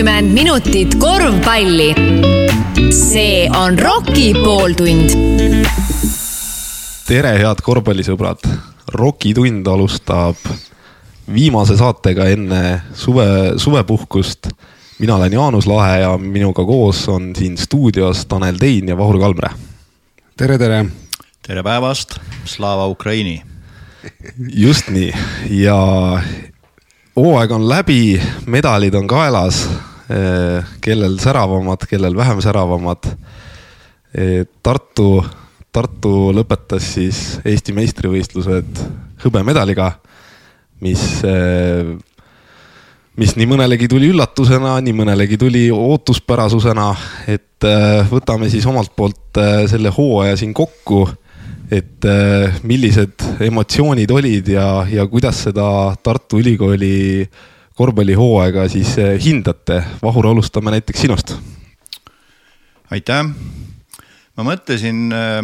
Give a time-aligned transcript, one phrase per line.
[0.00, 1.94] kuuskümmend minutit korvpalli.
[2.90, 5.10] see on Rocki pooltund.
[7.06, 8.46] tere, head korvpallisõbrad.
[8.96, 10.36] Rocki tund alustab
[11.34, 14.48] viimase saatega enne suve, suvepuhkust.
[14.98, 19.50] mina olen Jaanus Lahe ja minuga koos on siin stuudios Tanel Tein ja Vahur Kalmre.
[20.36, 20.86] tere, tere.
[21.46, 23.42] tere päevast, Slava Ukraini.
[24.48, 25.12] just nii
[25.50, 25.76] ja
[27.16, 29.68] hooaeg on läbi, medalid on kaelas,
[30.82, 33.06] kellel säravamad, kellel vähem säravamad.
[34.14, 35.24] Eh, Tartu,
[35.72, 38.80] Tartu lõpetas siis Eesti meistrivõistlused
[39.22, 39.92] hõbemedaliga,
[40.82, 41.94] mis, eh,
[43.20, 46.90] mis nii mõnelegi tuli üllatusena, nii mõnelegi tuli ootuspärasusena,
[47.30, 47.46] et
[48.10, 49.36] võtame siis omalt poolt
[49.68, 51.04] selle hooaja siin kokku
[51.70, 57.22] et äh, millised emotsioonid olid ja, ja kuidas seda Tartu Ülikooli
[57.78, 59.82] korvpallihooaega siis äh, hindate?
[60.02, 61.34] Vahur, alustame näiteks sinust.
[62.90, 63.24] aitäh.
[64.36, 65.42] ma mõtlesin, äh,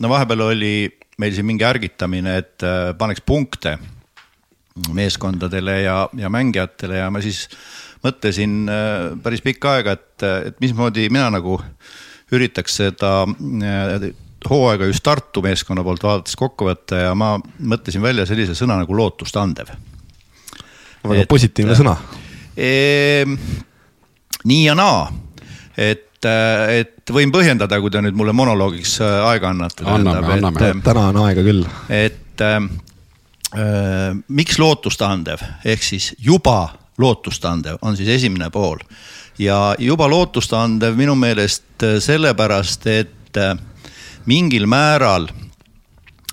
[0.00, 0.74] no vahepeal oli
[1.18, 2.62] meil siin mingi ärgitamine, et
[2.98, 3.78] paneks punkte
[4.94, 7.48] meeskondadele ja, ja mängijatele ja ma siis
[8.04, 8.70] mõtlesin
[9.24, 11.56] päris pikka aega, et, et mismoodi mina nagu
[12.30, 13.26] üritaks seda
[14.46, 18.96] hooaega just Tartu meeskonna poolt vaadates kokku võtta ja ma mõtlesin välja sellise sõna nagu
[18.96, 19.72] lootustandev.
[21.08, 21.96] Väga et, positiivne sõna
[22.56, 23.26] e,.
[24.48, 25.06] nii ja naa,
[25.76, 29.86] et, et võin põhjendada, kui te nüüd mulle monoloogiks äh, aega annate.
[29.86, 31.64] anname, anname, täna on aega küll.
[31.88, 32.60] et äh,
[34.28, 36.60] miks lootustandev ehk siis juba
[36.98, 38.82] lootustandev on siis esimene pool
[39.38, 43.54] ja juba lootustandev minu meelest äh, sellepärast, et äh,
[44.26, 45.28] mingil määral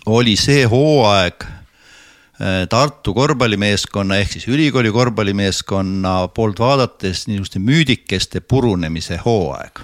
[0.06, 1.55] oli see hooaeg äh,
[2.70, 9.80] Tartu korvpallimeeskonna ehk siis ülikooli korvpallimeeskonna poolt vaadates niisuguste müüdikeste purunemise hooaeg.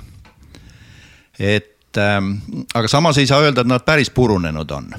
[1.39, 2.33] et ähm,
[2.73, 4.91] aga samas ei saa öelda, et nad päris purunenud on.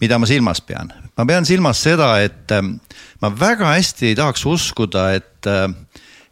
[0.00, 0.92] mida ma silmas pean?
[1.16, 2.76] ma pean silmas seda, et ähm,
[3.20, 5.72] ma väga hästi ei tahaks uskuda, et äh,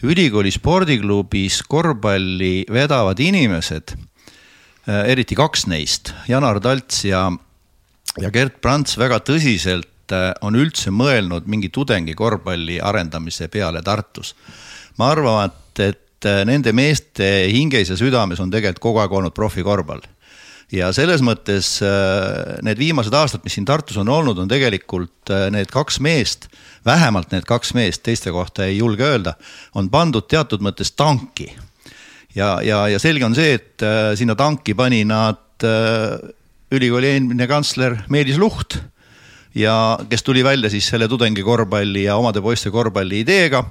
[0.02, 3.96] ülikooli spordiklubis korvpalli vedavad inimesed
[4.86, 7.24] Äh, eriti kaks neist, Janar Talts ja,
[8.22, 14.34] ja Gerd Prants väga tõsiselt äh, on üldse mõelnud mingi tudengi korvpalli arendamise peale Tartus.
[14.98, 19.34] ma arvan, et, et äh, nende meeste hinges ja südames on tegelikult kogu aeg olnud
[19.34, 20.04] profikorvpall
[20.72, 21.76] ja selles mõttes
[22.66, 26.48] need viimased aastad, mis siin Tartus on olnud, on tegelikult need kaks meest,
[26.84, 29.36] vähemalt need kaks meest, teiste kohta ei julge öelda,
[29.78, 31.52] on pandud teatud mõttes tanki
[32.36, 36.18] ja, ja, ja selge on see, et äh, sinna tanki pani nad äh,
[36.74, 38.78] ülikooli eelmine kantsler Meelis Luht
[39.56, 43.64] ja kes tuli välja siis selle tudengikorvpalli ja omade poiste korvpalli ideega.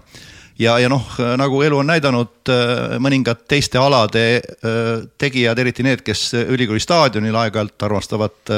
[0.60, 1.04] ja, ja noh,
[1.38, 4.42] nagu elu on näidanud, äh, mõningad teiste alade
[5.18, 8.54] tegijad, eriti need, kes ülikooli staadionil aeg-ajalt armastavad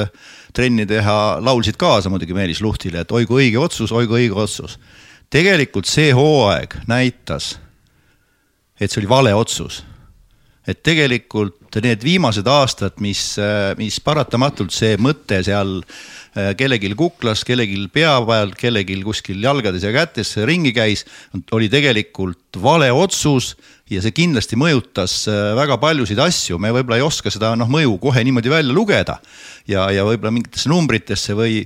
[0.54, 4.38] trenni teha, laulsid kaasa muidugi Meelis Luhtile, et oi kui õige otsus, oi kui õige
[4.38, 4.78] otsus.
[5.30, 7.58] tegelikult see hooaeg näitas,
[8.80, 9.84] et see oli vale otsus
[10.68, 13.38] et tegelikult need viimased aastad, mis,
[13.80, 16.17] mis paratamatult see mõte seal äh,
[16.58, 21.04] kellelgi kuklas, kellelgi pea peal, kellelgi kuskil jalgades ja kätes ringi käis,
[21.56, 23.54] oli tegelikult vale otsus
[23.92, 27.96] ja see kindlasti mõjutas äh, väga paljusid asju, me võib-olla ei oska seda noh, mõju
[28.02, 29.18] kohe niimoodi välja lugeda
[29.68, 31.62] ja, ja võib-olla mingitesse numbritesse või,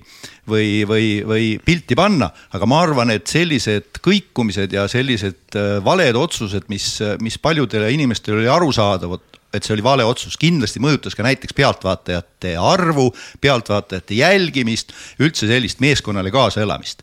[0.49, 6.19] või, või, või pilti panna, aga ma arvan, et sellised kõikumised ja sellised äh, valed
[6.19, 11.25] otsused, mis, mis paljudele inimestele oli arusaadavad, et see oli vale otsus, kindlasti mõjutas ka
[11.27, 17.03] näiteks pealtvaatajate arvu, pealtvaatajate jälgimist, üldse sellist meeskonnale kaasaelamist.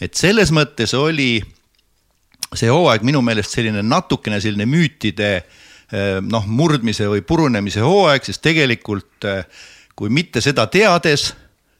[0.00, 1.42] et selles mõttes oli
[2.54, 8.42] see hooaeg minu meelest selline natukene selline müütide äh, noh, murdmise või purunemise hooaeg, sest
[8.42, 9.44] tegelikult äh,
[9.98, 11.32] kui mitte seda teades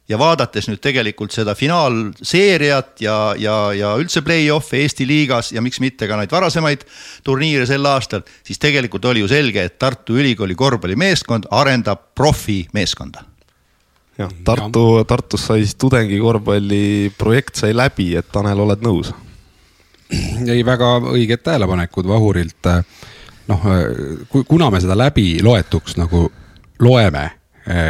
[0.09, 5.79] ja vaadates nüüd tegelikult seda finaalseeriat ja, ja, ja üldse play-off'e Eesti liigas ja miks
[5.83, 6.85] mitte ka neid varasemaid
[7.23, 13.25] turniire sel aastal, siis tegelikult oli ju selge, et Tartu Ülikooli korvpallimeeskond arendab profimeeskonda
[14.19, 19.13] jah, Tartu, Tartus sai siis tudengikorvpalli projekt sai läbi, et Tanel, oled nõus?
[20.09, 22.71] ei, väga õiged tähelepanekud Vahurilt.
[23.47, 23.67] noh,
[24.47, 26.25] kuna me seda läbiloetuks nagu
[26.81, 27.29] loeme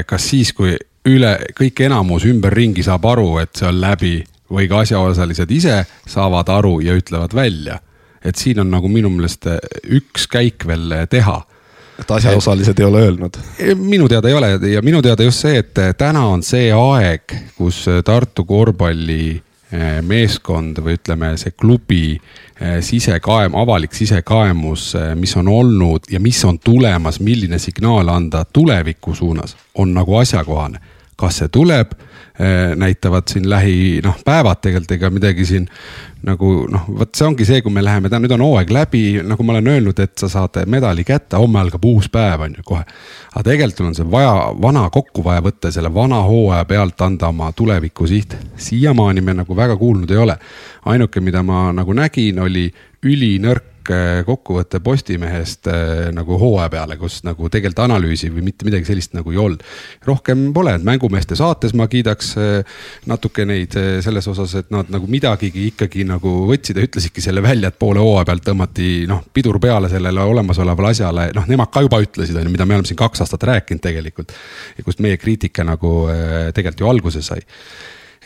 [0.05, 0.73] kas siis, kui
[1.07, 4.17] üle, kõik enamus ümberringi saab aru, et see on läbi
[4.49, 7.79] või ka asjaosalised ise saavad aru ja ütlevad välja.
[8.25, 9.59] et siin on nagu minu meelest eh,
[9.95, 11.37] üks käik veel eh, teha.
[11.99, 13.37] et asjaosalised et, ei ole öelnud?
[13.75, 17.85] minu teada ei ole ja minu teada just see, et täna on see aeg, kus
[18.05, 19.48] Tartu korvpalli eh,
[20.01, 26.59] meeskond või ütleme, see klubi eh, sisekaem-, avalik sisekaemus, mis on olnud ja mis on
[26.59, 30.79] tulemas, milline signaal anda tuleviku suunas, on nagu asjakohane.
[31.19, 31.91] kas see tuleb
[32.79, 35.65] näitavad siin lähi noh, päevad tegelikult ega midagi siin
[36.23, 39.55] nagu noh, vot see ongi see, kui me läheme, nüüd on hooaeg läbi, nagu ma
[39.55, 42.83] olen öelnud, et sa saad medali kätte, homme algab uus päev, on ju kohe.
[43.33, 47.51] aga tegelikult on see vaja, vana kokku vaja võtta selle vana hooaja pealt anda oma
[47.55, 48.35] tuleviku siht.
[48.55, 50.37] siiamaani me nagu väga kuulnud ei ole.
[50.85, 52.67] ainuke, mida ma nagu nägin, oli
[53.03, 58.85] ülinõrk sihuke kokkuvõte Postimehest äh, nagu hooaja peale, kus nagu tegelikult analüüsi või mitte midagi
[58.85, 59.63] sellist nagu ei olnud.
[60.05, 62.63] rohkem pole, et mängumeeste saates ma kiidaks äh,
[63.05, 67.41] natuke neid äh, selles osas, et nad nagu midagigi ikkagi nagu võtsid ja ütlesidki selle
[67.41, 71.83] välja, et poole hooaja pealt tõmmati noh, pidur peale sellele olemasolevale asjale, noh, nemad ka
[71.85, 74.33] juba ütlesid, on ju, mida me oleme siin kaks aastat rääkinud tegelikult.
[74.77, 76.09] ja kust meie kriitika nagu
[76.53, 77.41] tegelikult ju alguse sai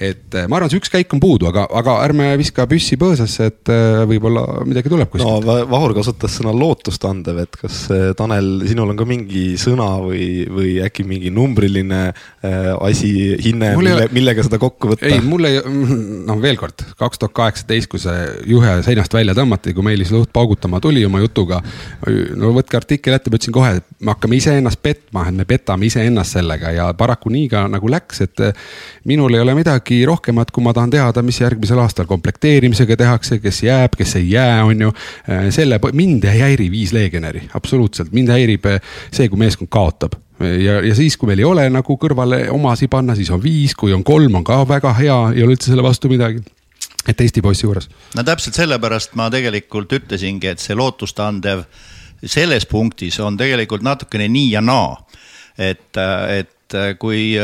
[0.02, 3.46] et eh, ma arvan, see üks käik on puudu, aga, aga ärme viska püssi põõsasse,
[3.52, 5.46] et eh, võib-olla midagi tuleb kuskilt.
[5.46, 10.48] no Vahur kasutas sõna lootustandev, et kas eh, Tanel, sinul on ka mingi sõna või,
[10.50, 12.02] või äkki mingi numbriline
[12.44, 13.12] asi,
[13.44, 15.08] hinne, mille, millega seda kokku võtta?
[15.08, 15.62] ei, mul ei,
[16.30, 18.18] noh veel kord, kaks tuhat kaheksateist, kui see
[18.50, 21.62] juhe seinast välja tõmmati, kui Meelis Luht paugutama tuli oma jutuga.
[22.34, 25.86] no võtke artikkel ette, ma ütlesin kohe, et me hakkame iseennast petma, et me petame
[25.86, 28.46] iseennast sellega ja paraku nii ka nagu läks, et
[29.06, 33.40] minul ei ole midagi midagi rohkemat, kui ma tahan teada, mis järgmisel aastal komplekteerimisega tehakse,
[33.40, 34.94] kes jääb, kes ei jää, on ju.
[35.30, 38.82] Äh, selle, mind ei häiri viis legionäri, absoluutselt, mind häirib äh,
[39.12, 43.16] see, kui meeskond kaotab ja, ja siis, kui meil ei ole nagu kõrvale omasi panna,
[43.16, 46.12] siis on viis, kui on kolm, on ka väga hea, ei ole üldse selle vastu
[46.12, 46.44] midagi
[47.08, 47.90] et Eesti poissi juures.
[48.16, 51.66] no täpselt sellepärast ma tegelikult ütlesingi, et see lootustandev
[52.24, 54.96] selles punktis on tegelikult natukene nii ja naa.
[55.58, 56.00] et,
[56.32, 57.36] et kui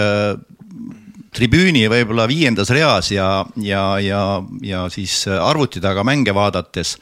[1.35, 4.21] tribüüni võib-olla viiendas reas ja, ja, ja,
[4.65, 6.95] ja siis arvuti taga mänge vaadates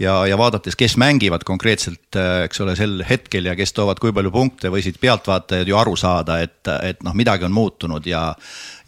[0.00, 4.32] ja, ja vaadates, kes mängivad konkreetselt, eks ole, sel hetkel ja kes toovad kui palju
[4.32, 8.28] punkte, võisid pealtvaatajad ju aru saada, et, et noh, midagi on muutunud ja,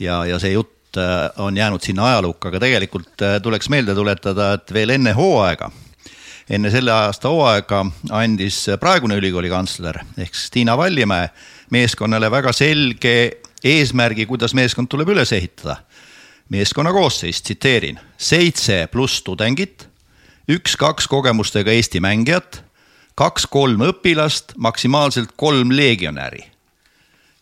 [0.00, 0.98] ja, ja see jutt
[1.44, 5.70] on jäänud sinna ajalukku, aga tegelikult tuleks meelde tuletada, et veel enne hooaega
[6.48, 7.82] enne selle aasta hooaega
[8.16, 11.28] andis praegune ülikooli kantsler ehk siis Tiina Vallimäe
[11.76, 13.14] meeskonnale väga selge
[13.64, 15.76] eesmärgi, kuidas meeskond tuleb üles ehitada.
[16.48, 19.88] meeskonna koosseis, tsiteerin, seitse pluss tudengit,
[20.48, 22.62] üks-kaks kogemustega Eesti mängijat,
[23.14, 26.44] kaks-kolm õpilast, maksimaalselt kolm legionäri.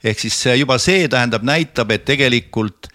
[0.04, 2.88] ehk siis juba see tähendab, näitab, et tegelikult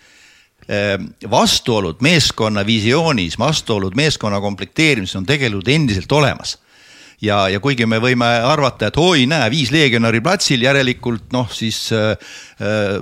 [0.68, 6.58] ehm, vastuolud meeskonna visioonis, vastuolud meeskonna komplekteerimises on tegelikult endiselt olemas
[7.22, 11.84] ja, ja kuigi me võime arvata, et oi, näe, viis legionäri platsil, järelikult noh, siis
[11.96, 12.16] äh,
[12.62, 12.98] äh,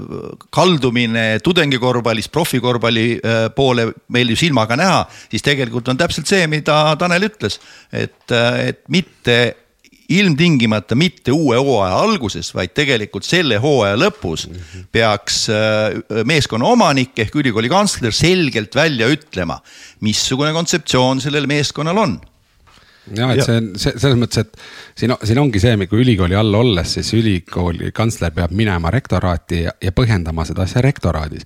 [0.54, 6.82] kaldumine tudengikorvpallist profikorvpalli äh, poole meil ju silmaga näha, siis tegelikult on täpselt see, mida
[7.00, 7.60] Tanel ütles,
[7.92, 9.40] et, äh, et mitte
[10.10, 14.48] ilmtingimata mitte uue hooaja alguses, vaid tegelikult selle hooaja lõpus
[14.92, 19.60] peaks äh, meeskonna omanik ehk ülikooli kantsler selgelt välja ütlema,
[20.02, 22.18] missugune kontseptsioon sellel meeskonnal on
[23.18, 23.46] ja et ja.
[23.46, 27.12] see on see selles mõttes, et siin, siin ongi see, kui ülikooli all olles, siis
[27.18, 31.46] ülikooli kantsler peab minema rektoraati ja, ja põhjendama seda asja rektoraadis.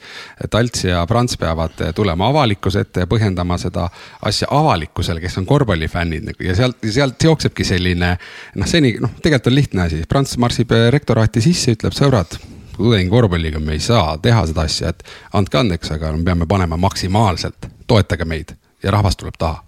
[0.52, 3.88] Talts ja Prants peavad tulema avalikkuse ette ja põhjendama seda
[4.26, 9.52] asja avalikkusele, kes on korvpallifännid nagu ja sealt, sealt jooksebki selline noh, seni noh, tegelikult
[9.52, 12.40] on lihtne asi, Prants marsib rektoraati sisse, ütleb sõbrad
[12.78, 15.04] tudengikorvpalliga me ei saa teha seda asja, et
[15.38, 19.62] andke andeks, aga me peame panema maksimaalselt, toetage meid ja rahvas tuleb taha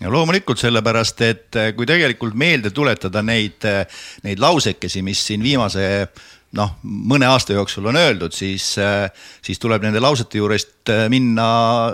[0.00, 5.42] ja loomulikult sellepärast, et eh, kui tegelikult meelde tuletada neid, eh, neid lausekesi, mis siin
[5.44, 5.84] viimase
[6.56, 9.10] noh, mõne aasta jooksul on öeldud, siis, eh,
[9.44, 11.50] siis tuleb nende lausete juurest minna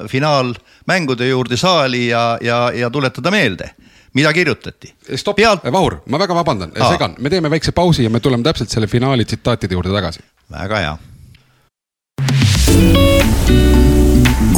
[0.08, 3.74] finaalmängude juurde saali ja, ja, ja tuletada meelde
[4.16, 4.94] mida kirjutati.
[5.14, 8.72] stopp Pealt..., Vahur, ma väga vabandan, segan, me teeme väikse pausi ja me tuleme täpselt
[8.72, 10.24] selle finaali tsitaatide juurde tagasi.
[10.52, 10.96] väga hea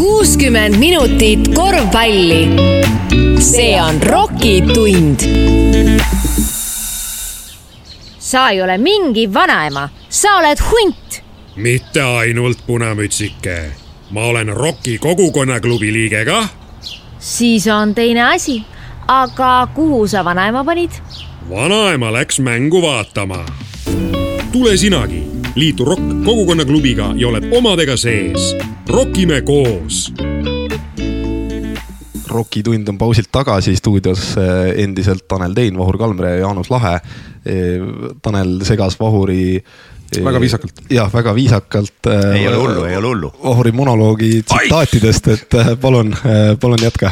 [0.09, 2.49] kuuskümmend minutit korvpalli.
[3.39, 5.21] see on Rocki tund.
[8.19, 11.23] sa ei ole mingi vanaema, sa oled hunt.
[11.57, 13.71] mitte ainult punamütsike,
[14.11, 16.49] ma olen Rocki kogukonnaklubi liige kah.
[17.19, 18.63] siis on teine asi,
[19.09, 20.91] aga kuhu sa vanaema panid?
[21.51, 23.45] vanaema läks mängu vaatama.
[24.53, 28.57] tule sinagi liitu Rock kogukonnaklubiga ja oled omadega sees.
[28.89, 30.13] rokime koos.
[32.29, 36.95] Rocki tund on pausilt tagasi stuudios eh, endiselt Tanel Tein, Vahur Kalmre ja Jaanus Lahe.
[37.47, 37.81] Eh,
[38.23, 39.65] Tanel segas Vahuri
[40.25, 40.83] väga viisakalt.
[40.91, 42.07] jah, väga viisakalt.
[42.35, 43.33] ei ole hullu, ei ole hullu.
[43.45, 45.51] Vahuri monoloogi tsitaatidest, et
[45.81, 46.17] palun,
[46.61, 47.11] palun jätka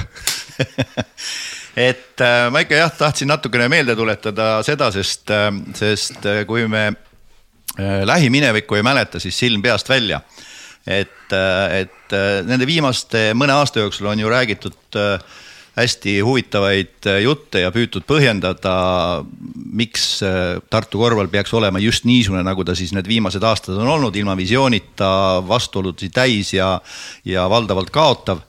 [1.88, 5.32] et ma ikka jah, tahtsin natukene meelde tuletada seda, sest,
[5.74, 6.92] sest kui me
[8.04, 10.20] lähiminevikku ei mäleta, siis silm peast välja.
[10.86, 11.32] et,
[11.72, 12.14] et
[12.46, 15.00] nende viimaste mõne aasta jooksul on ju räägitud
[15.76, 18.76] hästi huvitavaid jutte ja püütud põhjendada,
[19.76, 20.22] miks
[20.72, 24.36] Tartu korvpall peaks olema just niisugune, nagu ta siis need viimased aastad on olnud, ilma
[24.38, 25.10] visioonita,
[25.48, 26.78] vastuolusid täis ja,
[27.28, 28.40] ja valdavalt kaotav.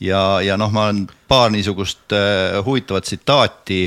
[0.00, 2.16] ja, ja noh, ma olen paar niisugust
[2.64, 3.82] huvitavat tsitaati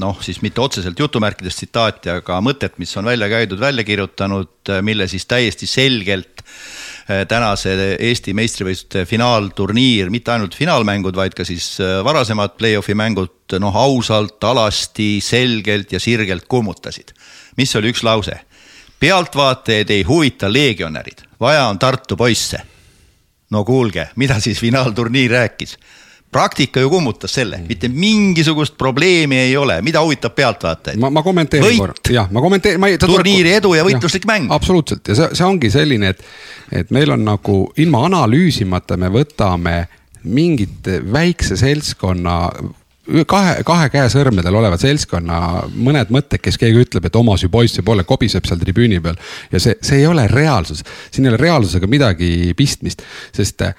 [0.00, 5.08] noh, siis mitte otseselt jutumärkides tsitaati, aga mõtet, mis on välja käidud, välja kirjutanud, mille
[5.08, 11.98] siis täiesti selgelt eh, tänase Eesti meistrivõistluste finaalturniir, mitte ainult finaalmängud, vaid ka siis eh,
[12.04, 17.14] varasemad play-off'i mängud noh, ausalt, alasti, selgelt ja sirgelt kummutasid.
[17.56, 18.40] mis oli üks lause?
[19.00, 22.62] pealtvaatajaid ei huvita legionärid, vaja on Tartu poisse.
[23.50, 25.78] no kuulge, mida siis finaalturniir rääkis?
[26.36, 31.00] Praktika ju kummutas selle, mitte mingisugust probleemi ei ole, mida huvitab pealtvaatajaid.
[31.00, 32.88] ma, ma kommenteerin korra, jah, ma kommenteerin.
[33.00, 34.50] turniiri edu ja võitluslik mäng.
[34.52, 35.08] absoluutselt.
[35.08, 36.24] Ja see, see ongi selline, et,
[36.82, 39.78] et meil on nagu ilma analüüsimata me võtame
[40.26, 42.36] mingit väikse seltskonna
[43.28, 45.38] kahe, kahe käe sõrmedel olevat seltskonna
[45.74, 49.18] mõned mõtted, kes keegi ütleb, et oma süü poiss võib olla, kobiseb seal tribüüni peal.
[49.52, 53.04] ja see, see ei ole reaalsus, siin ei ole reaalsusega midagi pistmist,
[53.36, 53.74] sest äh,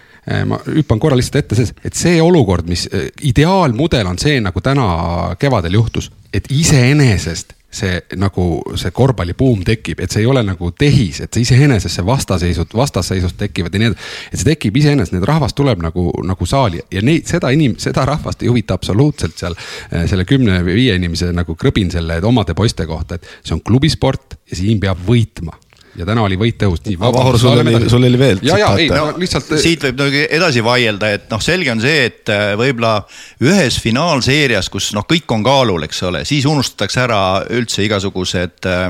[0.47, 5.35] ma hüppan korra lihtsalt ette, et see olukord, mis äh, ideaalmudel on see, nagu täna
[5.39, 8.47] kevadel juhtus, et iseenesest see nagu
[8.79, 13.37] see korvpallibuum tekib, et see ei ole nagu tehis, et see iseenesest see vastaseisud, vastasseisud
[13.39, 14.09] tekivad ja nii edasi.
[14.31, 18.05] et see tekib iseenesest, need rahvas tuleb nagu, nagu saali ja neid, seda inim-, seda
[18.07, 22.57] rahvast ei huvita absoluutselt seal eh, selle kümne või viie inimese nagu krõbin selle omade
[22.57, 25.55] poiste kohta, et see on klubisport ja siin peab võitma
[25.97, 26.83] ja täna oli võit tõus.
[26.99, 28.41] Vahur, sul oli, sul oli veel.
[28.45, 29.49] ja, ja ei no, lihtsalt.
[29.61, 33.01] siit võib nagu edasi vaielda, et noh, selge on see, et äh, võib-olla
[33.43, 37.21] ühes finaalseerias, kus noh, kõik on kaalul, eks ole, siis unustatakse ära
[37.57, 38.87] üldse igasugused äh,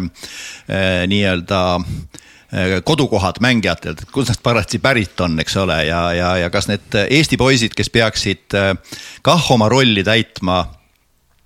[0.68, 6.34] äh, nii-öelda äh, kodukohad mängijatelt, et kust nad parajasti pärit on, eks ole, ja, ja,
[6.44, 8.58] ja kas need Eesti poisid, kes peaksid
[9.24, 10.66] kah oma rolli täitma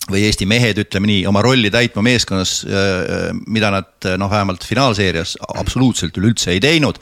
[0.10, 4.66] või Eesti mehed, ütleme nii, oma rolli täitma meeskonnas, äh, äh, mida nad noh, vähemalt
[4.66, 6.98] finaalseerias absoluutselt üleüldse ei teinud.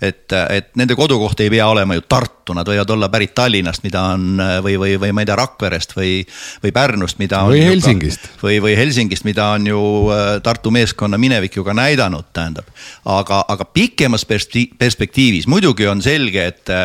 [0.00, 4.02] et, et nende kodukoht ei pea olema ju Tartu, nad võivad olla pärit Tallinnast, mida
[4.14, 6.12] on või, või, või ma ei tea, Rakverest või,
[6.62, 7.52] või Pärnust, mida on.
[7.52, 8.30] või Helsingist.
[8.42, 9.82] või, või Helsingist, mida on ju
[10.14, 12.72] äh, Tartu meeskonna minevik ju ka näidanud, tähendab.
[13.04, 16.76] aga, aga pikemas perspektiivis muidugi on selge, et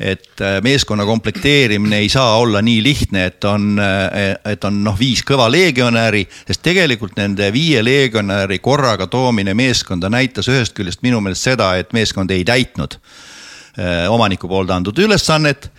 [0.00, 4.96] et äh, meeskonna komplekteerimine ei saa olla nii lihtne, et on, äh, et on noh,
[4.98, 11.20] viis kõva legionäri, sest tegelikult nende viie legionäri korraga toomine meeskonda näitas ühest küljest minu
[11.22, 15.70] meelest seda, et meeskond ei täitnud äh, omaniku poolt antud ülesannet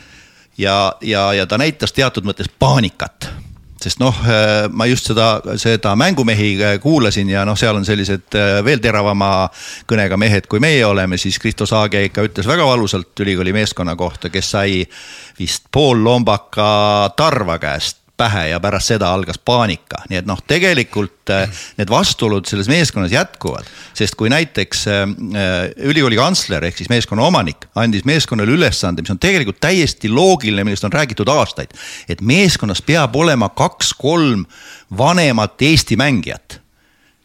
[0.58, 3.30] ja, ja, ja ta näitas teatud mõttes paanikat
[3.86, 5.28] sest noh, äh, ma just seda,
[5.62, 9.50] seda mängumehi äh, kuulasin ja noh, seal on sellised äh, veel teravama
[9.90, 14.32] kõnega mehed, kui meie oleme, siis Kristo Saage ikka ütles väga valusalt ülikooli meeskonna kohta,
[14.34, 14.82] kes sai
[15.40, 21.32] vist pool lombaka Tarva käest pähe ja pärast seda algas paanika, nii et noh, tegelikult
[21.34, 21.46] äh,
[21.80, 23.68] need vastuolud selles meeskonnas jätkuvad.
[23.94, 25.06] sest kui näiteks äh,
[25.78, 30.88] ülikooli kantsler ehk siis meeskonna omanik andis meeskonnale ülesande, mis on tegelikult täiesti loogiline, millest
[30.88, 31.74] on räägitud aastaid.
[32.10, 34.46] et meeskonnas peab olema kaks-kolm
[34.98, 36.62] vanemat Eesti mängijat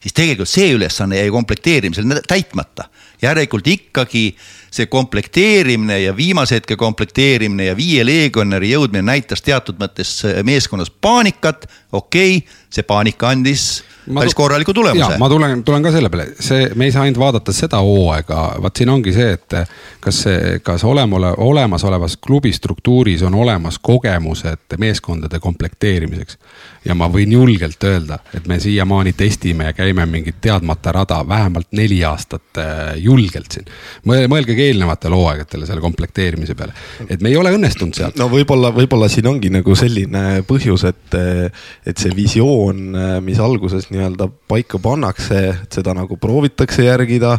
[0.00, 2.88] siis tegelikult see ülesanne jäi komplekteerimisel täitmata.
[3.22, 4.36] järelikult ikkagi
[4.70, 11.66] see komplekteerimine ja viimase hetke komplekteerimine ja viie legionäri jõudmine näitas teatud mõttes meeskonnas paanikat,
[11.92, 13.70] okei okay,, see paanika andis
[14.06, 15.18] ma päris korraliku tulemuse.
[15.18, 18.80] ma tulen, tulen ka selle peale, see, me ei saa ainult vaadata seda hooaega, vaat
[18.80, 19.56] siin ongi see, et
[20.00, 26.38] kas see, kas olema, olemasolevas klubi struktuuris on olemas kogemused meeskondade komplekteerimiseks.
[26.84, 31.68] ja ma võin julgelt öelda, et me siiamaani testime ja käime mingit teadmata rada vähemalt
[31.76, 33.66] neli aastat äh, julgelt siin.
[34.60, 36.74] Mõelgegi eelnevatele hooaegadele selle komplekteerimise peale,
[37.08, 38.12] et me ei ole õnnestunud seal.
[38.18, 41.16] no võib-olla, võib-olla siin ongi nagu selline põhjus, et,
[41.86, 47.38] et see visioon, mis alguses nii-öelda paika pannakse, et seda nagu proovitakse järgida.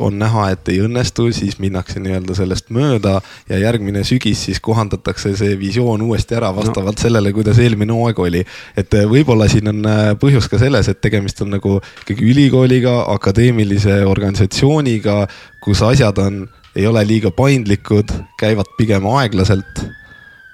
[0.00, 5.34] on näha, et ei õnnestu, siis minnakse nii-öelda sellest mööda ja järgmine sügis siis kohandatakse
[5.36, 7.02] see visioon uuesti ära vastavalt no.
[7.02, 8.44] sellele, kuidas eelmine hooaeg oli.
[8.76, 9.82] et võib-olla siin on
[10.20, 15.26] põhjus ka selles, et tegemist on nagu ikkagi ülikooliga, akadeemilise organisatsiooniga,
[15.66, 16.44] kus asjad on,
[16.76, 19.82] ei ole liiga paindlikud, käivad pigem aeglaselt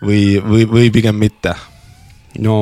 [0.01, 1.53] või, või, või pigem mitte?
[2.41, 2.55] no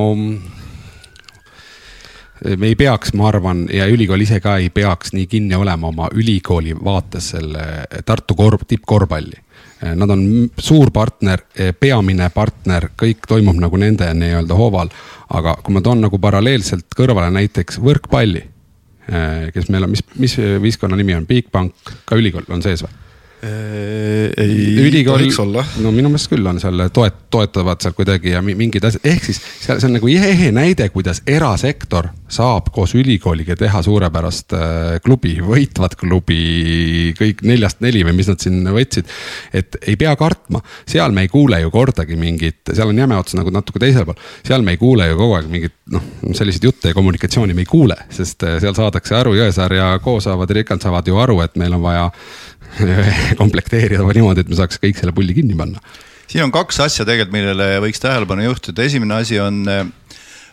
[2.57, 6.09] me ei peaks, ma arvan, ja ülikool ise ka ei peaks nii kinni olema oma
[6.16, 7.66] ülikooli vaates selle
[8.07, 9.38] Tartu korv, tippkorvpalli.
[9.97, 10.25] Nad on
[10.59, 11.45] suur partner,
[11.80, 14.90] peamine partner, kõik toimub nagu nende nii-öelda hooval.
[15.30, 18.42] aga kui ma toon nagu paralleelselt kõrvale näiteks võrkpalli,
[19.55, 22.93] kes meil on, mis, mis võistkonna nimi on, Bigbank, ka ülikool on sees või?
[23.42, 25.64] Ei ülikool, tohiks olla.
[25.80, 29.40] no minu meelest küll on seal toet-, toetavad seal kuidagi ja mingid asjad, ehk siis
[29.40, 35.38] seal, see on nagu ehe näide, kuidas erasektor saab koos ülikooliga teha suurepärast äh, klubi,
[35.44, 39.09] võitvat klubi, kõik neljast neli või mis nad siin võtsid.
[39.56, 43.38] et ei pea kartma, seal me ei kuule ju kordagi mingit, seal on jäme ots
[43.38, 46.04] nagu natuke teisel pool, seal me ei kuule ju kogu aeg mingit noh,
[46.37, 50.20] selliseid jutte ja kommunikatsiooni me ei kuule, sest äh, seal saadakse aru, Jõesaar ja Koo
[50.20, 52.09] saavad ja Rikand saavad ju aru, et meil on vaja
[53.41, 55.83] komplekteerida niimoodi, et me saaks kõik selle pulli kinni panna.
[56.31, 59.62] siin on kaks asja tegelikult, millele võiks tähelepanu juhtida, esimene asi on,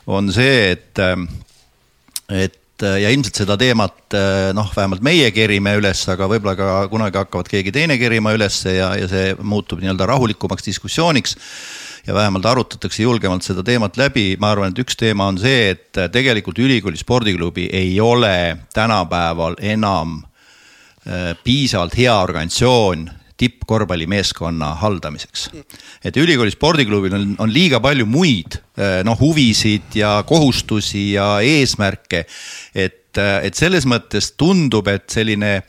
[0.10, 1.04] on see, et,
[2.34, 4.16] et ja ilmselt seda teemat
[4.58, 8.92] noh, vähemalt meie kerime üles, aga võib-olla ka kunagi hakkavad keegi teine kerima ülesse ja,
[9.00, 11.38] ja see muutub nii-öelda rahulikumaks diskussiooniks
[12.08, 16.02] ja vähemalt arutatakse julgemalt seda teemat läbi, ma arvan, et üks teema on see, et
[16.14, 20.30] tegelikult ülikooli spordiklubi ei ole tänapäeval enam Äh,
[21.44, 23.06] piisavalt hea organisatsioon
[23.38, 25.50] tippkorvpallimeeskonna haldamiseks.
[26.04, 32.26] et ülikooli spordiklubil on, on liiga palju muid äh, noh, huvisid ja kohustusi ja eesmärke.
[32.76, 35.62] et, äh, et selles mõttes tundub, et selline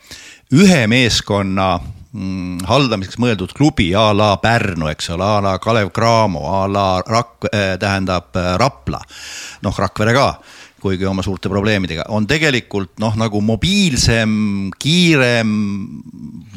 [0.52, 1.75] ühe meeskonna
[2.12, 6.88] mm, haldamiseks mõeldud klubi a la Pärnu, eks ole, a la Kalev Cramo, a la
[7.04, 9.02] Rak- äh,, tähendab Rapla,
[9.62, 10.30] noh Rakvere ka
[10.82, 15.52] kuigi oma suurte probleemidega, on tegelikult noh, nagu mobiilsem, kiirem,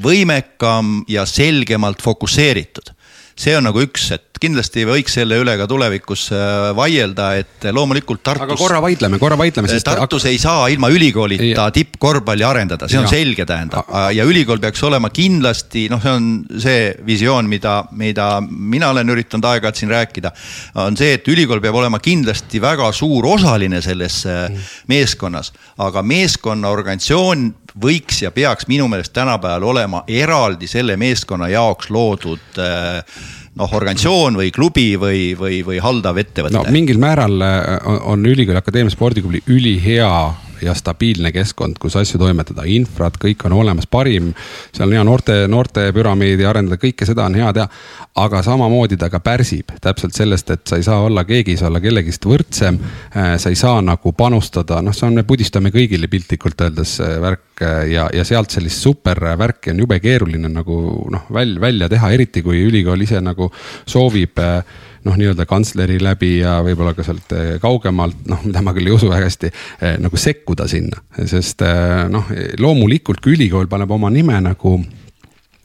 [0.02, 2.94] võimekam ja selgemalt fokusseeritud
[3.42, 8.24] see on nagu üks, et kindlasti võiks selle üle ka tulevikus äh, vaielda, et loomulikult
[8.26, 8.46] Tartus.
[8.48, 9.70] aga korra vaidleme, korra vaidleme.
[9.86, 10.32] Tartus te...
[10.34, 13.14] ei saa ilma ülikoolita tippkorvpalli arendada, see on ja.
[13.14, 13.90] selge, tähendab.
[14.16, 16.30] ja ülikool peaks olema kindlasti, noh, see on
[16.62, 20.34] see visioon, mida, mida mina olen üritanud aeg-ajalt siin rääkida.
[20.86, 24.70] on see, et ülikool peab olema kindlasti väga suur osaline selles äh, mm.
[24.90, 31.90] meeskonnas, aga meeskonna organisatsioon võiks ja peaks minu meelest tänapäeval olema eraldi selle meeskonna jaoks
[31.94, 33.02] loodud äh,
[33.56, 36.58] noh, organisatsioon või klubi või, või, või haldav ettevõte.
[36.58, 40.12] no mingil määral äh, on, on Ülikooli Akadeemia spordiklubi ülihea
[40.62, 44.32] ja stabiilne keskkond, kus asju toimetada, infrad, kõik on olemas, parim.
[44.76, 47.68] seal on hea noorte, noortepüramiidi arendada, kõike seda on hea teha.
[48.22, 51.80] aga samamoodi ta ka pärsib täpselt sellest, et sa ei saa olla keegi, sa olla
[51.80, 52.80] kellegist võrdsem.
[53.16, 57.16] Äh, sa ei saa nagu panustada, noh, see on, me pudistame kõigile piltlikult öeldes äh,
[57.22, 62.12] värk äh, ja, ja sealt sellist supervärki on jube keeruline nagu noh, välja, välja teha,
[62.12, 63.52] eriti kui ülikool ise nagu
[63.86, 64.40] soovib
[65.08, 68.96] noh, nii-öelda kantsleri läbi ja võib-olla ka sealt eh, kaugemalt, noh, mida ma küll ei
[68.96, 71.02] usu väga hästi, eh, nagu sekkuda sinna.
[71.26, 74.78] sest eh, noh, loomulikult kui ülikool paneb oma nime nagu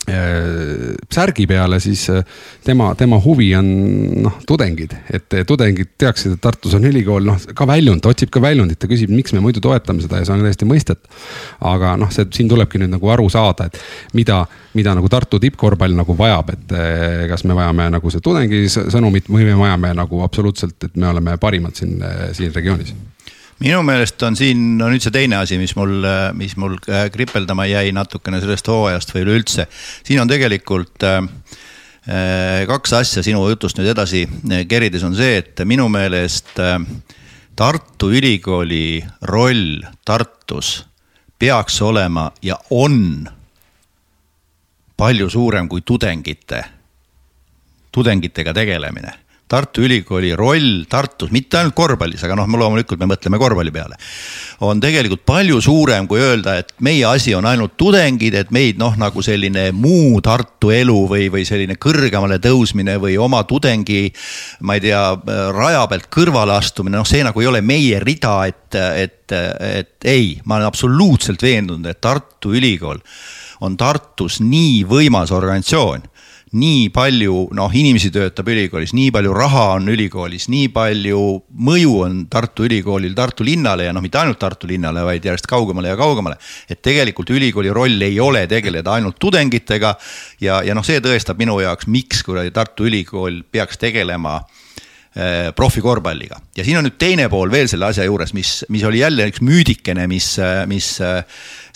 [0.07, 2.23] särgi peale, siis äh,
[2.65, 3.71] tema, tema huvi on
[4.23, 8.43] noh, tudengid, et tudengid teaksid, et Tartus on ülikool, noh ka väljund, ta otsib ka
[8.43, 11.25] väljundit, ta küsib, miks me muidu toetame seda ja see on täiesti mõistetav.
[11.73, 13.81] aga noh, see siin tulebki nüüd nagu aru saada, et
[14.15, 14.45] mida,
[14.79, 19.31] mida nagu Tartu tippkorvpall nagu vajab, et äh, kas me vajame nagu see tudengi sõnumit
[19.33, 21.99] või me vajame nagu absoluutselt, et me oleme parimad siin,
[22.37, 22.95] siin regioonis
[23.63, 26.05] minu meelest on siin, no nüüd see teine asi, mis mul,
[26.37, 29.67] mis mul äh, kripeldama jäi natukene sellest hooajast või üleüldse.
[30.05, 31.19] siin on tegelikult äh,
[32.09, 34.27] äh, kaks asja sinu jutust nüüd edasi
[34.69, 36.57] kerides on see, et minu meelest
[37.57, 40.83] Tartu Ülikooli roll Tartus
[41.39, 43.25] peaks olema ja on
[44.97, 46.65] palju suurem kui tudengite,
[47.93, 53.71] tudengitega tegelemine Tartu Ülikooli roll Tartus, mitte ainult korvpallis, aga noh, loomulikult me mõtleme korvpalli
[53.71, 53.95] peale.
[54.67, 58.97] on tegelikult palju suurem, kui öelda, et meie asi on ainult tudengid, et meid noh,
[58.99, 64.11] nagu selline muu Tartu elu või, või selline kõrgemale tõusmine või oma tudengi.
[64.61, 65.05] ma ei tea,
[65.55, 70.41] raja pealt kõrvale astumine, noh, see nagu ei ole meie rida, et, et, et ei,
[70.45, 72.99] ma olen absoluutselt veendunud, et Tartu Ülikool
[73.61, 76.03] on Tartus nii võimas organisatsioon
[76.57, 81.21] nii palju noh, inimesi töötab ülikoolis, nii palju raha on ülikoolis, nii palju
[81.69, 85.93] mõju on Tartu Ülikoolil Tartu linnale ja noh, mitte ainult Tartu linnale, vaid järjest kaugemale
[85.93, 86.39] ja kaugemale.
[86.71, 89.95] et tegelikult ülikooli roll ei ole tegeleda ainult tudengitega
[90.41, 96.41] ja, ja noh, see tõestab minu jaoks, miks kuradi Tartu Ülikool peaks tegelema äh, profikorvpalliga
[96.57, 99.45] ja siin on nüüd teine pool veel selle asja juures, mis, mis oli jälle üks
[99.45, 100.37] müüdikene, mis,
[100.71, 101.25] mis äh,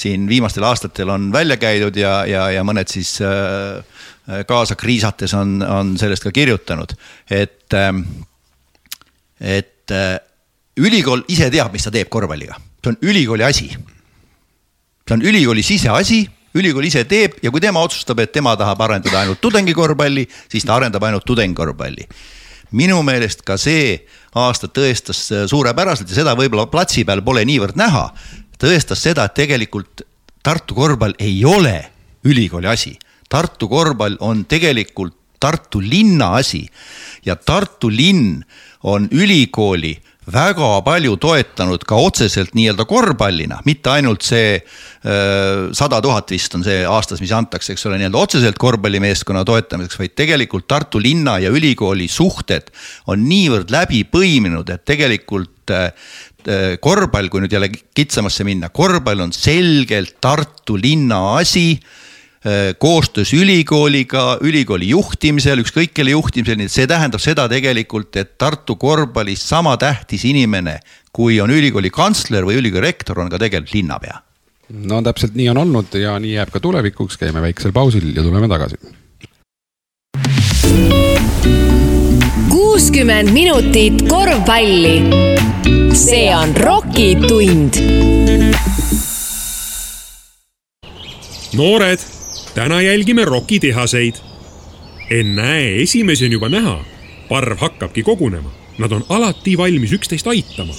[0.00, 3.99] siin viimastel aastatel on välja käidud ja, ja, ja mõned siis äh, Äh,
[4.46, 6.92] kaasa kriisates on, on sellest ka kirjutanud,
[7.30, 8.02] et, ähm,
[9.40, 10.18] et äh,
[10.80, 13.70] ülikool ise teab, mis ta teeb korvpalliga, see on ülikooli asi.
[15.08, 16.20] see on ülikooli siseasi,
[16.54, 20.76] ülikool ise teeb ja kui tema otsustab, et tema tahab arendada ainult tudengikorvpalli, siis ta
[20.76, 22.06] arendab ainult tudengikorvpalli.
[22.70, 23.98] minu meelest ka see
[24.38, 28.12] aasta tõestas suurepäraselt ja seda võib-olla platsi peal pole niivõrd näha,
[28.58, 30.06] tõestas seda, et tegelikult
[30.42, 31.74] Tartu korvpall ei ole
[32.24, 32.94] ülikooli asi.
[33.30, 36.66] Tartu korvpall on tegelikult Tartu linna asi
[37.24, 38.42] ja Tartu linn
[38.84, 39.94] on ülikooli
[40.30, 44.58] väga palju toetanud ka otseselt nii-öelda korvpallina, mitte ainult see
[45.72, 50.14] sada tuhat vist on see aastas, mis antakse, eks ole, nii-öelda otseselt korvpallimeeskonna toetamiseks, vaid
[50.18, 52.68] tegelikult Tartu linna ja ülikooli suhted
[53.08, 55.72] on niivõrd läbi põiminud, et tegelikult
[56.84, 62.09] korvpall, kui nüüd jälle kitsamasse minna, korvpall on selgelt Tartu linna asi Äh,
[62.78, 68.78] koostöös ülikooliga, ülikooli juhtimisel, ükskõik kelle juhtimisel, nii et see tähendab seda tegelikult, et Tartu
[68.80, 70.78] korvpallis sama tähtis inimene,
[71.12, 74.22] kui on ülikooli kantsler või ülikooli rektor, on ka tegelikult linnapea.
[74.70, 78.48] no täpselt nii on olnud ja nii jääb ka tulevikuks, käime väiksel pausil ja tuleme
[78.48, 78.76] tagasi.
[82.48, 85.02] kuuskümmend minutit korvpalli.
[85.92, 87.76] see on Rocki tund.
[91.52, 92.19] noored
[92.54, 94.14] täna jälgime Rocki tehaseid.
[95.10, 96.84] ennäe, esimesi on juba näha.
[97.28, 100.74] parv hakkabki kogunema, nad on alati valmis üksteist aitama.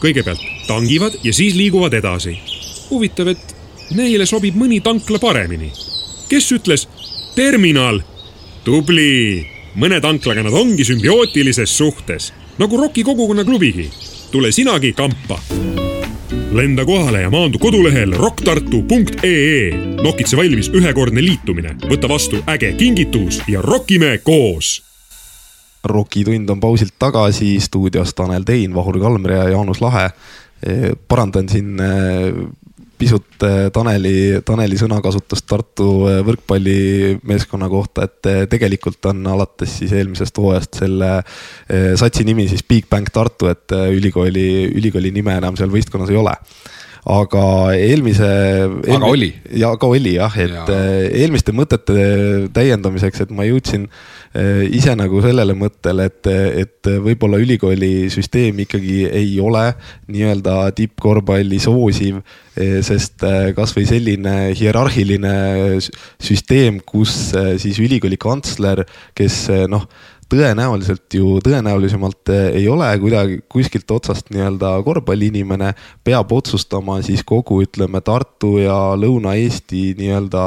[0.00, 2.38] kõigepealt tangivad ja siis liiguvad edasi.
[2.90, 3.56] huvitav, et
[3.90, 5.72] neile sobib mõni tankla paremini.
[6.28, 6.88] kes ütles
[7.34, 8.02] terminal?
[8.64, 13.90] tubli, mõne tanklaga nad ongi sümbiootilises suhtes, nagu Rocki kogukonna klubigi.
[14.30, 15.40] tule sinagi kampa
[16.52, 19.70] lenda kohale ja maandu kodulehel rocktartu.ee.
[20.02, 24.82] nokitse valmis ühekordne liitumine, võta vastu äge kingitus ja rokime koos.
[25.84, 30.10] rokitund on pausilt tagasi, stuudios Tanel Tein, Vahur Kalmer ja Jaanus Lahe.
[31.08, 31.78] parandan siin
[33.00, 39.94] pisut äh, Taneli, Taneli sõnakasutust Tartu äh, võrkpallimeeskonna kohta, et äh, tegelikult on alates siis
[39.96, 41.10] eelmisest hooajast selle
[42.00, 44.44] satsi nimi siis Bigbank Tartu, et ülikooli,
[44.76, 46.34] ülikooli nime enam seal võistkonnas ei ole
[47.08, 47.44] aga
[47.76, 48.28] eelmise.
[48.28, 49.30] aga eelmi, oli.
[49.56, 50.80] ja aga oli jah, et ja.
[51.22, 53.88] eelmiste mõtete täiendamiseks, et ma jõudsin
[54.70, 56.28] ise nagu sellele mõttele, et,
[56.62, 59.64] et võib-olla ülikooli süsteem ikkagi ei ole
[60.06, 62.20] nii-öelda tippkorvpalli soosiv
[62.60, 65.34] Eh, sest eh, kasvõi selline hierarhiline
[66.20, 67.30] süsteem, kus
[67.62, 68.82] siis ülikooli kantsler,
[69.16, 69.86] kes noh,
[70.30, 75.72] tõenäoliselt ju tõenäolisemalt ei ole kuidagi kuskilt otsast nii-öelda korvpalliinimene,
[76.06, 80.44] peab otsustama siis kogu, ütleme, Tartu ja Lõuna-Eesti nii-öelda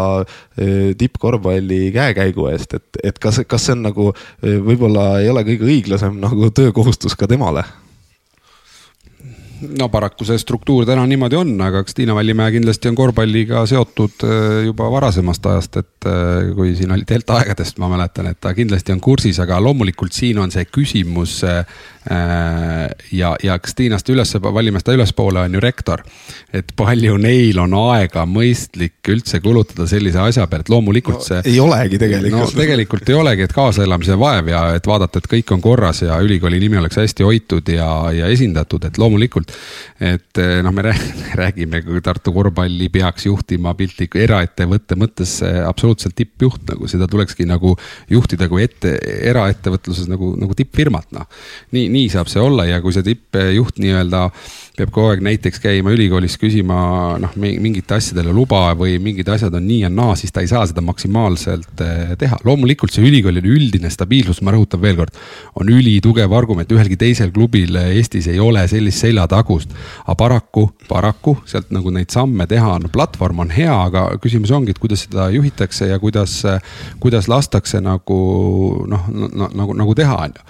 [0.97, 4.09] tippkorvpalli käekäigu eest, et, et kas, kas see on nagu
[4.41, 7.65] võib-olla ei ole kõige õiglasem nagu töökohustus ka temale
[9.79, 14.25] no paraku see struktuur täna niimoodi on, aga eks Tiina Vallimäe kindlasti on korvpalliga seotud
[14.27, 18.53] äh, juba varasemast ajast, et äh, kui siin oli delta aegadest, ma mäletan, et ta
[18.57, 21.39] kindlasti on kursis, aga loomulikult siin on see küsimus.
[22.11, 26.01] Äh, ja, ja eks Tiinast üles, Vallimäest ülespoole on ju rektor.
[26.53, 31.39] et palju neil on aega mõistlik üldse kulutada sellise asja peale, et loomulikult no, see.
[31.53, 32.41] ei olegi tegelikult.
[32.41, 36.19] no tegelikult ei olegi, et kaasaelamise vaev ja et vaadata, et kõik on korras ja
[36.21, 39.55] ülikooli nimi oleks hästi hoitud ja, ja esindatud, et loomulikult
[40.03, 40.85] et eh, noh, me
[41.41, 47.77] räägime, kui Tartu korvpalli peaks juhtima piltliku eraettevõtte mõttes absoluutselt tippjuht, nagu seda tulekski nagu
[48.11, 48.97] juhtida kui ette,
[49.31, 51.27] eraettevõtluses nagu, nagu tippfirmat, noh.
[51.71, 54.27] nii, nii saab see olla ja kui see tippjuht nii-öelda
[54.73, 56.75] peab kogu aeg näiteks käima ülikoolis küsima
[57.21, 60.63] noh, mingite asjadele luba või mingid asjad on nii ja naa, siis ta ei saa
[60.69, 62.39] seda maksimaalselt eh, teha.
[62.47, 65.19] loomulikult see ülikooli üldine stabiilsus, ma rõhutan veel kord,
[65.61, 69.77] on ülitugev argument, ühelgi teisel klubil Eestis ei ole sellist seljatagust.
[70.07, 74.73] aga paraku, paraku sealt nagu neid samme teha, no platvorm on hea, aga küsimus ongi,
[74.73, 76.39] et kuidas seda juhitakse ja kuidas,
[77.03, 78.21] kuidas lastakse nagu
[78.89, 80.47] noh no, nagu, nagu teha, on ju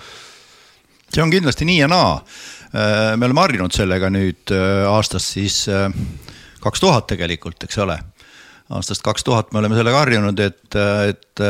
[1.14, 2.16] see on kindlasti nii ja naa.
[2.74, 5.90] Äh, me oleme harjunud sellega nüüd äh, aastast siis äh,
[6.64, 8.00] kaks tuhat tegelikult, eks ole
[8.72, 10.78] aastast kaks tuhat me oleme sellega harjunud, et,
[11.10, 11.42] et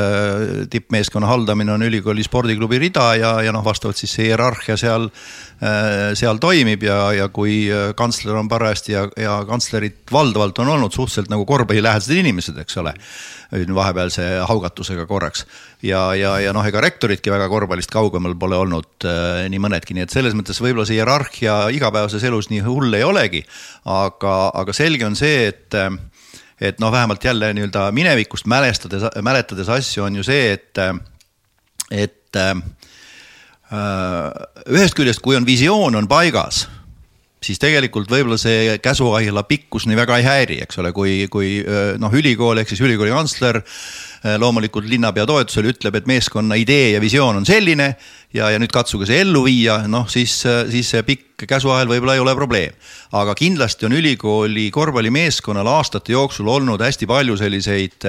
[0.73, 5.09] tippmeeskonna haldamine on ülikooli spordiklubi rida ja, ja noh, vastavalt siis see hierarhia seal,
[6.17, 7.67] seal toimib ja, ja kui
[7.99, 12.95] kantsler on parajasti ja, ja kantslerid valdavalt on olnud suhteliselt nagu korvpallilähedased inimesed, eks ole
[13.53, 15.45] vahepealse haugatusega korraks.
[15.83, 20.07] ja, ja, ja noh, ega rektoritki väga korvpallist kaugemal pole olnud äh, nii mõnedki, nii
[20.07, 23.43] et selles mõttes võib-olla see hierarhia igapäevases elus nii hull ei olegi.
[23.85, 25.77] aga, aga selge on see, et
[26.63, 30.79] et noh, vähemalt jälle nii-öelda minevikust mälestades, mäletades asju on ju see, et,
[31.91, 32.55] et äh,
[34.69, 36.67] ühest küljest, kui on visioon on paigas
[37.43, 41.57] siis tegelikult võib-olla see käsuahela pikkus nii väga ei häiri, eks ole, kui, kui
[41.99, 43.59] noh, ülikool ehk siis ülikooli kantsler
[44.23, 47.89] loomulikult linnapea toetusel ütleb, et meeskonna idee ja visioon on selline
[48.33, 50.35] ja, ja nüüd katsuge see ellu viia, noh siis,
[50.71, 52.75] siis see pikk käsuahel võib-olla ei ole probleem.
[53.13, 58.07] aga kindlasti on ülikooli korvpallimeeskonnal aastate jooksul olnud hästi palju selliseid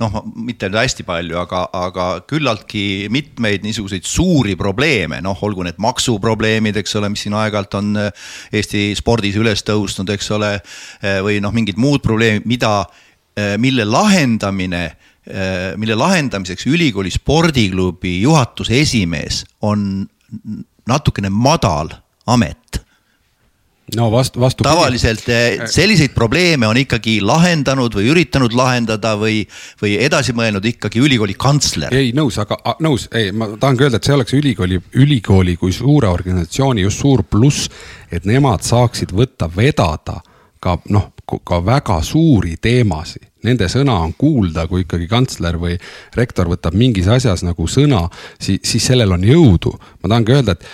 [0.00, 5.78] noh, mitte nüüd hästi palju, aga, aga küllaltki mitmeid niisuguseid suuri probleeme, noh, olgu need
[5.82, 10.56] maksuprobleemid, eks ole, mis siin aeg-ajalt on Eesti spordis üles tõusnud, eks ole,
[11.24, 12.82] või noh, mingid muud probleemid, mida,
[13.60, 14.88] mille lahendamine
[15.76, 20.06] mille lahendamiseks ülikooli spordiklubi juhatuse esimees on
[20.88, 21.92] natukene madal
[22.26, 22.80] amet
[23.96, 24.64] no vastu, vastu.
[24.64, 25.24] tavaliselt
[25.70, 29.42] selliseid probleeme on ikkagi lahendanud või üritanud lahendada või,
[29.82, 31.94] või edasi mõelnud ikkagi ülikooli kantsler.
[31.94, 36.10] ei nõus, aga nõus, ei, ma tahangi öelda, et see oleks ülikooli, ülikooli kui suure
[36.10, 37.70] organisatsiooni just suur pluss,
[38.12, 40.20] et nemad saaksid võtta vedada
[40.60, 45.76] ka noh, ka väga suuri teemasid nende sõna on kuulda, kui ikkagi kantsler või
[46.16, 48.06] rektor võtab mingis asjas nagu sõna,
[48.38, 49.74] siis, siis sellel on jõudu.
[50.02, 50.64] Ma tahangi öelda, et,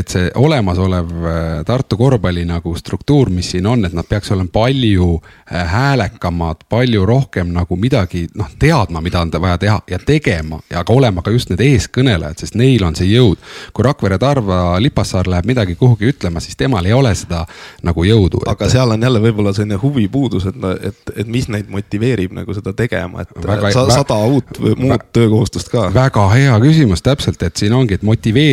[0.00, 4.50] et see olemasolev äh, Tartu korvpalli nagu struktuur, mis siin on, et nad peaks olema
[4.52, 10.58] palju äh, häälekamad, palju rohkem nagu midagi noh, teadma, mida on vaja teha ja tegema
[10.70, 13.38] ja ka olema ka just need eeskõnelejad, sest neil on see jõud.
[13.72, 17.44] kui Rakvere Tarva Lipassaar läheb midagi kuhugi ütlema, siis temal ei ole seda
[17.86, 18.42] nagu jõudu.
[18.46, 18.74] aga et...
[18.74, 20.58] seal on jälle võib-olla selline huvipuudus, et,
[20.90, 25.06] et, et mis neid motiveerib nagu seda tegema, et väga, sa, sada uut või muud
[25.14, 25.86] töökohustust ka?
[25.94, 28.02] väga hea küsimus, täpselt, et siin ongi, et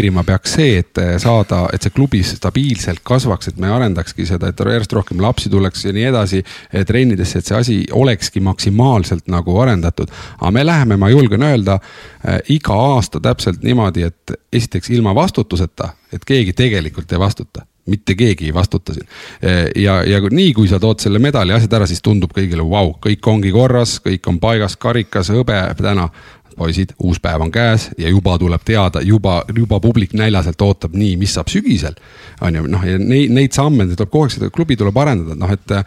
[0.03, 4.59] motiveerima peaks see, et saada, et see klubi stabiilselt kasvaks, et me arendakski seda, et
[4.59, 6.43] järjest rohkem lapsi tuleks ja nii edasi
[6.87, 10.11] trennidesse, et see asi olekski maksimaalselt nagu arendatud.
[10.39, 15.93] aga me läheme, ma julgen öelda äh, iga aasta täpselt niimoodi, et esiteks ilma vastutuseta,
[16.11, 19.07] et keegi tegelikult ei vastuta mitte keegi ei vastuta siin.
[19.75, 23.27] ja, ja nii, kui sa tood selle medali asjad ära, siis tundub kõigile, vau, kõik
[23.27, 26.07] ongi korras, kõik on paigas, karikas, hõbe täna.
[26.57, 31.15] Poisid, uus päev on käes ja juba tuleb teada, juba, juba publik näljaselt ootab nii,
[31.21, 31.95] mis saab sügisel.
[32.41, 35.53] on ju, noh ja neid, neid samme tuleb kogu aeg, seda klubi tuleb arendada, noh
[35.53, 35.79] et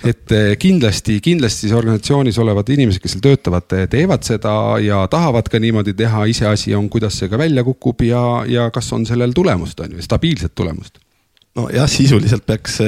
[0.00, 5.60] et kindlasti, kindlasti siis organisatsioonis olevad inimesed, kes seal töötavad, teevad seda ja tahavad ka
[5.60, 9.80] niimoodi teha, iseasi on, kuidas see ka välja kukub ja, ja kas on sellel tulemust,
[9.84, 11.02] on ju, stabiilset tulemust
[11.58, 12.78] nojah, sisuliselt peaks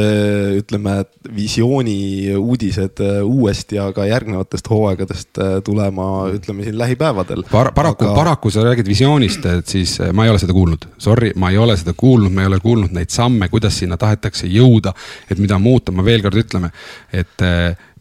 [0.58, 0.94] ütleme,
[1.34, 7.72] visiooni uudised äh, uuesti ja ka järgnevatest hooaegadest äh, tulema, ütleme siin lähipäevadel Par.
[7.74, 10.86] paraku aga..., paraku sa räägid visioonist, et siis ma ei ole seda kuulnud.
[11.02, 14.50] Sorry, ma ei ole seda kuulnud, ma ei ole kuulnud neid samme, kuidas sinna tahetakse
[14.50, 14.94] jõuda,
[15.30, 16.70] et mida muuta, ma veel kord ütleme,
[17.12, 17.48] et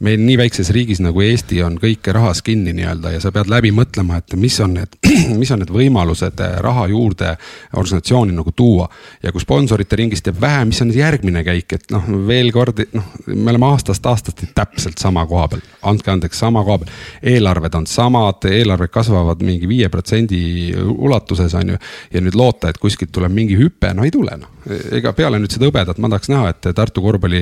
[0.02, 3.72] meil nii väikses riigis nagu Eesti on kõike rahas kinni nii-öelda ja sa pead läbi
[3.76, 4.98] mõtlema, et mis on need,
[5.42, 7.36] mis on need võimalused eh, raha juurde
[7.76, 8.90] organisatsiooni nagu tuua.
[9.24, 13.12] ja kui sponsorite ringist jääb vähe, mis on järgmine käik, et noh, veel kord, noh,
[13.28, 16.96] me oleme aastast aastast täpselt sama koha peal, andke andeks, sama koha peal.
[17.36, 20.42] eelarved on samad, eelarved kasvavad mingi viie protsendi
[20.82, 21.84] ulatuses on ju.
[22.14, 24.62] ja nüüd loota, et kuskilt tuleb mingi hüpe, no ei tule noh
[24.92, 27.42] ega peale nüüd seda hõbedat ma tahaks näha, et Tartu korvpalli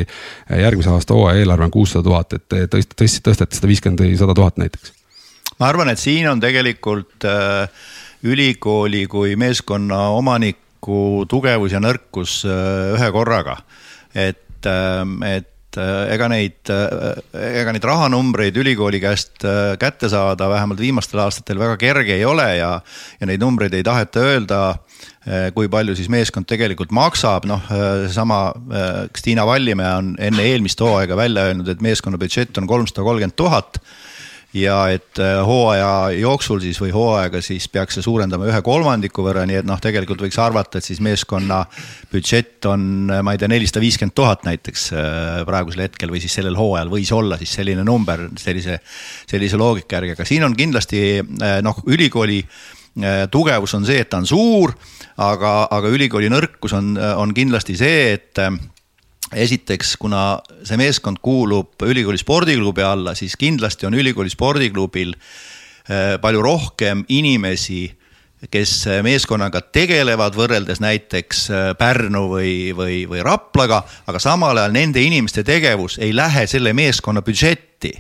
[0.62, 4.18] järgmise aasta hooaja eelarve on kuussada tuhat, et te tõst-, tõst-, tõstate seda viiskümmend või
[4.20, 4.94] sada tuhat näiteks?
[5.60, 7.70] ma arvan, et siin on tegelikult äh,
[8.24, 13.60] ülikooli kui meeskonna omaniku tugevus ja nõrkus äh, ühe korraga.
[14.14, 17.20] et äh,, et ega neid, äh,
[17.62, 22.48] ega neid rahanumbreid ülikooli käest äh, kätte saada vähemalt viimastel aastatel väga kerge ei ole
[22.58, 22.72] ja,
[23.20, 24.62] ja neid numbreid ei taheta öelda
[25.54, 28.50] kui palju siis meeskond tegelikult maksab, noh eh, seesama
[29.14, 33.38] Kristiina eh, Vallimäe on enne eelmist hooaega välja öelnud, et meeskonna budžett on kolmsada kolmkümmend
[33.40, 33.82] tuhat
[34.56, 39.60] ja et hooaja jooksul siis või hooaega siis peaks see suurendama ühe kolmandiku võrra, nii
[39.60, 41.60] et noh, tegelikult võiks arvata, et siis meeskonna
[42.10, 44.88] budžett on, ma ei tea, nelisada viiskümmend tuhat näiteks
[45.46, 48.80] praegusel hetkel või siis sellel hooajal võis olla siis selline number sellise,
[49.30, 51.06] sellise loogika järgi, aga siin on kindlasti
[51.62, 52.42] noh, ülikooli
[53.32, 54.74] tugevus on see, et ta on suur
[55.20, 58.56] aga, aga ülikooli nõrkus on, on kindlasti see, et äh,
[59.46, 66.44] esiteks, kuna see meeskond kuulub ülikooli spordiklubi alla, siis kindlasti on ülikooli spordiklubil äh, palju
[66.46, 67.88] rohkem inimesi,
[68.48, 68.72] kes
[69.04, 75.44] meeskonnaga tegelevad, võrreldes näiteks äh, Pärnu või, või, või Raplaga, aga samal ajal nende inimeste
[75.44, 77.92] tegevus ei lähe selle meeskonna budžetti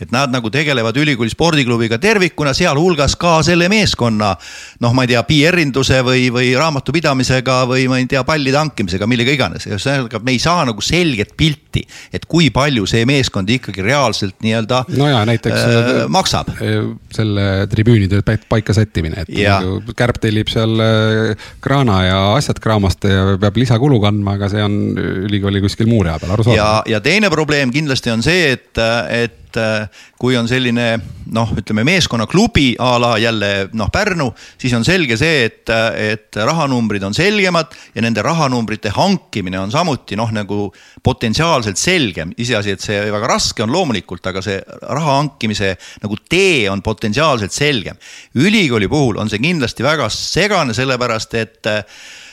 [0.00, 4.34] et nad nagu tegelevad ülikooli spordiklubiga tervikuna, sealhulgas ka selle meeskonna.
[4.80, 9.34] noh, ma ei tea, PR-induse või, või raamatupidamisega või ma ei tea, pallide hankimisega, millega
[9.34, 11.82] iganes, ühesõnaga me ei saa nagu selget pilti,
[12.12, 14.84] et kui palju see meeskond ikkagi reaalselt nii-öelda.
[14.96, 16.52] no ja näiteks äh, maksab.
[16.56, 16.78] Äh,
[17.14, 19.60] selle tribüünide paika sättimine, et ja.
[19.96, 24.80] Kärp tellib seal äh, kraana ja asjad kraamast ja peab lisakulu kandma, aga see on
[25.28, 26.56] ülikooli kuskil muu rea peal, arusaadav.
[26.56, 30.86] ja, ja teine probleem kindlasti on see, et, et et äh, kui on selline
[31.34, 37.02] noh, ütleme meeskonnaklubi a la jälle noh, Pärnu, siis on selge see, et, et rahanumbrid
[37.06, 40.68] on selgemad ja nende rahanumbrite hankimine on samuti noh, nagu
[41.02, 42.34] potentsiaalselt selgem.
[42.38, 47.52] iseasi, et see väga raske on loomulikult, aga see raha hankimise nagu tee on potentsiaalselt
[47.52, 47.98] selgem.
[48.34, 51.72] ülikooli puhul on see kindlasti väga segane, sellepärast et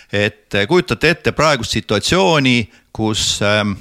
[0.08, 2.62] et kujutate ette praegust situatsiooni,
[2.95, 3.73] kus ähm,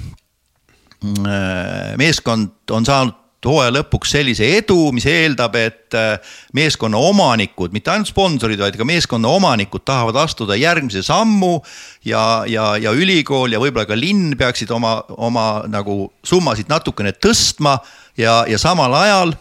[1.23, 6.17] äh, meeskond on saanud hooaja lõpuks sellise edu, mis eeldab, et äh,
[6.57, 11.61] meeskonna omanikud, mitte ainult sponsorid, vaid ka meeskonna omanikud tahavad astuda järgmise sammu.
[12.05, 17.77] ja, ja, ja ülikool ja võib-olla ka linn peaksid oma, oma nagu summasid natukene tõstma
[18.17, 19.35] ja, ja samal ajal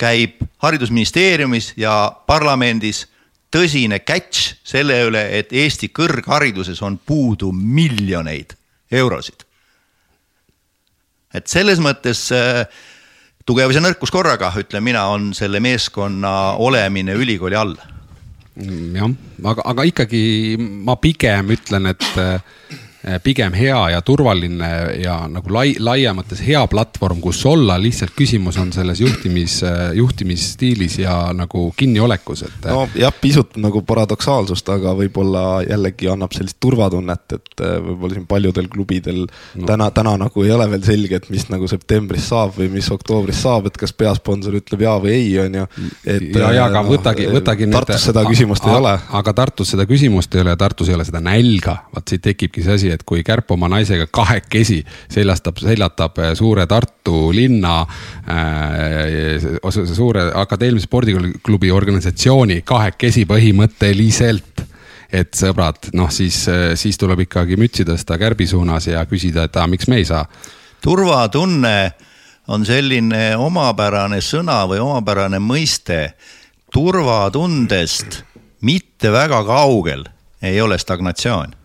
[0.00, 3.06] käib haridusministeeriumis ja parlamendis
[3.52, 8.56] tõsine catch selle üle, et Eesti kõrghariduses on puudu miljoneid
[8.90, 9.44] eurosid.
[11.32, 12.66] et selles mõttes äh,
[13.46, 17.76] tugevus ja nõrkus korraga, ütlen mina, on selle meeskonna olemine ülikooli all.
[18.60, 19.12] Mm, jah,
[19.52, 20.22] aga, aga ikkagi
[20.60, 22.08] ma pigem ütlen, et
[23.22, 24.68] pigem hea ja turvaline
[25.02, 30.98] ja nagu lai, laiemates hea platvorm, kus olla, lihtsalt küsimus on selles juhtimis, eh, juhtimisstiilis
[31.02, 32.68] ja nagu kinniolekus, et.
[32.68, 38.28] no jah, pisut nagu paradoksaalsust, aga võib-olla jällegi annab sellist turvatunnet, et eh, võib-olla siin
[38.30, 39.66] paljudel klubidel no.
[39.66, 43.42] täna, täna nagu ei ole veel selge, et mis nagu septembris saab või mis oktoobris
[43.42, 45.66] saab, et kas peasponsor ütleb jaa või ei, on ju.
[46.06, 47.70] ja, ja aga võtagi, võtagi.
[47.72, 48.94] Tartus seda küsimust ei ole.
[49.20, 52.64] aga Tartus seda küsimust ei ole ja Tartus ei ole seda nälga, vaat siit tekibki
[52.64, 59.48] see asi, et kui Kärp oma naisega kahekesi seljastab, seljatab eh, suure Tartu linna äh,,
[59.94, 64.66] suure akadeemilise spordiklubi organisatsiooni kahekesi põhimõtteliselt
[65.12, 66.38] et sõbrad, noh siis,
[66.80, 70.24] siis tuleb ikkagi mütsi tõsta Kärbi suunas ja küsida, et aga miks me ei saa.
[70.80, 71.92] turvatunne
[72.48, 76.12] on selline omapärane sõna või omapärane mõiste.
[76.72, 78.22] turvatundest
[78.62, 80.04] mitte väga kaugel
[80.42, 81.61] ei ole stagnatsioon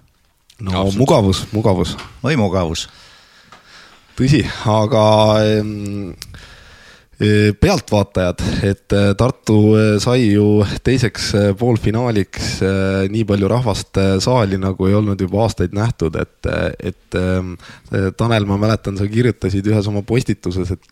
[0.62, 0.98] no Absolut.
[0.98, 1.98] mugavus, mugavus.
[2.24, 2.88] või mugavus.
[4.18, 5.04] tõsi, aga
[5.46, 5.62] e,
[7.62, 11.28] pealtvaatajad, et e, Tartu e, sai ju teiseks
[11.60, 12.64] poolfinaaliks
[13.14, 16.50] nii palju rahvast saali, nagu ei olnud juba aastaid nähtud, et,
[16.82, 17.10] et
[18.18, 20.90] Tanel, ma mäletan, sa kirjutasid ühes oma postituses, et,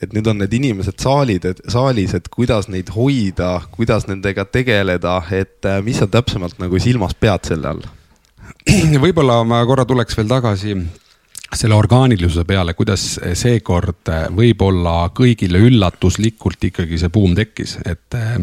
[0.00, 5.20] et nüüd on need inimesed saalid, et saalis, et kuidas neid hoida, kuidas nendega tegeleda,
[5.36, 7.84] et mis sa täpsemalt nagu silmas pead selle all?
[9.04, 10.76] võib-olla ma korra tuleks veel tagasi
[11.56, 13.02] selle orgaanilisuse peale, kuidas
[13.38, 18.40] seekord võib-olla kõigile üllatuslikult ikkagi see buum tekkis, et eh,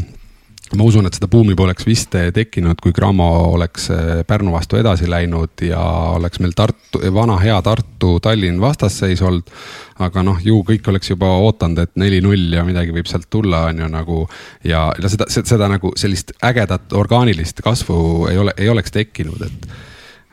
[0.78, 3.90] ma usun, et seda buumi poleks vist tekkinud, kui Cramo oleks
[4.28, 5.82] Pärnu vastu edasi läinud ja
[6.16, 9.52] oleks meil Tartu, vana hea Tartu-Tallinn vastasseis olnud.
[10.00, 13.84] aga noh, ju kõik oleks juba ootanud, et neli-null ja midagi võib sealt tulla, on
[13.84, 14.28] ju nagu.
[14.64, 19.74] ja, ja seda, seda nagu sellist ägedat orgaanilist kasvu ei ole, ei oleks tekkinud, et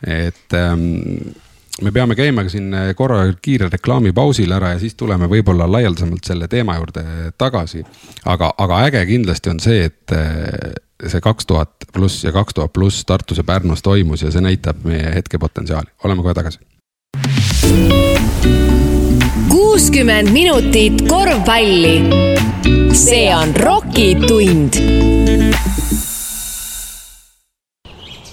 [0.06, 1.34] et ähm,
[1.82, 6.76] me peame käima siin korra kiirel reklaamipausil ära ja siis tuleme võib-olla laialdasemalt selle teema
[6.76, 7.04] juurde
[7.38, 7.84] tagasi.
[8.24, 10.72] aga, aga äge kindlasti on see, et äh,
[11.08, 14.84] see kaks tuhat pluss ja kaks tuhat pluss Tartus ja Pärnus toimus ja see näitab
[14.84, 16.58] meie hetkepotentsiaali, oleme kohe tagasi.
[19.48, 22.02] kuuskümmend minutit korvpalli.
[22.92, 24.76] see on Rocki tund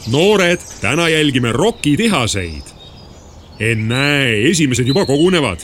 [0.08, 2.64] noored, täna jälgime Rocki tehaseid.
[3.60, 5.60] ennäe, esimesed juba kogunevad.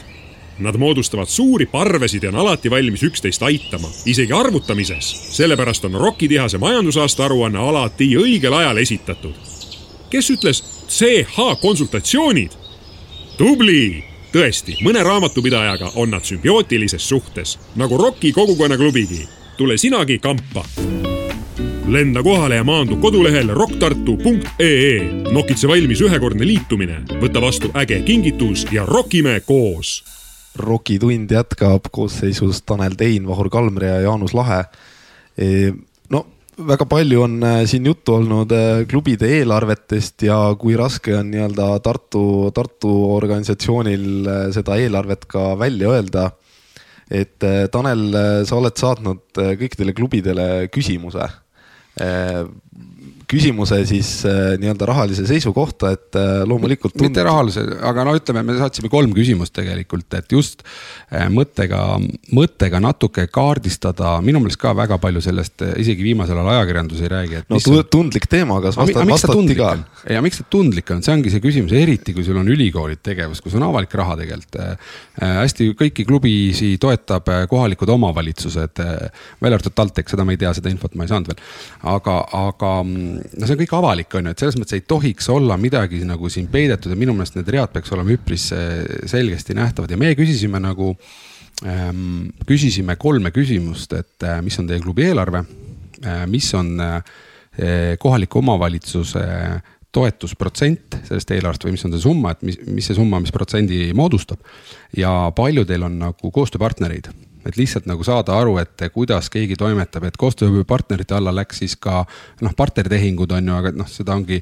[0.59, 5.35] Nad moodustavad suuri parvesid ja on alati valmis üksteist aitama, isegi arvutamises.
[5.37, 9.33] sellepärast on Rocki tehase majandusaasta aruanne alati õigel ajal esitatud.
[10.09, 12.51] kes ütles CH konsultatsioonid?
[13.37, 14.03] tubli
[14.33, 19.27] tõesti, mõne raamatupidajaga on nad sümbiootilises suhtes, nagu Rocki kogukonnaklubigi.
[19.57, 20.65] tule sinagi kampa
[21.87, 24.99] lenda kohale ja maandu kodulehel rocktartu.ee.
[25.33, 30.03] nokitse valmis ühekordne liitumine, võta vastu äge kingitus ja rokime koos.
[30.55, 34.63] rokitund jätkab koosseisus Tanel Tein, Vahur Kalmre ja Jaanus Lahe.
[35.37, 35.71] E,
[36.13, 36.25] no
[36.57, 41.79] väga palju on äh, siin juttu olnud äh, klubide eelarvetest ja kui raske on nii-öelda
[41.83, 46.29] Tartu, Tartu organisatsioonil äh, seda eelarvet ka välja öelda
[47.11, 48.13] et Tanel,
[48.47, 51.27] sa oled saatnud kõikidele klubidele küsimuse
[51.99, 52.47] Uh,
[53.33, 58.43] küsimuse siis äh, nii-öelda rahalise seisu kohta, et äh, loomulikult mitte rahalise, aga no ütleme,
[58.45, 61.81] me saatsime kolm küsimust tegelikult, et just äh, mõttega,
[62.35, 67.43] mõttega natuke kaardistada, minu meelest ka väga palju sellest isegi viimasel ajal ajakirjandus ei räägi.
[67.49, 67.85] no on...
[67.91, 69.71] tundlik teema, kas vasta, vastati ka?
[70.13, 73.41] ja miks ta tundlik on, see ongi see küsimus, eriti kui sul on ülikoolid tegevus,
[73.43, 74.93] kus on avalik raha tegelikult äh,.
[75.43, 80.71] hästi kõiki klubisi toetab kohalikud omavalitsused äh,, välja arvatud TalTech, seda ma ei tea, seda
[80.73, 81.43] infot ma ei saanud veel.
[81.93, 85.29] aga, aga mm, no see on kõik avalik, on ju, et selles mõttes ei tohiks
[85.33, 89.55] olla midagi nagu siin peidetud ja minu meelest need read peaks olema üpris äh, selgesti
[89.57, 89.91] nähtavad.
[89.93, 90.93] Ja meie küsisime nagu
[91.65, 97.19] ähm,, küsisime kolme küsimust, et äh, mis on teie klubi eelarve äh,, mis on äh,
[98.01, 99.23] kohaliku omavalitsuse
[99.93, 103.91] toetusprotsent sellest eelarvest või mis on see summa, et mis, mis see summa, mis protsendi
[103.93, 104.41] moodustab.
[104.97, 107.11] Ja palju teil on nagu koostööpartnereid
[107.45, 112.03] et lihtsalt nagu saada aru, et kuidas keegi toimetab, et koostööpartnerite alla läks siis ka
[112.41, 114.41] noh, partneritehingud on ju, aga noh, seda ongi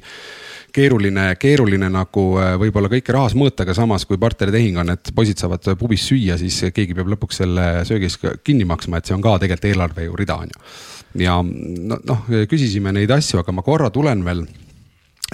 [0.72, 5.40] keeruline, keeruline nagu äh, võib-olla kõike rahas mõõta, aga samas kui partneritehing on, et poisid
[5.42, 9.36] saavad pubis süüa, siis keegi peab lõpuks selle söögis kinni maksma, et see on ka
[9.42, 10.66] tegelikult eelarve ju rida on ju.
[11.26, 14.46] ja noh no,, küsisime neid asju, aga ma korra tulen veel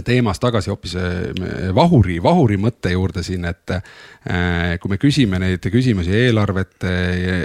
[0.04, 5.64] teemas tagasi hoopis äh, vahuri, vahuri mõtte juurde siin, et äh, kui me küsime neid
[5.72, 7.38] küsimusi eelarvete ja,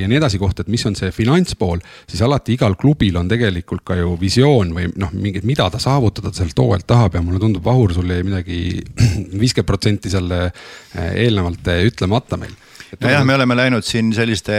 [0.00, 3.84] ja nii edasi kohta, et mis on see finantspool, siis alati igal klubil on tegelikult
[3.88, 7.64] ka ju visioon või noh, mingid, mida ta saavutada sealt hooajalt tahab ja mulle tundub,
[7.64, 8.60] Vahur, sul jäi midagi
[9.40, 12.52] viiskümmend protsenti seal eelnevalt ütlemata meil.
[13.00, 14.56] nojah, me oleme läinud siin selliste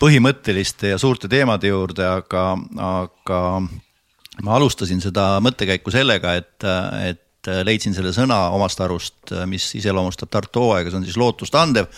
[0.00, 2.44] põhimõtteliste ja suurte teemade juurde, aga,
[2.86, 3.38] aga
[4.44, 6.66] ma alustasin seda mõttekäiku sellega, et,
[7.04, 11.88] et leidsin selle sõna omast arust, mis iseloomustab Tartu hooaega, see on siis lootustandev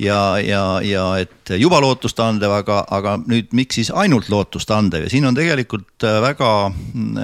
[0.00, 5.26] ja, ja, ja et juba lootustandev, aga, aga nüüd miks siis ainult lootustandev ja siin
[5.28, 7.20] on tegelikult väga mm,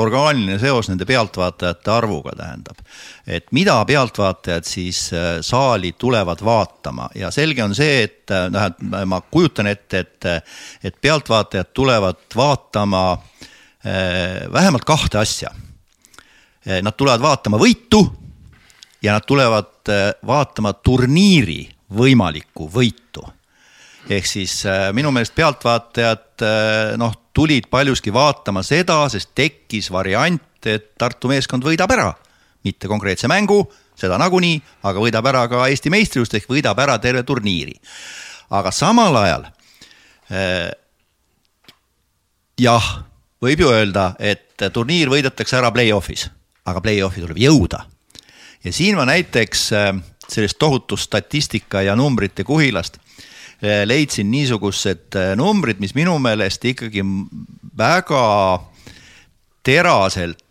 [0.00, 2.80] orgaaniline seos nende pealtvaatajate arvuga, tähendab.
[3.26, 7.10] et mida pealtvaatajad siis äh, saali tulevad vaatama?
[7.14, 10.30] Ja selge on see, et noh, et ma kujutan ette, et,
[10.84, 13.35] et pealtvaatajad tulevad vaatama äh, Äh,
[14.52, 15.50] vähemalt kahte asja.
[16.66, 18.02] Äh, nad tulevad vaatama võitu
[19.02, 21.62] ja nad tulevad äh, vaatama turniiri
[21.94, 23.22] võimalikku võitu.
[24.10, 24.60] ehk siis
[24.94, 26.42] minu meelest pealtvaatajad
[26.98, 32.12] noh, tulid paljuski vaatama seda, sest tekkis variant, et Tartu meeskond võidab ära,
[32.62, 33.64] mitte konkreetse mängu,
[33.98, 37.74] seda nagunii, aga võidab ära ka Eesti meistrivõistlust ehk võidab ära terve turniiri.
[38.50, 39.50] aga samal ajal
[42.58, 42.86] jah
[43.46, 46.26] võib ju öelda, et turniir võidetakse ära play-off'is,
[46.66, 47.84] aga play-off'i tuleb jõuda.
[48.64, 49.90] ja siin ma näiteks äh,
[50.28, 57.04] sellest tohutust statistika ja numbrite kuhilast äh, leidsin niisugused äh, numbrid, mis minu meelest ikkagi
[57.78, 58.24] väga
[59.62, 60.42] teraselt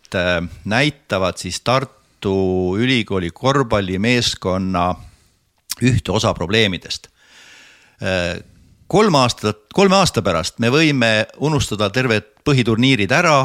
[0.64, 4.84] näitavad siis Tartu Ülikooli korvpallimeeskonna
[5.82, 7.08] ühte osa probleemidest
[8.86, 13.38] kolm aastat, kolme aasta pärast me võime unustada terved põhiturniirid ära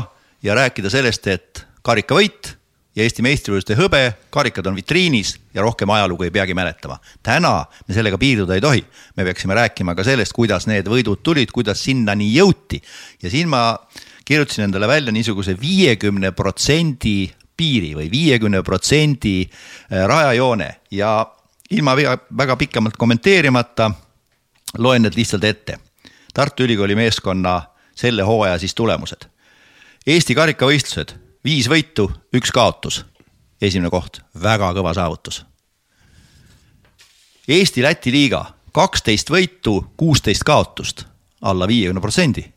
[0.44, 2.56] ja rääkida sellest, et karikavõit
[2.96, 4.02] ja Eesti meistrivõistluste hõbe,
[4.34, 7.00] karikad on vitriinis ja rohkem ajalugu ei peagi mäletama.
[7.24, 8.84] täna me sellega piirduda ei tohi,
[9.18, 12.82] me peaksime rääkima ka sellest, kuidas need võidud tulid, kuidas sinnani jõuti.
[13.24, 13.80] Ja siin ma
[14.26, 20.70] kirjutasin endale välja niisuguse viiekümne protsendi piiri või viiekümne protsendi äh, rajajoone.
[20.92, 21.26] Ja
[21.72, 23.92] ilma väga pikemalt kommenteerimata
[24.78, 25.80] loen need lihtsalt ette.
[26.34, 27.62] Tartu Ülikooli meeskonna
[27.96, 29.28] selle hooaja siis tulemused.
[30.08, 31.14] Eesti karikavõistlused,
[31.44, 33.06] viis võitu, üks kaotus.
[33.62, 35.46] esimene koht, väga kõva saavutus.
[37.48, 41.06] Eesti-Läti liiga, kaksteist võitu, kuusteist kaotust,
[41.42, 42.52] alla viiekümne protsendi.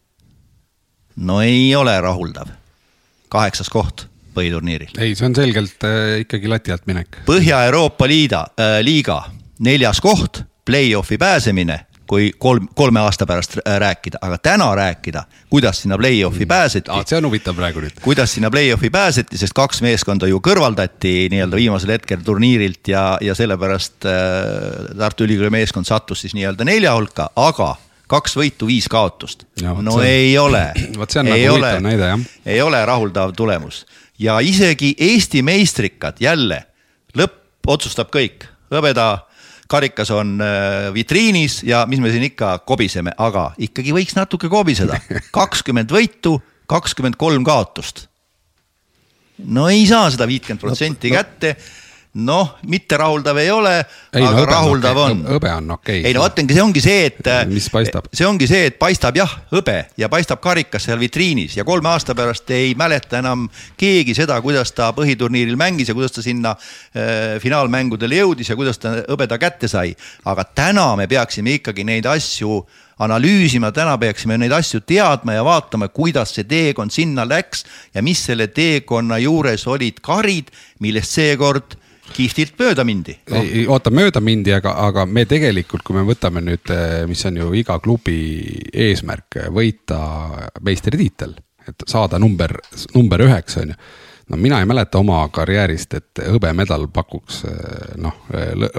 [1.17, 2.49] no ei ole rahuldav.
[3.29, 4.91] kaheksas koht põhiturniiril.
[4.99, 7.17] ei, see on selgelt äh, ikkagi lati alt minek.
[7.27, 9.25] Põhja-Euroopa liida äh,, liiga
[9.59, 15.99] neljas koht, play-off'i pääsemine kui kolm, kolme aasta pärast rääkida, aga täna rääkida, kuidas sinna
[15.99, 16.49] play-off'i mm.
[16.49, 17.05] pääseti ah,.
[17.07, 17.97] see on huvitav praegu nüüd.
[18.05, 23.35] kuidas sinna play-off'i pääseti, sest kaks meeskonda ju kõrvaldati nii-öelda viimasel hetkel turniirilt ja, ja
[23.35, 27.75] sellepärast äh, Tartu Ülikooli meeskond sattus siis nii-öelda nelja hulka, aga
[28.11, 29.47] kaks võitu, viis kaotust.
[29.63, 30.67] no see, ei ole.
[31.01, 32.27] vot see on nagu huvitav näide jah.
[32.47, 33.85] ei ole rahuldav tulemus
[34.19, 36.65] ja isegi Eesti meistrikad jälle,
[37.17, 39.25] lõpp otsustab kõik, hõbeda
[39.71, 44.99] karikas on äh, vitriinis ja mis me siin ikka kobiseme, aga ikkagi võiks natuke kobiseda.
[45.41, 46.37] kakskümmend võitu,
[46.71, 48.07] kakskümmend kolm kaotust.
[49.45, 51.57] no ei saa seda viitkümmet protsenti kätte
[52.15, 53.73] noh, mitte rahuldav ei ole,
[54.15, 55.23] Ei, no aga hõbe on rahuldav okei, on.
[55.35, 56.03] hõbe on okei.
[56.07, 57.31] ei no vaatangi, see ongi see, et.
[57.51, 58.07] Mis paistab?
[58.15, 62.15] see ongi see, et paistab jah, hõbe ja paistab karikas seal vitriinis ja kolme aasta
[62.15, 63.49] pärast ei mäleta enam
[63.81, 68.79] keegi seda, kuidas ta põhiturniiril mängis ja kuidas ta sinna äh, finaalmängudele jõudis ja kuidas
[68.79, 69.97] ta hõbeda kätte sai.
[70.25, 72.62] aga täna me peaksime ikkagi neid asju
[73.03, 78.23] analüüsima, täna peaksime neid asju teadma ja vaatama, kuidas see teekond sinna läks ja mis
[78.23, 81.75] selle teekonna juures olid karid, millest seekord
[82.13, 83.17] kihvtilt mööda mindi.
[83.33, 86.73] ei, oota mööda mindi, aga, aga me tegelikult, kui me võtame nüüd,
[87.11, 88.19] mis on ju iga klubi
[88.71, 90.01] eesmärk, võita
[90.65, 91.37] meistritiitel,
[91.69, 92.59] et saada number,
[92.95, 93.79] number üheksa on ju
[94.31, 97.43] no mina ei mäleta oma karjäärist, et hõbemedal pakuks
[98.01, 98.22] noh,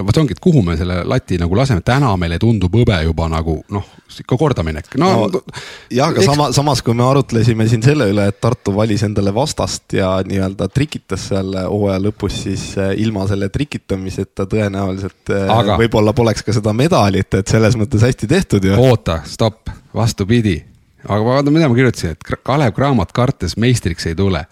[0.02, 3.60] vot ongi, et kuhu me selle lati nagu laseme, täna meile tundub hõbe juba nagu
[3.72, 5.42] noh, ikka kordaminek, no, no
[5.90, 9.96] jah, aga sama, samas kui me arutlesime siin selle üle, et Tartu valis endale vastast
[9.96, 16.14] ja nii-öelda trikitas seal hooaja lõpus, siis eh, ilma selle trikitamiseta tõenäoliselt eh, Aga- võib-olla
[16.16, 18.74] poleks ka seda medalit, et selles mõttes hästi tehtud ju.
[18.78, 20.58] oota, stopp, vastupidi.
[21.06, 24.44] aga vaata, mida ma kirjutasin, et Kalev Cramot kartes meistriks ei tule.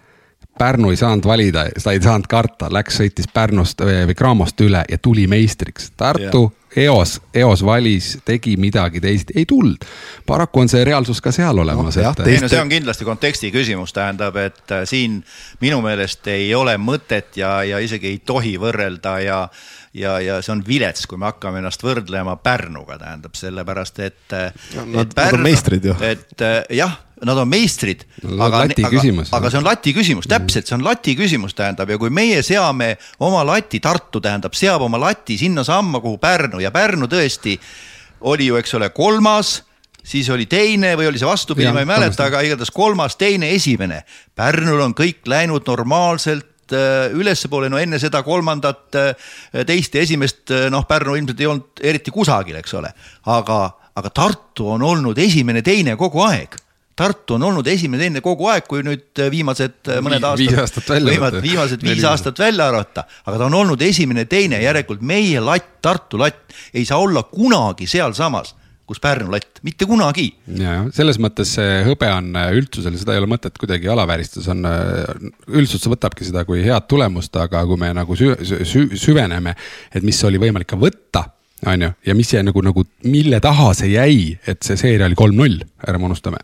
[0.59, 4.84] Pärnu ei saanud valida, ta ei saanud karta, läks, sõitis Pärnust äh, või Cramost üle
[4.88, 5.90] ja tuli meistriks.
[5.96, 6.46] Tartu
[6.77, 9.85] eos, eos valis, tegi midagi teisiti, ei tulnud.
[10.27, 13.93] paraku on see reaalsus ka seal olemas teist- ei no see on kindlasti konteksti küsimus,
[13.93, 15.22] tähendab, et äh, siin
[15.61, 19.49] minu meelest ei ole mõtet ja, ja isegi ei tohi võrrelda ja
[19.95, 24.22] ja, ja see on vilets, kui me hakkame ennast võrdlema Pärnuga, tähendab sellepärast, et.
[24.35, 25.95] nad- nad on meistrid ju.
[26.03, 28.03] et äh, jah, nad on meistrid.
[28.22, 29.03] No, aga aga,
[29.39, 32.95] aga see on lati küsimus, täpselt, see on lati küsimus, tähendab ja kui meie seame
[33.22, 37.59] oma lati, Tartu tähendab, seab oma lati sinnasamma, kuhu Pärnu ja Pärnu tõesti
[38.31, 39.59] oli ju, eks ole, kolmas
[40.05, 44.03] siis oli teine või oli see vastupidi, ma ei mäleta, aga igatahes kolmas, teine, esimene.
[44.37, 48.85] Pärnul on kõik läinud normaalselt äh, ülespoole, no enne seda kolmandat,
[49.67, 52.93] teist ja esimest, noh, Pärnu ilmselt ei olnud eriti kusagil, eks ole,
[53.33, 53.62] aga,
[53.97, 56.61] aga Tartu on olnud esimene-teine kogu aeg
[56.95, 60.38] Tartu on olnud esimene-teine kogu aeg, kui nüüd viimased mõned Vi- aastad.
[60.45, 61.40] viis aastat välja võtta.
[61.42, 66.18] viimased viis Neli aastat välja arvata, aga ta on olnud esimene-teine, järelikult meie latt, Tartu
[66.22, 68.55] latt ei saa olla kunagi sealsamas,
[68.86, 70.28] kus Pärnu latt, mitte kunagi
[70.61, 74.55] ja, selles mõttes see hõbe on äh, üldsusele, seda ei ole mõtet kuidagi alavääristada, see
[74.55, 79.57] on, üldsus võtabki seda kui head tulemust, aga kui me nagu sü, sü, süveneme,
[79.92, 81.24] et mis oli võimalik ka võtta,
[81.66, 85.16] on ju, ja mis jäi nagu, nagu, mille taha see jäi, et see seeria oli
[85.18, 86.38] kolm-null, ärme unustame.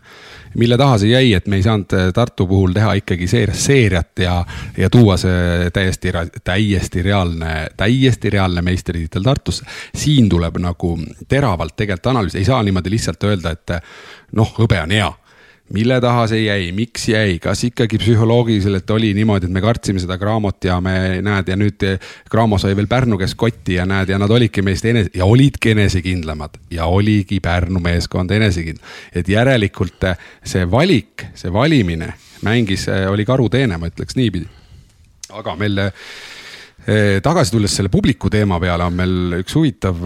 [0.55, 4.35] Mille taha see jäi, et me ei saanud äh, Tartu puhul teha ikkagi seeriat ja,
[4.77, 9.65] ja tuua see täiesti, täiesti reaalne, täiesti reaalne meistritiitel Tartusse.
[9.95, 10.97] siin tuleb nagu
[11.27, 13.77] teravalt tegelikult analüüsida, ei saa niimoodi lihtsalt öelda, et
[14.35, 15.11] noh, hõbe on hea
[15.73, 20.17] mille taha see jäi, miks jäi, kas ikkagi psühholoogiliselt oli niimoodi, et me kartsime seda
[20.19, 21.85] Cramot ja me näed ja nüüd
[22.31, 25.75] Cramo sai veel Pärnu käest kotti ja näed ja nad olidki meist enese ja olidki
[25.75, 28.85] enesekindlamad ja oligi Pärnu meeskond enesekindlam.
[29.15, 30.07] et järelikult
[30.43, 34.47] see valik, see valimine mängis, oli karuteene, ma ütleks niipidi.
[35.31, 40.01] aga meil eh, tagasi tulles selle publiku teema peale on meil üks huvitav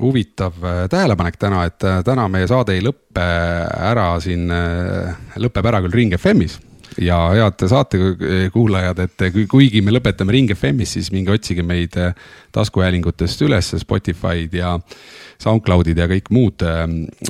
[0.00, 3.24] huvitav äh, tähelepanek täna, et äh, täna meie saade ei lõppe
[3.90, 4.48] ära siin,
[5.40, 6.58] lõpeb ära küll Ring FM-is
[7.02, 12.14] ja head saatekuulajad, et kui- kuigi me lõpetame Ring FM-is, siis minge otsige meid äh,
[12.54, 14.76] taskuhäälingutest üles, Spotify'd ja
[15.38, 16.64] SoundCloud'id ja kõik muud,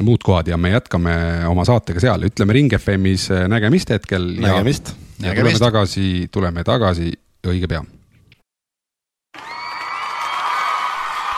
[0.01, 1.13] muud kohad ja me jätkame
[1.51, 4.31] oma saatega seal, ütleme Ring FM-is äh, nägemist hetkel.
[4.41, 4.95] Nägemist.
[5.21, 7.13] ja tuleme tagasi, tuleme tagasi
[7.49, 7.85] õige pea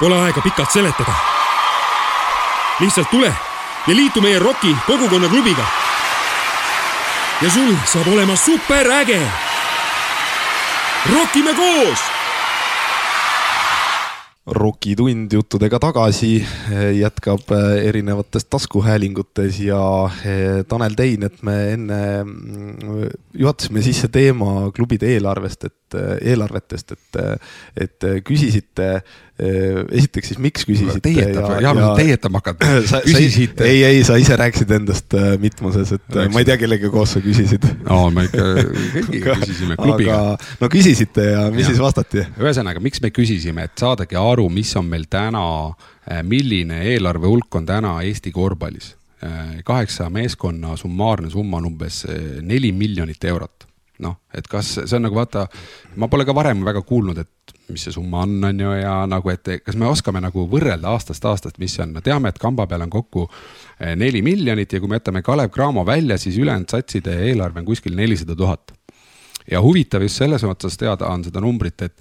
[0.01, 1.15] Pole aega pikalt seletada.
[2.81, 3.35] lihtsalt tule
[3.87, 5.67] ja liitu meie ROK-i kogukonnaklubiga.
[7.43, 9.21] ja sul saab olema superäge.
[11.13, 12.01] rokime koos
[14.47, 16.41] rokitund juttudega tagasi
[16.99, 19.83] jätkab eh, erinevates taskuhäälingutes ja
[20.25, 26.95] eh, Tanel Tein, et me enne mm, juhatasime sisse teema klubide eelarvest, et eh, eelarvetest,
[26.97, 27.21] et,
[27.87, 28.89] et küsisite,
[29.41, 31.01] esiteks siis miks küsisite.
[31.97, 32.67] teietab, hakata.
[32.67, 33.65] sa, sa, küsisite.
[33.65, 37.15] ei, ei, sa ise rääkisid endast äh, mitmuses, et äh, ma ei tea, kellega koos
[37.17, 37.65] sa küsisid.
[37.87, 38.49] no me ikka
[38.97, 40.19] kõigiga küsisime klubiga.
[40.61, 41.73] no küsisite ja mis Jah.
[41.73, 42.25] siis vastati?
[42.41, 45.45] ühesõnaga, miks me küsisime, et saadagi aru, mis on meil täna,
[46.27, 48.95] milline eelarve hulk on täna Eesti korvpallis.
[49.65, 52.05] kaheksa meeskonna summaarne summa on umbes
[52.43, 53.70] neli miljonit eurot.
[54.01, 55.47] noh, et kas see on nagu vaata,
[56.01, 59.31] ma pole ka varem väga kuulnud, et mis see summa on, on ju, ja nagu,
[59.33, 62.85] et kas me oskame nagu võrrelda aastast aastast, mis see on, teame, et kamba peal
[62.87, 67.17] on kokku eh, neli miljonit ja kui me jätame Kalev Cramo välja, siis ülejäänud satside
[67.29, 68.75] eelarve on kuskil nelisada tuhat.
[69.51, 71.97] Ja huvitav just selles mõttes teada on seda numbrit, et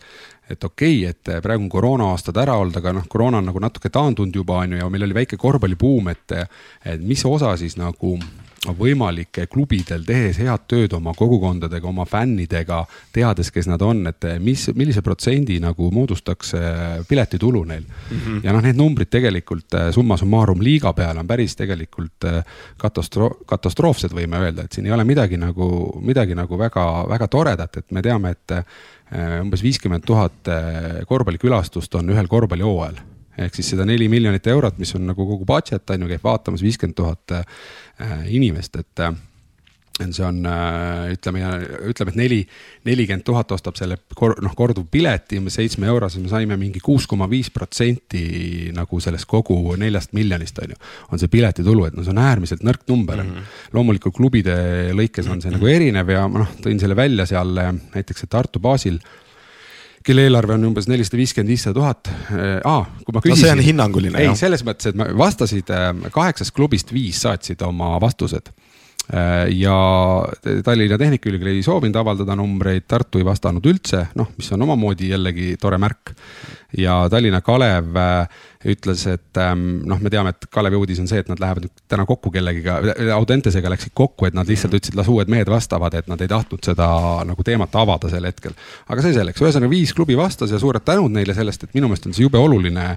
[0.50, 3.92] et okei okay,, et praegu on koroona-aastad ära olnud, aga noh, koroona on nagu natuke
[3.94, 6.34] taandunud juba on ju ja meil oli väike korvpallibuum, et,
[6.90, 8.16] et mis osa siis nagu
[8.80, 12.82] võimalik klubidel, tehes head tööd oma kogukondadega, oma fännidega,
[13.16, 16.54] teades, kes nad on, et mis, millise protsendi nagu moodustaks
[17.08, 18.20] piletitulu neil mm.
[18.20, 18.44] -hmm.
[18.44, 22.28] ja noh, need numbrid tegelikult summa summarum liiga peale on päris tegelikult
[22.78, 27.78] katastro-, katastroofsed, võime öelda, et siin ei ole midagi nagu, midagi nagu väga, väga toredat,
[27.78, 28.60] et me teame, et
[29.10, 33.00] Äh, umbes viiskümmend tuhat äh, korvpallikülastust on ühel korvpallihooajal
[33.40, 36.64] ehk siis seda neli miljonit eurot, mis on nagu kogu budget on ju, käib vaatamas
[36.66, 37.44] viiskümmend tuhat äh,
[38.36, 39.10] inimest, et
[40.08, 40.40] see on
[41.12, 41.42] ütleme,
[41.90, 42.40] ütleme, et neli,
[42.88, 47.52] nelikümmend tuhat ostab selle kor, noh, korduvpileti seitsme eurose, me saime mingi kuus koma viis
[47.52, 50.80] protsenti nagu sellest kogu neljast miljonist on ju.
[51.12, 53.32] on see piletitulu, et no see on äärmiselt nõrk number mm.
[53.32, 53.56] -hmm.
[53.76, 54.56] loomulikult klubide
[54.96, 57.60] lõikes on see nagu erinev ja ma noh, tõin selle välja seal
[57.96, 59.00] näiteks Tartu baasil
[60.06, 62.12] kelle eelarve on umbes nelisada viiskümmend, viissada tuhat.
[62.64, 63.36] aa, kui ma küsisin.
[63.36, 64.24] no see on hinnanguline.
[64.24, 65.72] ei, selles mõttes, et vastasid
[66.16, 68.69] kaheksast klubist viis saatsid oma vastused Äh,
[69.56, 69.76] ja
[70.64, 75.56] Tallinna Tehnikaülikool ei soovinud avaldada numbreid, Tartu ei vastanud üldse, noh, mis on omamoodi jällegi
[75.62, 76.14] tore märk.
[76.78, 78.28] ja Tallinna Kalev äh,
[78.68, 81.84] ütles, et ähm, noh, me teame, et Kalevi uudis on see, et nad lähevad nüüd
[81.88, 82.76] täna kokku kellegiga,
[83.16, 86.68] Audentesega läksid kokku, et nad lihtsalt ütlesid, las uued mehed vastavad, et nad ei tahtnud
[86.68, 86.90] seda
[87.30, 88.58] nagu teemat avada sel hetkel.
[88.92, 92.10] aga see selleks, ühesõnaga viis klubi vastas ja suured tänud neile sellest, et minu meelest
[92.10, 92.90] on see jube oluline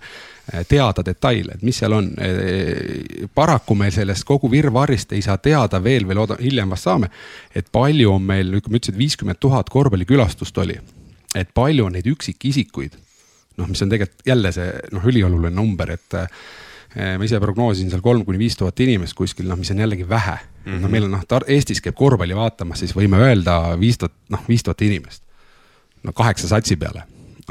[0.68, 2.09] teada detaile, et mis seal on.
[2.18, 7.12] Eh, paraku meil sellest kogu virvarrist ei saa teada veel või loodan, hiljem vast saame,
[7.55, 10.78] et palju on meil, kui ma ütlesin, et viiskümmend tuhat korvpallikülastust oli,
[11.38, 12.99] et palju on neid üksikisikuid.
[13.57, 18.03] noh, mis on tegelikult jälle see noh, ülioluline number, et eh, ma ise prognoosisin seal
[18.03, 20.72] kolm kuni viis tuhat inimest kuskil, noh, mis on jällegi vähe mm.
[20.72, 20.80] -hmm.
[20.80, 24.62] no meil on noh, Eestis käib korvpalli vaatamas, siis võime öelda viis tuhat, noh, viis
[24.62, 25.22] tuhat inimest.
[26.03, 27.05] no kaheksa satsi peale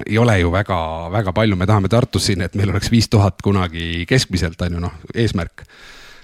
[0.05, 0.77] ei ole ju väga,
[1.13, 4.83] väga palju, me tahame Tartus siin, et meil oleks viis tuhat kunagi keskmiselt on ju
[4.83, 5.65] noh, eesmärk.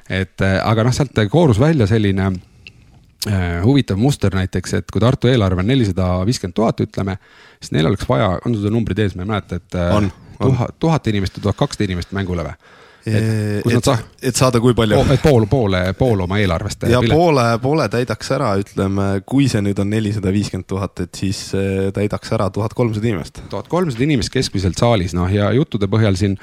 [0.09, 5.28] et äh, aga noh, sealt koorus välja selline äh, huvitav muster näiteks, et kui Tartu
[5.28, 7.17] eelarve on nelisada viiskümmend tuhat, ütleme,
[7.59, 11.07] siis neil oleks vaja, on sul numbrid ees, ma ei mäleta, et äh, tuhat, tuhat
[11.13, 12.75] inimest või tuhat kakssada inimest mängule või?
[13.08, 13.89] Et, et,
[14.30, 14.99] et saada kui palju?
[15.14, 16.88] et pool, poole, pool oma eelarvest.
[16.91, 17.16] ja pilet.
[17.16, 21.89] poole, poole täidaks ära, ütleme, kui see nüüd on nelisada viiskümmend tuhat, et siis eh,
[21.95, 23.43] täidaks ära tuhat kolmsada inimest.
[23.51, 26.38] tuhat kolmsada inimest keskmiselt saalis, noh ja juttude põhjal siin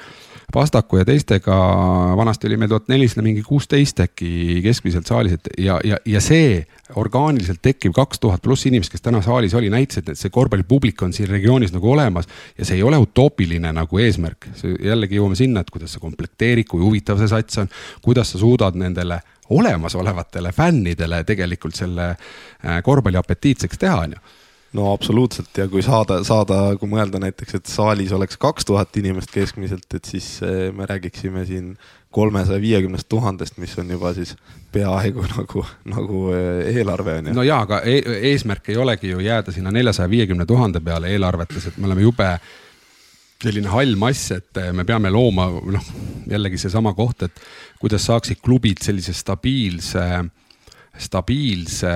[0.53, 1.55] Pastaku ja teistega,
[2.17, 6.61] vanasti oli meil tuhat nelisada mingi kuusteist äkki keskmiselt saalis, et ja, ja, ja see
[6.95, 11.13] orgaaniliselt tekkiv kaks tuhat pluss inimest, kes täna saalis oli, näitasid, et see korvpallipublik on
[11.13, 12.29] siin regioonis nagu olemas.
[12.57, 14.49] ja see ei ole utoopiline nagu eesmärk,
[14.83, 17.71] jällegi jõuame sinna, et kuidas sa komplekteerid, kui huvitav see sats on,
[18.05, 19.19] kuidas sa suudad nendele
[19.49, 24.25] olemasolevatele fännidele tegelikult selle äh, korvpalli apetiitseks teha, on ju
[24.75, 29.31] no absoluutselt ja kui saada, saada, kui mõelda näiteks, et saalis oleks kaks tuhat inimest
[29.33, 31.75] keskmiselt, et siis eh, me räägiksime siin
[32.15, 34.35] kolmesaja viiekümnest tuhandest, mis on juba siis
[34.75, 37.37] peaaegu nagu, nagu eh, eelarve on ju.
[37.37, 37.97] no jaa, aga e
[38.33, 42.29] eesmärk ei olegi ju jääda sinna neljasaja viiekümne tuhande peale eelarvetes, et me oleme jube
[43.45, 45.91] selline hall mass, et eh, me peame looma, noh,
[46.31, 47.45] jällegi seesama koht, et
[47.79, 50.25] kuidas saaksid klubid sellise stabiilse äh,
[50.97, 51.89] stabiilse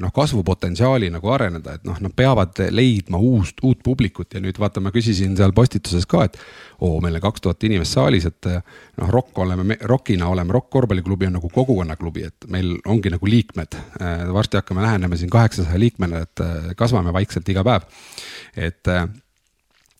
[0.00, 4.82] noh, kasvupotentsiaali nagu areneda, et noh, nad peavad leidma uust, uut publikut ja nüüd vaata,
[4.84, 6.38] ma küsisin seal postituses ka, et
[6.84, 11.30] oo, meil on kaks tuhat inimest saalis, et noh, Rock oleme, Rockina oleme, Rock korvpalliklubi
[11.30, 13.78] on nagu kogukonnaklubi, et meil ongi nagu liikmed.
[14.32, 17.86] varsti hakkame lähenema siin kaheksasaja liikmele, et kasvame vaikselt iga päev.
[18.56, 18.94] et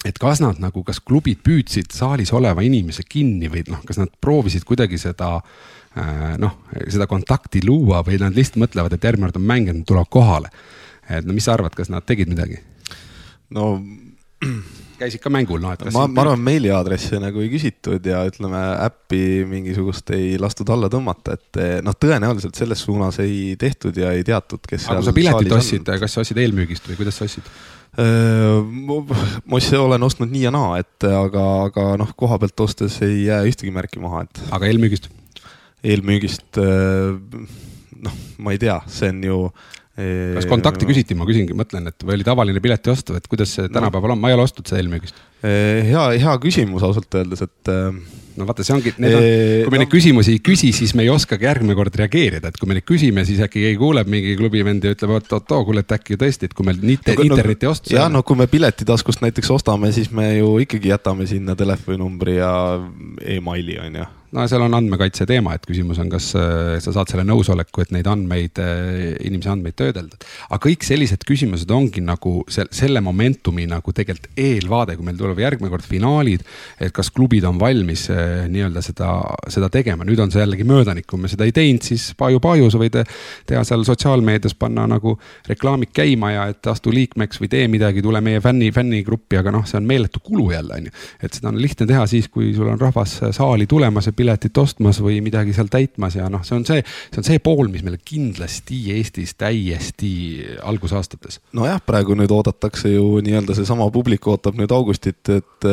[0.04, 4.10] et kas nad nagu, kas klubid püüdsid saalis oleva inimese kinni või noh, kas nad
[4.20, 5.83] proovisid kuidagi seda äh, Äh,
[6.42, 6.56] noh,
[6.90, 10.10] seda kontakti luua või nad lihtsalt mõtlevad, et järgmine kord on mäng ja nad tulevad
[10.10, 10.50] kohale.
[11.08, 12.58] et no mis sa arvad, kas nad tegid midagi?
[13.54, 13.76] no
[14.98, 18.60] käisid ka mängul, noh, et kas ma, ma arvan, meiliaadresse nagu ei küsitud ja ütleme,
[18.84, 24.24] äppi mingisugust ei lastud alla tõmmata, et noh, tõenäoliselt selles suunas ei tehtud ja ei
[24.26, 27.50] teatud, kes aga kui sa piletid ostsid, kas sa ostsid eelmüügist või kuidas sa ostsid?
[27.94, 28.62] Äh,
[29.46, 33.44] ma olen ostnud nii ja naa, et aga, aga noh, koha pealt ostes ei jää
[33.46, 34.42] ühtegi märki maha, et.
[34.54, 35.10] aga eelmüügist?
[35.84, 37.14] Eelmüügist äh,
[38.04, 42.04] noh, ma ei tea, see on ju äh, kas kontakti küsiti, ma küsingi, mõtlen, et
[42.06, 44.82] või oli tavaline pileti ostu, et kuidas see tänapäeval on, ma ei ole ostnud seda
[44.82, 45.22] eelmüügist.
[45.44, 47.74] Äh, hea, hea küsimus ausalt öeldes, et
[48.38, 51.04] no vaata, see ongi, need on, kui me no, neid küsimusi ei küsi, siis me
[51.06, 54.34] ei oskagi järgmine kord reageerida, et kui me neid küsime, siis äkki keegi kuuleb mingi
[54.38, 57.70] klubi vend ja ütleb, oot-oot-oo, kuule, et äkki tõesti, et kui meil inte, no, interneti
[57.70, 57.92] ost.
[57.94, 62.52] jah, no kui me piletitaskust näiteks ostame, siis me ju ikkagi jätame sinna telefoninumbri ja
[63.36, 67.10] emaili on ju no seal on andmekaitse teema, et küsimus on, kas äh, sa saad
[67.10, 70.18] selle nõusoleku, et neid andmeid, äh, inimese andmeid töödelda.
[70.48, 75.70] aga kõik sellised küsimused ongi nagu selle momentumi nagu tegelikult eelvaade, kui meil tuleb järgmine
[75.72, 76.44] kord finaalid.
[76.80, 79.10] et kas klubid on valmis nii-öelda seda,
[79.48, 82.80] seda tegema, nüüd on see jällegi möödanik, kui me seda ei teinud, siis paju-paju, sa
[82.80, 83.00] võid
[83.46, 85.16] teha seal sotsiaalmeedias panna nagu
[85.48, 89.66] reklaamid käima ja et astu liikmeks või tee midagi, tule meie fänni, fännigruppi, aga noh,
[89.68, 90.94] see on meeletu kulu jälle on ju.
[91.22, 95.00] et seda on lihtne teha siis, kui sul on rahvas saali tulemas ja piletit ostmas
[95.04, 96.80] või midagi seal täitmas ja noh, see on see,
[97.12, 100.12] see on see pool, mis meile kindlasti Eestis täiesti
[100.64, 101.40] algusaastates.
[101.56, 105.68] nojah, praegu nüüd oodatakse ju nii-öelda seesama publik ootab nüüd augustit, et,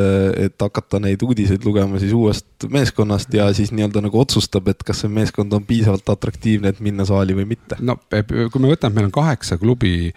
[0.46, 5.04] et hakata neid uudiseid lugema siis uuest meeskonnast ja siis nii-öelda nagu otsustab, et kas
[5.06, 7.80] see meeskond on piisavalt atraktiivne, et minna saali või mitte.
[7.80, 10.12] no kui me võtame, meil on kaheksa klubi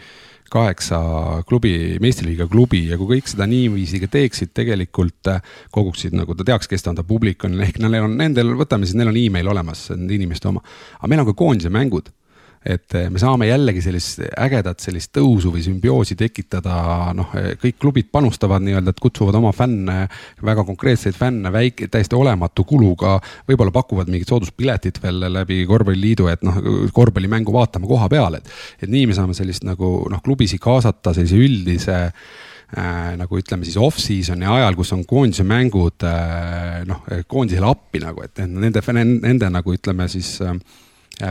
[0.55, 0.99] kaheksa
[1.49, 6.47] klubi, meistriliiga klubi ja kui kõik seda niiviisi ka teeksid, tegelikult äh, koguksid nagu ta
[6.47, 9.19] teaks, kes ta on, ta publik on, ehk neil on nendel, võtame siis, neil on
[9.19, 10.63] email olemas, nende inimeste oma.
[11.01, 12.13] aga meil on ka koondise mängud
[12.65, 16.77] et eh, me saame jällegi sellist ägedat sellist tõusu või sümbioosi tekitada,
[17.17, 20.07] noh, eh, kõik klubid panustavad nii-öelda, et kutsuvad oma fänne,
[20.45, 23.19] väga konkreetseid fänne väike, täiesti olematu kuluga.
[23.49, 26.57] võib-olla pakuvad mingit sooduspiletit veel läbi korvpalliliidu, et noh,
[26.93, 28.49] korvpallimängu vaatame koha peal, et.
[28.83, 33.77] et nii me saame sellist nagu noh, klubisid kaasata sellise üldise äh, nagu ütleme siis
[33.77, 39.77] off-season'i ajal, kus on koondise mängud äh, noh, koondisele appi nagu, et nende, nende, nagu
[39.77, 40.59] ütleme siis Äh,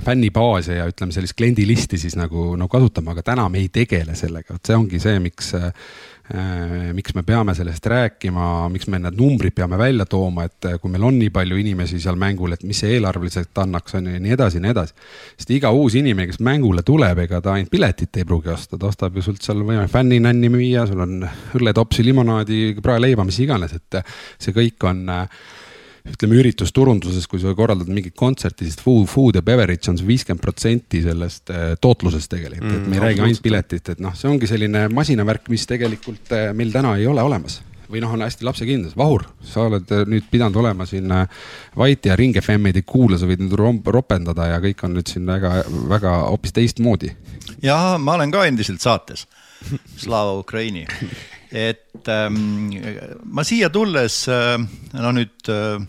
[0.06, 4.56] fännibaase ja ütleme sellist kliendilisti siis nagu, nagu kasutama, aga täna me ei tegele sellega,
[4.56, 5.72] vot see ongi see, miks äh,.
[6.96, 10.90] miks me peame sellest rääkima, miks me need numbrid peame välja tooma, et äh, kui
[10.90, 14.22] meil on nii palju inimesi seal mängul, et mis see eelarveliselt annaks, on ju, ja
[14.24, 14.96] nii edasi ja nii edasi.
[15.36, 18.88] sest iga uus inimene, kes mängule tuleb, ega ta ainult piletit ei pruugi osta, ta
[18.88, 21.28] ostab ju sult seal võime fänninänni müüa, sul on
[21.60, 24.00] õlletopsi, limonaadi, praeleiba, mis iganes, et
[24.40, 25.44] see kõik on äh,
[26.04, 30.44] ütleme üritusturunduses, kui sa korraldad mingit kontserti, siis food, food ja beverage on see viiskümmend
[30.44, 32.74] protsenti sellest äh, tootlusest tegelikult.
[32.74, 36.34] Mm,, et me ei räägi ainult piletist, et noh, see ongi selline masinavärk, mis tegelikult
[36.36, 37.62] äh, meil täna ei ole olemas.
[37.94, 41.14] Või noh, on hästi lapsekindlas, Vahur, sa oled äh, nüüd pidanud olema siin
[41.80, 45.30] Vaiti ja Ring FM-i ei kuula, sa võid nüüd ropendada ja kõik on nüüd siin
[45.30, 47.14] väga, väga hoopis teistmoodi.
[47.64, 49.24] ja ma olen ka endiselt saates,
[49.96, 50.84] Slava Ukraini
[51.54, 52.72] et ähm,
[53.30, 54.56] ma siia tulles äh,,
[54.98, 55.84] no nüüd äh,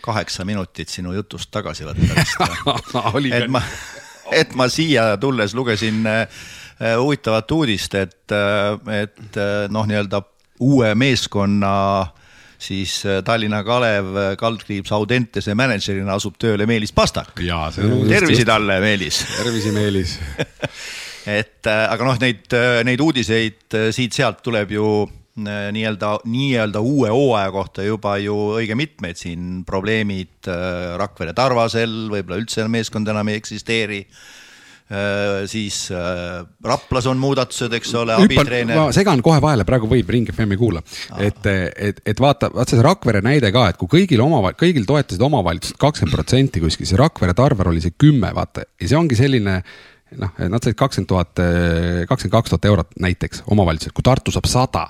[0.00, 3.60] kaheksa minutit sinu jutust tagasi võtta vist et ma,
[4.32, 6.24] et ma siia tulles lugesin äh,
[6.96, 10.22] huvitavat uudist, et äh,, et äh, noh, nii-öelda
[10.64, 11.74] uue meeskonna
[12.60, 17.36] siis äh, Tallinna Kalev kaldkriips Audentese mänedžerina asub tööle Meelis Pastak.
[18.08, 19.22] tervisi talle, Meelis.
[19.36, 20.16] tervisi, Meelis
[21.28, 24.90] et äh, aga noh, neid, äh, neid uudiseid äh, siit-sealt tuleb ju
[25.40, 29.62] nii-öelda, nii-öelda uue hooaja kohta juba ju õige mitmeid siin.
[29.64, 30.50] Probleemid
[31.00, 34.02] Rakvere Tarvasel, võib-olla üldse meeskond enam ei eksisteeri.
[35.48, 35.78] Siis
[36.66, 38.74] Raplas on muudatused, eks ole, abitreener.
[38.74, 40.82] ma segan kohe vahele, praegu võib Ring FM-i kuula,
[41.22, 45.22] et, et, et vaata, vaata see Rakvere näide ka, et kui kõigil oma, kõigil toetasid
[45.24, 48.66] omavalitsused kakskümmend protsenti kuskil, siis Rakvere Tarver oli see kümme, vaata.
[48.82, 49.60] Ja see ongi selline
[50.18, 51.42] noh, nad said kakskümmend tuhat,
[52.08, 54.86] kakskümmend kaks tuhat eurot näiteks omavalitsuselt, kui Tartu saab sada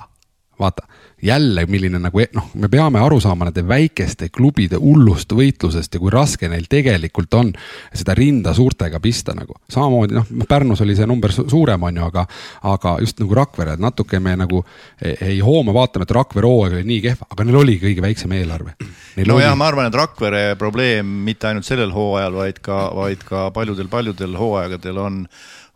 [0.60, 0.86] vaata,
[1.22, 6.12] jälle milline nagu noh, me peame aru saama nende väikeste klubide hullust võitlusest ja kui
[6.12, 7.52] raske neil tegelikult on
[7.94, 9.54] seda rinda suurtega pista nagu.
[9.70, 12.26] samamoodi noh, Pärnus oli see number suurem, on ju, aga,
[12.72, 14.64] aga just nagu Rakvere, et natuke me nagu
[15.02, 18.32] ei, ei hooma, vaatame, et Rakvere hooaeg oli nii kehv, aga neil oli kõige väiksem
[18.38, 18.74] eelarve.
[19.26, 24.36] nojah, ma arvan, et Rakvere probleem mitte ainult sellel hooajal, vaid ka, vaid ka paljudel-paljudel
[24.40, 25.24] hooaegadel on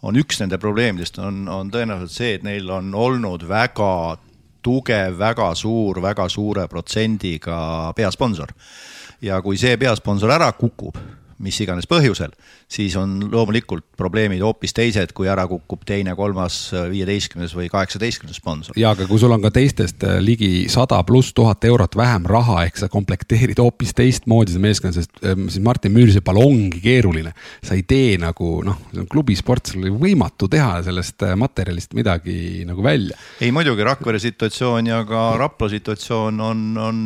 [0.05, 4.19] on üks nende probleemidest on, on tõenäoliselt see, et neil on olnud väga
[4.65, 8.55] tugev, väga suur, väga suure protsendiga peasponsor.
[9.25, 10.99] ja kui see peasponsor ära kukub
[11.45, 12.33] mis iganes põhjusel,
[12.71, 16.57] siis on loomulikult probleemid hoopis teised, kui ära kukub teine, kolmas,
[16.91, 18.79] viieteistkümnes või kaheksateistkümnes sponsor.
[18.81, 22.65] ja aga kui sul on ka teistest äh, ligi sada pluss tuhat eurot vähem raha,
[22.69, 27.35] ehk sa komplekteerid hoopis teistmoodi seda meeskonda, sest ähm, siis Martin Müürsepal ongi keeruline.
[27.65, 28.81] sa ei tee nagu noh,
[29.11, 33.19] klubisport, sul oli võimatu teha sellest äh, materjalist midagi nagu välja.
[33.41, 37.05] ei muidugi, Rakvere situatsioon ja ka Rapla situatsioon on, on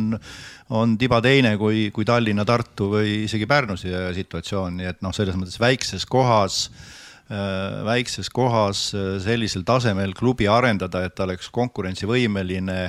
[0.69, 5.37] on tiba teine kui, kui Tallinna, Tartu või isegi Pärnu situatsioon, nii et noh, selles
[5.39, 6.67] mõttes väikses kohas
[7.29, 12.79] äh, väikses kohas äh, sellisel tasemel klubi arendada, et ta oleks konkurentsivõimeline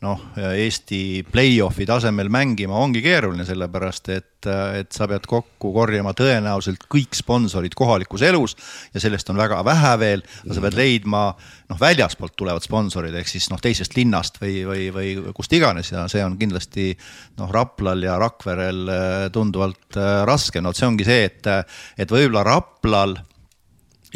[0.00, 4.48] noh, Eesti play-off'i tasemel mängima ongi keeruline, sellepärast et,
[4.78, 8.56] et sa pead kokku korjama tõenäoliselt kõik sponsorid kohalikus elus
[8.94, 13.50] ja sellest on väga vähe veel, sa pead leidma noh, väljaspoolt tulevad sponsorid, ehk siis
[13.52, 16.94] noh, teisest linnast või, või, või kust iganes ja see on kindlasti
[17.40, 21.52] noh, Raplal ja Rakverel äh, tunduvalt äh, raskem, no see ongi see, et,
[22.00, 23.18] et võib-olla Raplal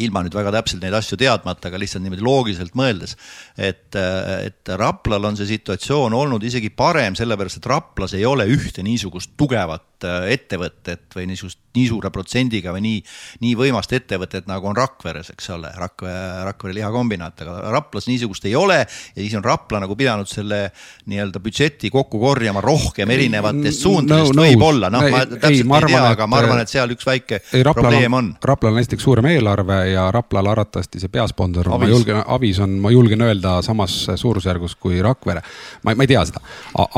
[0.02, 3.16] ilma nüüd väga täpselt neid asju teadmata, aga lihtsalt niimoodi loogiliselt mõeldes,
[3.56, 8.84] et, et Raplal on see situatsioon olnud isegi parem, sellepärast et Raplas ei ole ühte
[8.86, 13.00] niisugust tugevat äh, ettevõtet või niisugust nii suure protsendiga või nii,
[13.44, 18.54] nii võimast ettevõtet, nagu on Rakveres, eks ole, Rakvere, Rakvere lihakombinaat, aga Raplas niisugust ei
[18.58, 20.68] ole ja siis on Rapla nagu pidanud selle
[21.10, 25.78] nii-öelda budžeti kokku korjama rohkem erinevatest suundadest no, no, võib-olla, noh, ma täpselt ei, ma
[25.80, 28.30] arvan, ei tea, aga ma arvan, et seal üks väike ei, probleem on.
[28.44, 32.92] Raplal on näiteks suurem eelarve ja Raplal arvatavasti see peasponsor, ma julgen, Avis on, ma
[32.94, 35.42] julgen öelda samas suurusjärgus kui Rakvere.
[35.82, 36.42] ma, ma ei tea seda,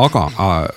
[0.04, 0.26] aga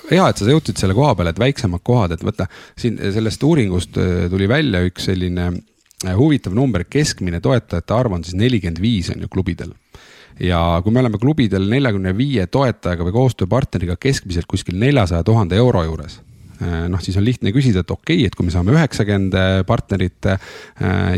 [0.10, 2.48] hea, et sa jõudsid selle koha peale, et väiksemad kohad, et võtta
[2.80, 8.24] siin sellest uuringust äh, tuli välja üks selline äh, huvitav number, keskmine toetajate arv on
[8.24, 9.74] siis nelikümmend viis on ju klubidel.
[10.40, 15.84] Ja kui me oleme klubidel neljakümne viie toetajaga või koostööpartneriga keskmiselt kuskil neljasaja tuhande euro
[15.84, 16.22] juures
[16.60, 19.36] noh, siis on lihtne küsida, et okei okay,, et kui me saame üheksakümmend
[19.68, 20.40] partnerit äh,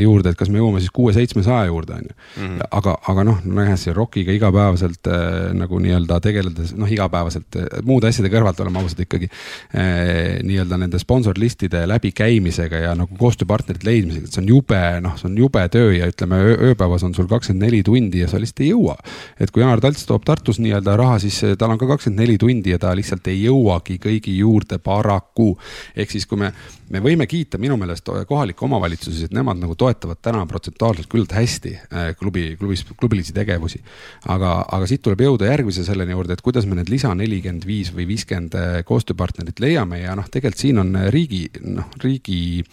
[0.02, 2.16] juurde, et kas me jõuame siis kuue-seitsmesaja juurde, on ju.
[2.42, 2.60] Mhm.
[2.78, 8.32] aga, aga noh, nähes siin ROK-iga igapäevaselt äh, nagu nii-öelda tegeledes, noh, igapäevaselt muude asjade
[8.34, 9.30] kõrvalt oleme ausad ikkagi
[9.72, 15.38] nii-öelda nende sponsorlistide läbikäimisega ja nagu koostööpartnerite leidmisega, et see on jube, noh, see on
[15.40, 16.40] jube töö ja ütleme,
[16.70, 18.98] ööpäevas on sul kakskümmend neli tundi ja sa lihtsalt ei jõua.
[19.40, 22.74] et kui Janar Talts toob Tartus nii-öelda raha, siis tal on ka kakskümmend neli tundi
[22.74, 25.58] ja ta lihtsalt ei jõuagi kõigi juurde paraku paraku.
[25.96, 26.52] ehk siis, kui me,
[26.90, 31.74] me võime kiita minu meelest kohalikke omavalitsusi, et nemad nagu toetavad täna protsentuaalselt küllalt hästi
[31.76, 33.82] äh, klubi, klubis, klubilisi tegevusi.
[34.28, 37.92] aga, aga siit tuleb jõuda järgmise selleni juurde, et kuidas me need lisa nelikümmend viis
[37.94, 42.64] või viiskümmend äh, koostööpartnerit leiame ja noh, tegelikult siin on riigi, noh, riigi,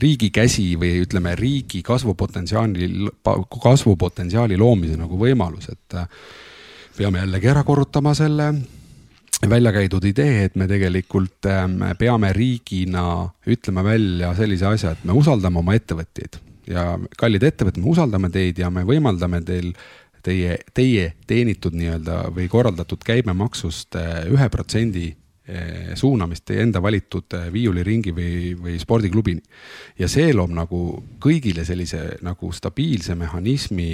[0.00, 2.90] riigi käsi või ütleme, riigi kasvupotentsiaali,
[3.62, 6.08] kasvupotentsiaali loomise nagu võimalus, et äh,
[6.96, 8.52] peame jällegi ära korrutama selle
[9.48, 13.04] välja käidud idee, et me tegelikult ähm, peame riigina
[13.48, 16.84] ütlema välja sellise asja, et me usaldame oma ettevõtjaid ja
[17.18, 19.72] kallid ettevõtted, me usaldame teid ja me võimaldame teil
[20.22, 25.08] teie, teie teenitud nii-öelda või korraldatud käibemaksust äh, ühe protsendi
[25.98, 29.42] suunamist teie enda valitud äh, viiuliringi või, või spordiklubini.
[29.98, 30.82] ja see loob nagu
[31.22, 33.92] kõigile sellise nagu stabiilse mehhanismi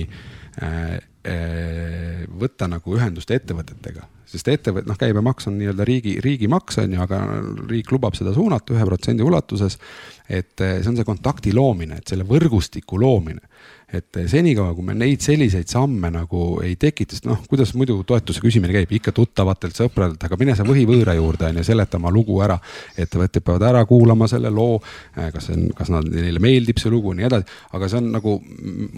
[2.40, 7.20] võtta nagu ühendust ettevõtetega sest ettevõte, noh, käibemaks on nii-öelda riigi, riigimaks on ju, aga
[7.70, 9.78] riik lubab seda suunata ühe protsendi ulatuses.
[10.28, 13.45] et eh, see on see kontakti loomine, et selle võrgustiku loomine
[13.86, 18.42] et senikaua, kui me neid selliseid samme nagu ei tekita, sest noh, kuidas muidu toetuse
[18.42, 22.40] küsimine käib, ikka tuttavatelt, sõpradelt, aga mine sa võhivõõra juurde on ju, seleta oma lugu
[22.42, 22.58] ära.
[22.98, 24.80] ettevõtted peavad ära kuulama selle loo,
[25.16, 28.00] eh, kas see on, kas nad, neile meeldib see lugu ja nii edasi, aga see
[28.02, 28.36] on nagu,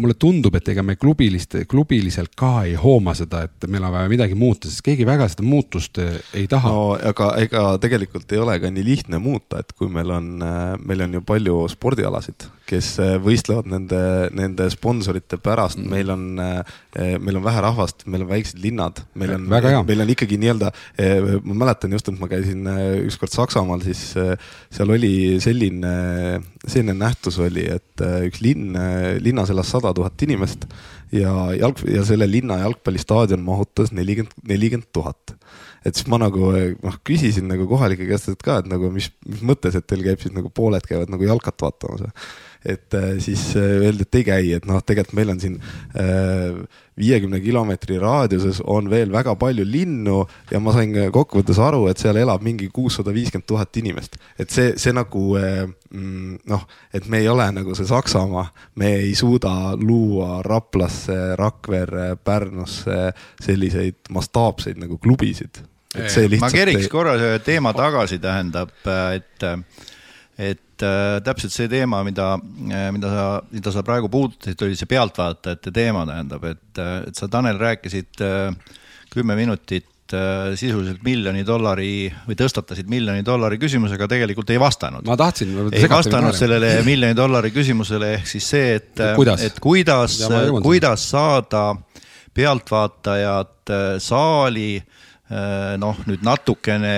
[0.01, 4.09] mulle tundub, et ega me klubilist, klubiliselt ka ei hooma seda, et meil on vaja
[4.09, 6.73] midagi muuta, sest keegi väga seda muutust eh, ei taha.
[6.73, 10.79] no aga ega tegelikult ei ole ka nii lihtne muuta, et kui meil on, eh,
[10.81, 12.91] meil on ju palju spordialasid, kes
[13.25, 14.01] võistlevad nende,
[14.37, 15.81] nende sponsorite pärast.
[15.81, 20.05] Mm., meil on, eh, meil on vähe rahvast, meil on väiksed linnad, meil on, meil
[20.05, 22.69] on ikkagi nii-öelda, eh, ma mäletan just, et ma käisin
[23.07, 25.95] ükskord Saksamaal, siis seal oli selline,
[26.67, 28.77] selline nähtus oli, et üks linn,
[29.25, 30.69] linnas elas sada tuhat inimest
[31.13, 35.35] ja jalg- ja selle linna jalgpallistaadion mahutas nelikümmend, nelikümmend tuhat.
[35.87, 39.77] Et siis ma nagu noh, küsisin nagu kohalike käest, ka, et nagu mis, mis mõttes,
[39.79, 42.09] et teil käib siis nagu pooled käivad nagu jalkat vaatamas
[42.65, 45.57] et äh, siis äh, öeldi, et ei käi, et noh, tegelikult meil on siin
[45.99, 46.59] äh,
[46.99, 50.19] viiekümne kilomeetri raadiuses on veel väga palju linnu
[50.51, 54.19] ja ma sain kokkuvõttes aru, et seal elab mingi kuussada viiskümmend tuhat inimest.
[54.39, 58.49] et see, see nagu mm, noh, et me ei ole nagu see Saksamaa,
[58.83, 63.13] me ei suuda luua Raplasse, Rakverre, Pärnusse
[63.45, 65.63] selliseid mastaapseid nagu klubisid.
[65.95, 66.91] ma keriks ei...
[66.91, 68.75] korra teema tagasi, tähendab,
[69.15, 69.47] et
[70.39, 72.37] et äh, täpselt see teema, mida,
[72.71, 77.19] äh, mida sa, mida sa praegu puudutasid, oli see pealtvaatajate teema, tähendab, et, äh, et
[77.19, 78.77] sa, Tanel, rääkisid äh,
[79.11, 85.07] kümme minutit äh, sisuliselt miljoni dollari või tõstatasid miljoni dollari küsimusega, tegelikult ei vastanud.
[85.09, 85.57] ma tahtsin.
[85.73, 88.95] ei vastanud sellele miljoni dollari küsimusele, ehk siis see, et,
[89.43, 90.21] et kuidas,
[90.63, 91.73] kuidas saada
[92.39, 94.77] pealtvaatajad äh, saali
[95.29, 96.93] noh, nüüd natukene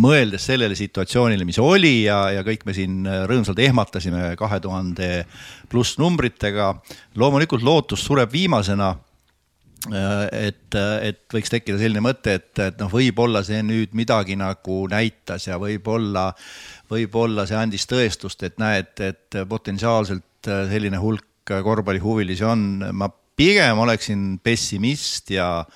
[0.00, 5.10] mõeldes sellele situatsioonile, mis oli ja, ja kõik me siin rõõmsalt ehmatasime kahe tuhande
[5.70, 6.74] pluss numbritega.
[7.14, 8.94] loomulikult lootus sureb viimasena.
[10.32, 15.46] et, et võiks tekkida selline mõte, et, et noh, võib-olla see nüüd midagi nagu näitas
[15.46, 16.32] ja võib-olla,
[16.90, 22.84] võib-olla see andis tõestust, et näed, et potentsiaalselt selline hulk korvpallihuvilisi on.
[22.92, 25.66] ma pigem oleksin pessimist ja,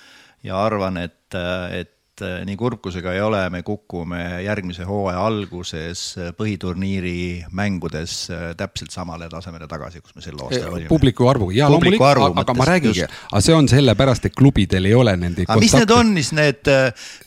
[0.42, 1.36] ja arvan, et,
[1.70, 6.02] et et nii kurb kui see ka ei ole, me kukume järgmise hooaja alguses
[6.38, 8.20] põhiturniiri mängudes
[8.58, 10.90] täpselt samale tasemele tagasi, kus me sel aastal olime.
[10.90, 15.16] publiku arvuga, jaa loomulikult, aga ma räägingi, aga see on sellepärast, et klubidel ei ole
[15.20, 16.72] nende aga mis need on siis need,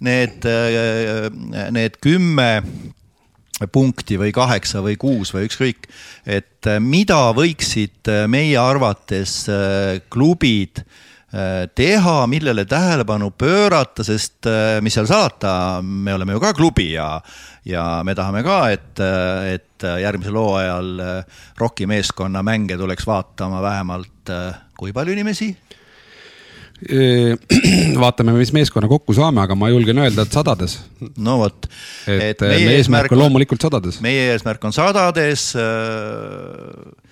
[0.08, 0.50] need,
[1.78, 2.50] need kümme
[3.72, 5.86] punkti või kaheksa või kuus või ükskõik,
[6.26, 9.44] et mida võiksid meie arvates
[10.12, 11.11] klubid Äh,
[11.76, 17.14] teha, millele tähelepanu pöörata, sest äh, mis seal salata, me oleme ju ka klubi ja,
[17.66, 19.00] ja me tahame ka, et,
[19.54, 20.90] et järgmisel hooajal
[21.60, 24.34] ROK-i meeskonna mänge tuleks vaatama vähemalt
[24.78, 25.54] kui palju inimesi?
[28.04, 30.80] vaatame, mis meeskonna kokku saame, aga ma julgen öelda, et sadades.
[31.22, 31.70] no vot.
[32.10, 34.02] et, meie eesmärk on loomulikult sadades.
[34.02, 37.11] meie eesmärk on sadades äh, Äh,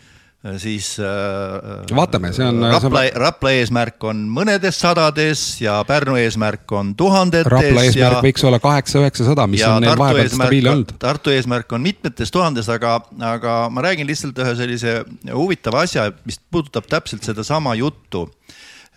[0.57, 6.93] siis äh, vaatame, see on Rapla, Rapla eesmärk on mõnedes sadades ja Pärnu eesmärk on
[6.99, 7.51] tuhandetes.
[7.51, 10.95] Rapla eesmärk ja, võiks olla kaheksa-üheksasada, mis on neil vahepeal stabiilne olnud.
[11.01, 13.01] Tartu eesmärk on mitmetes tuhandes, aga,
[13.33, 18.38] aga ma räägin lihtsalt ühe sellise huvitava asja, mis puudutab täpselt sedasama juttu äh,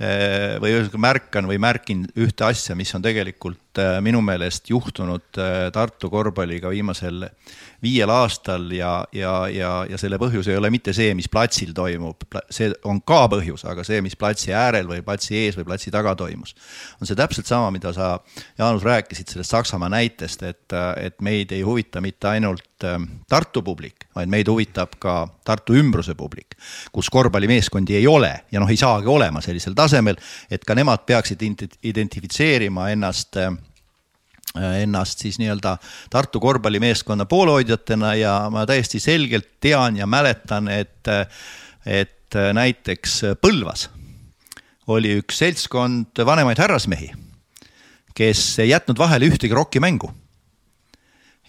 [0.01, 5.39] või ühesõnaga märkan või märkin ühte asja, mis on tegelikult minu meelest juhtunud
[5.73, 7.27] Tartu korvpalliga viimasel
[7.83, 12.23] viiel aastal ja, ja, ja, ja selle põhjus ei ole mitte see, mis platsil toimub,
[12.53, 16.15] see on ka põhjus, aga see, mis platsi äärel või platsi ees või platsi taga
[16.19, 16.55] toimus.
[17.01, 18.15] on see täpselt sama, mida sa,
[18.59, 22.69] Jaanus, rääkisid sellest Saksamaa näitest, et, et meid ei huvita mitte ainult
[23.31, 26.52] Tartu publik, vaid meid huvitab ka Tartu ümbruse publik,
[26.93, 30.17] kus korvpallimeeskondi ei ole ja noh, ei saagi olema sellisel tasemel,
[30.51, 31.43] et ka nemad peaksid
[31.83, 33.53] identifitseerima ennast äh,
[34.61, 35.77] ennast siis nii-öelda
[36.11, 41.09] Tartu korvpallimeeskonna poolehoidjatena ja ma täiesti selgelt tean ja mäletan, et,
[41.87, 43.89] et näiteks Põlvas
[44.93, 47.13] oli üks seltskond vanemaid härrasmehi,
[48.15, 50.13] kes ei jätnud vahele ühtegi rokkimängu.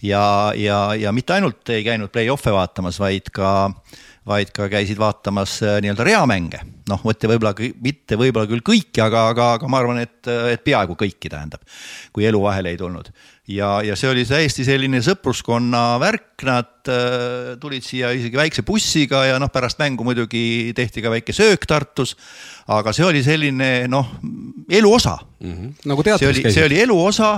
[0.02, 4.98] ja, ja, ja mitte ainult ei käinud play-off'e vaatamas, vaid ka äh, vaid ka käisid
[5.00, 6.60] vaatamas äh, nii-öelda reamänge.
[6.88, 10.96] noh, mitte võib-olla, mitte võib-olla küll kõiki, aga, aga, aga ma arvan, et, et peaaegu
[11.00, 11.62] kõiki tähendab,
[12.12, 13.10] kui elu vahele ei tulnud.
[13.48, 19.24] ja, ja see oli täiesti selline sõpruskonna värk, nad äh, tulid siia isegi väikse bussiga
[19.28, 22.16] ja noh, pärast mängu muidugi tehti ka väike söök Tartus.
[22.68, 24.16] aga see oli selline noh,
[24.68, 25.52] elu osa mm.
[25.52, 25.74] -hmm.
[25.84, 26.60] nagu teatris käisid.
[26.60, 27.34] see oli elu osa,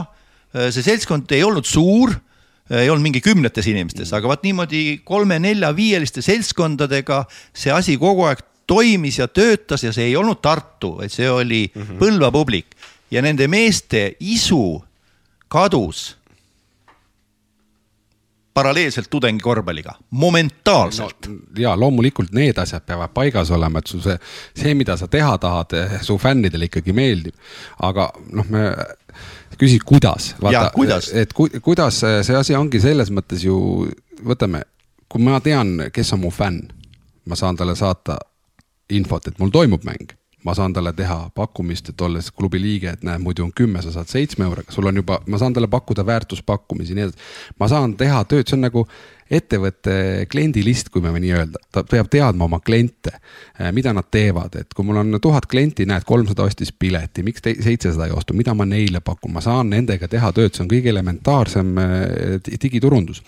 [0.55, 2.26] äh, see seltskond ei olnud suur Äh,
[2.70, 9.20] ei olnud mingi kümnetes inimestes, aga vaat niimoodi kolme-nelja-viieliste seltskondadega see asi kogu aeg toimis
[9.20, 11.98] ja töötas ja see ei olnud Tartu, vaid see oli mm -hmm.
[12.02, 12.74] Põlva publik
[13.10, 14.82] ja nende meeste isu
[15.48, 16.16] kadus
[18.56, 21.34] paralleelselt tudengikorvpalliga, momentaalselt no,.
[21.60, 24.16] ja loomulikult need asjad peavad paigas olema, et sul see,
[24.56, 27.34] see, mida sa teha tahad, su fännidele ikkagi meeldib.
[27.82, 28.70] aga noh, me
[29.59, 30.34] küsid, kuidas.
[31.12, 33.57] et ku, kuidas see asi ongi selles mõttes ju,
[34.24, 34.64] võtame,
[35.09, 36.66] kui ma tean, kes on mu fänn,
[37.26, 38.18] ma saan talle saata
[38.90, 40.14] infot, et mul toimub mäng
[40.46, 43.90] ma saan talle teha pakkumist, et olles klubi liige, et näed, muidu on kümme, sa
[43.90, 47.24] saad seitsme euroga, sul on juba, ma saan talle pakkuda väärtuspakkumisi, nii edasi.
[47.59, 48.84] ma saan teha tööd, see on nagu
[49.31, 53.16] ettevõtte kliendilist, kui me võime nii öelda, ta peab teadma oma kliente,
[53.59, 57.43] eh, mida nad teevad, et kui mul on tuhat klienti, näed, kolmsada ostis pileti, miks
[57.43, 60.93] seitsesada ei ostu, mida ma neile pakun, ma saan nendega teha tööd, see on kõige
[60.95, 63.22] elementaarsem eh, digiturundus.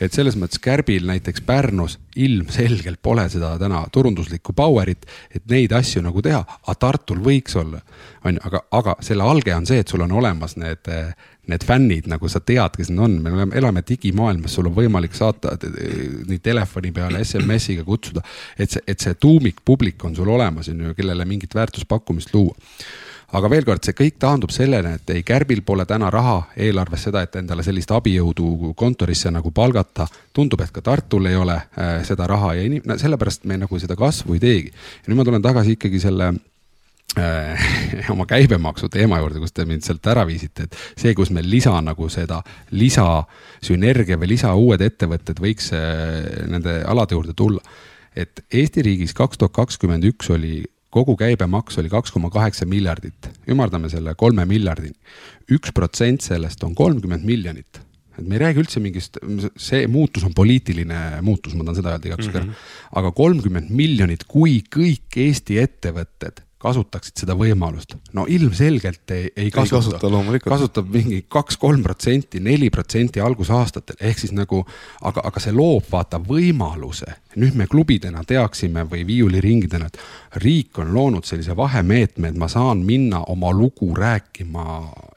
[0.00, 6.02] et selles mõttes Kärbil näiteks Pärnus ilmselgelt pole seda täna turunduslikku power'it, et neid asju
[6.02, 7.82] nagu teha, aga Tartul võiks olla,
[8.24, 11.12] on ju, aga, aga selle alge on see, et sul on olemas need eh,
[11.50, 15.14] need fännid, nagu sa tead, kes need on, me oleme, elame digimaailmas, sul on võimalik
[15.16, 18.24] saata nii telefoni peale SMS-iga kutsuda.
[18.58, 22.56] et see, et see tuumikpublik on sul olemas, on ju, kellele mingit väärtuspakkumist luua
[23.36, 27.22] aga veel kord, see kõik taandub sellele, et ei Kärbil pole täna raha eelarves seda,
[27.24, 30.08] et endale sellist abijõudu kontorisse nagu palgata.
[30.32, 33.96] tundub, et ka Tartul ei ole äh, seda raha ja inim-, sellepärast me nagu seda
[33.96, 34.72] kasvu ei teegi.
[34.72, 36.32] ja nüüd ma tulen tagasi ikkagi selle
[38.14, 41.74] oma käibemaksu teema juurde, kus te mind sealt ära viisite, et see, kus meil lisa
[41.84, 42.40] nagu seda
[42.70, 47.62] lisasünergia või lisa uued ettevõtted võiks äh, nende alade juurde tulla.
[48.16, 53.30] et Eesti riigis kaks tuhat kakskümmend üks oli kogu käibemaks oli kaks koma kaheksa miljardit,
[53.48, 54.96] ümardame selle kolme miljardini.
[55.50, 57.80] üks protsent sellest on kolmkümmend miljonit
[58.18, 59.16] et me ei räägi üldse mingist,
[59.56, 62.54] see muutus on poliitiline muutus, ma tahan seda öelda igaks juhuks mm -hmm.
[62.54, 63.00] ära.
[63.00, 67.96] aga kolmkümmend miljonit, kui kõik Eesti ettevõtted kasutaksid seda võimalust.
[68.12, 70.52] no ilmselgelt ei, ei kasuta, ei kasuta loomulikult.
[70.52, 74.62] kasutab mingi kaks-kolm protsenti, neli protsenti algusaastatel, ehk siis nagu,
[75.00, 77.14] aga, aga see loob vaata võimaluse.
[77.40, 82.84] nüüd me klubidena teaksime või viiuliringidena, et riik on loonud sellise vahemeetme, et ma saan
[82.84, 84.66] minna oma lugu rääkima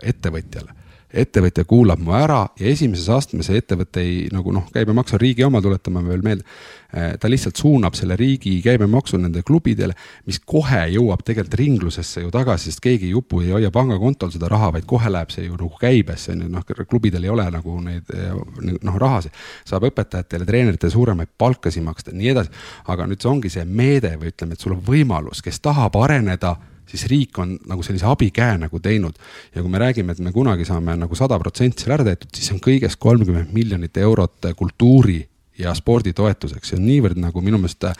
[0.03, 0.82] ettevõtjale
[1.13, 5.61] ettevõtja kuulab mu ära ja esimeses astmes ettevõte ei nagu noh, käibemaks on riigi oma,
[5.61, 6.45] tuletame veel meelde.
[6.93, 9.95] Eh, ta lihtsalt suunab selle riigi käibemaksu nende klubidele,
[10.29, 14.49] mis kohe jõuab tegelikult ringlusesse ju tagasi, sest keegi ei upu, ei hoia pangakontol seda
[14.51, 17.79] raha, vaid kohe läheb see ju nagu käibesse, on ju, noh, klubidel ei ole nagu
[17.81, 18.13] neid
[18.61, 19.33] noh, rahasid.
[19.69, 22.53] saab õpetajatele, treeneritele suuremaid palkasid maksta, nii edasi.
[22.93, 26.55] aga nüüd see ongi see meede või ütleme, et sul on võimalus, kes tahab areneda
[26.89, 29.13] siis riik on nagu sellise abikäe nagu teinud.
[29.55, 32.51] ja kui me räägime, et me kunagi saame nagu sada protsenti selle ära tehtud, siis
[32.51, 35.21] on kõigest kolmkümmend miljonit eurot kultuuri
[35.59, 37.95] ja sporditoetuseks, see on niivõrd nagu minu meelest äh,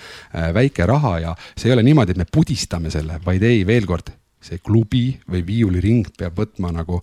[0.53, 4.09] väike raha ja see ei ole niimoodi, et me pudistame selle, vaid ei, veel kord,
[4.43, 7.01] see klubi või viiuliring peab võtma nagu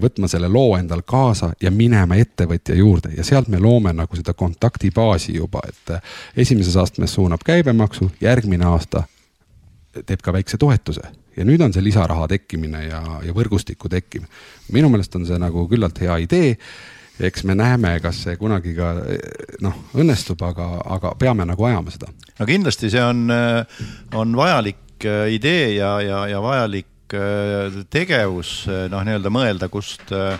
[0.00, 4.32] võtma selle loo endal kaasa ja minema ettevõtja juurde ja sealt me loome nagu seda
[4.38, 9.04] kontaktibaasi juba, et äh, esimeses astmes suunab käibemaksu, järgmine aasta
[10.06, 11.02] teeb ka väikse toetuse
[11.36, 14.30] ja nüüd on see lisaraha tekkimine ja, ja võrgustiku tekkimine.
[14.74, 16.56] minu meelest on see nagu küllalt hea idee.
[17.20, 18.94] eks me näeme, kas see kunagi ka
[19.60, 22.12] noh, õnnestub, aga, aga peame nagu ajama seda.
[22.38, 23.26] no kindlasti see on,
[24.14, 30.36] on vajalik idee ja, ja, ja vajalik Äh, tegevus, äh, noh, nii-öelda mõelda, kust äh,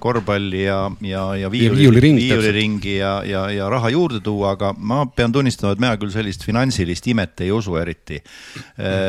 [0.00, 5.34] korvpalli ja, ja, ja viiuliringi viiuliringi ja, ja, ja raha juurde tuua, aga ma pean
[5.34, 8.22] tunnistama, et mina küll sellist finantsilist imet ei usu eriti.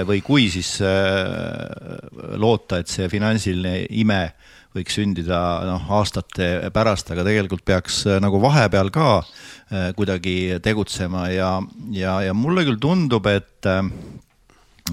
[0.07, 0.78] või kui, siis
[2.41, 4.22] loota, et see finantsiline ime
[4.76, 5.39] võiks sündida
[5.70, 9.20] noh, aastate pärast, aga tegelikult peaks nagu vahepeal ka
[9.95, 11.51] kuidagi tegutsema ja,
[11.95, 13.63] ja, ja mulle küll tundub, et,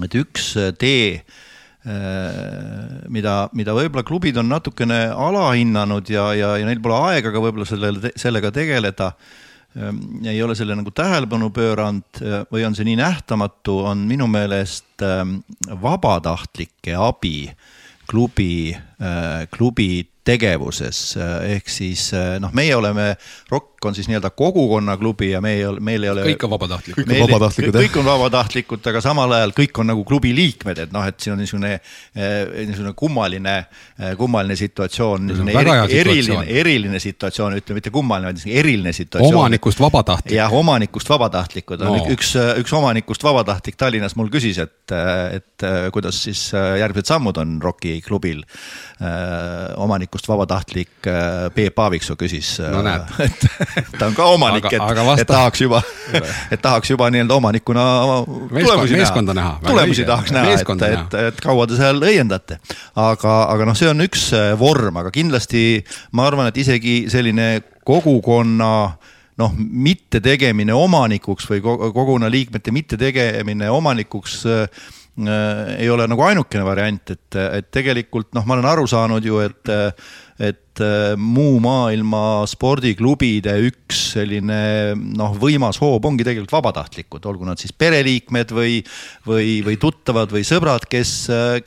[0.03, 1.51] et üks tee Äh,
[1.83, 7.67] mida, mida võib-olla klubid on natukene alahinnanud ja, ja, ja neil pole aega ka võib-olla
[7.67, 9.09] sellele, sellega tegeleda.
[9.73, 14.27] Ähm, ei ole selle nagu tähelepanu pööranud äh, või on see nii nähtamatu, on minu
[14.29, 15.39] meelest ähm,
[15.81, 17.47] vabatahtlike abi
[18.05, 21.17] klubi, äh, klubi tegevuses,
[21.55, 22.09] ehk siis
[22.39, 23.13] noh, meie oleme,
[23.51, 26.23] ROK on siis nii-öelda kogukonnaklubi ja me ei ole, meil ei ole.
[26.23, 27.03] kõik on vabatahtlikud.
[27.03, 30.93] kõik on vabatahtlikud, kõik on vabatahtlikud, aga samal ajal kõik on nagu klubi liikmed, et
[30.95, 31.73] noh, et siin on niisugune,
[32.15, 33.55] eh, niisugune kummaline,
[33.99, 35.31] eh, kummaline situatsioon.
[35.53, 39.35] Eri, eriline, eriline situatsioon, ütleme mitte kummaline, vaid eriline situatsioon.
[39.35, 40.35] omanikust vabatahtlik.
[40.37, 42.05] jah, omanikust vabatahtlikud on no.
[42.15, 44.95] üks, üks omanikust vabatahtlik Tallinnas mul küsis, et,
[45.33, 48.43] et kuidas siis järgmised sammud on ROK-i klubil.
[49.83, 53.01] omanik omanikust vabatahtlik äh, Peep Aaviksoo küsis no,, äh,
[53.77, 54.81] et ta on ka omanik, et,
[55.19, 55.81] et tahaks juba,
[56.53, 57.85] et tahaks juba nii-öelda omanikuna
[58.25, 59.57] tulemusi Meeskond, näha.
[59.65, 62.59] tulemusi tahaks näha, et, et, et kaua te seal õiendate.
[62.95, 65.83] aga, aga noh, see on üks äh, vorm, aga kindlasti
[66.13, 68.73] ma arvan, et isegi selline kogukonna
[69.41, 74.67] noh, mittetegemine omanikuks või kogukonna liikmete mittetegemine omanikuks Äh,
[75.13, 79.69] ei ole nagu ainukene variant, et, et tegelikult noh, ma olen aru saanud ju, et,
[80.41, 84.57] et äh, muu maailma spordiklubide üks selline
[84.97, 88.79] noh, võimas hoob ongi tegelikult vabatahtlikud, olgu nad siis pereliikmed või,
[89.29, 91.13] või, või tuttavad või sõbrad, kes,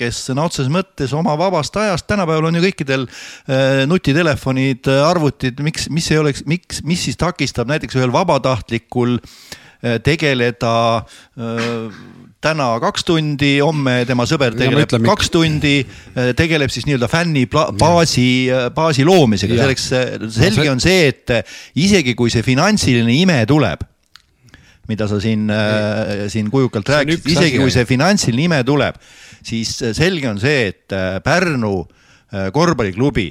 [0.01, 5.87] kes sõna otseses mõttes oma vabast ajast, tänapäeval on ju kõikidel äh, nutitelefonid, arvutid, miks,
[5.95, 9.21] mis ei oleks, miks, mis siis takistab näiteks ühel vabatahtlikul
[10.03, 10.73] tegeleda
[12.47, 15.81] täna kaks tundi, homme tema sõber tegeleb ütleme, kaks tundi,
[16.15, 21.35] äh, tegeleb siis nii-öelda fännibaasi, äh, baasi loomisega, selleks äh, selge on see, et
[21.79, 23.85] isegi kui see finantsiline ime tuleb
[24.87, 25.49] mida sa siin,
[26.31, 28.95] siin kujukalt rääkisid, isegi kui see finantsiline ime tuleb,
[29.43, 30.95] siis selge on see, et
[31.27, 31.73] Pärnu
[32.55, 33.27] korvpalliklubi,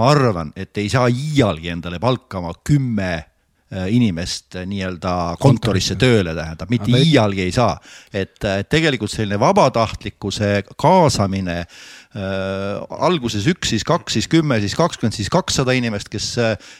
[0.00, 3.33] ma arvan, et ei saa iialgi endale palkama kümme Äh,
[3.90, 5.96] inimest äh, nii-öelda kontorisse.
[5.98, 7.74] tööle, tähendab, mitte Aga iialgi ei saa.
[8.12, 11.68] et, äh, et tegelikult selline vabatahtlikkuse kaasamine äh,
[13.04, 16.34] alguses üks, siis kaks, siis kümme, siis kakskümmend, siis kakssada inimest, kes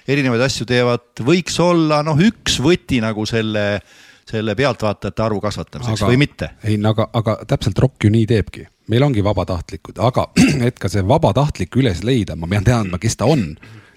[0.08, 3.82] erinevaid asju teevad, võiks olla noh, üks võti nagu selle
[4.24, 6.46] selle pealtvaatajate arvu kasvatamiseks aga, või mitte?
[6.64, 10.30] ei, aga, aga täpselt ROK ju nii teebki, meil ongi vabatahtlikud, aga
[10.68, 13.50] et ka see vabatahtlik üles leida, ma pean teadma, kes ta on,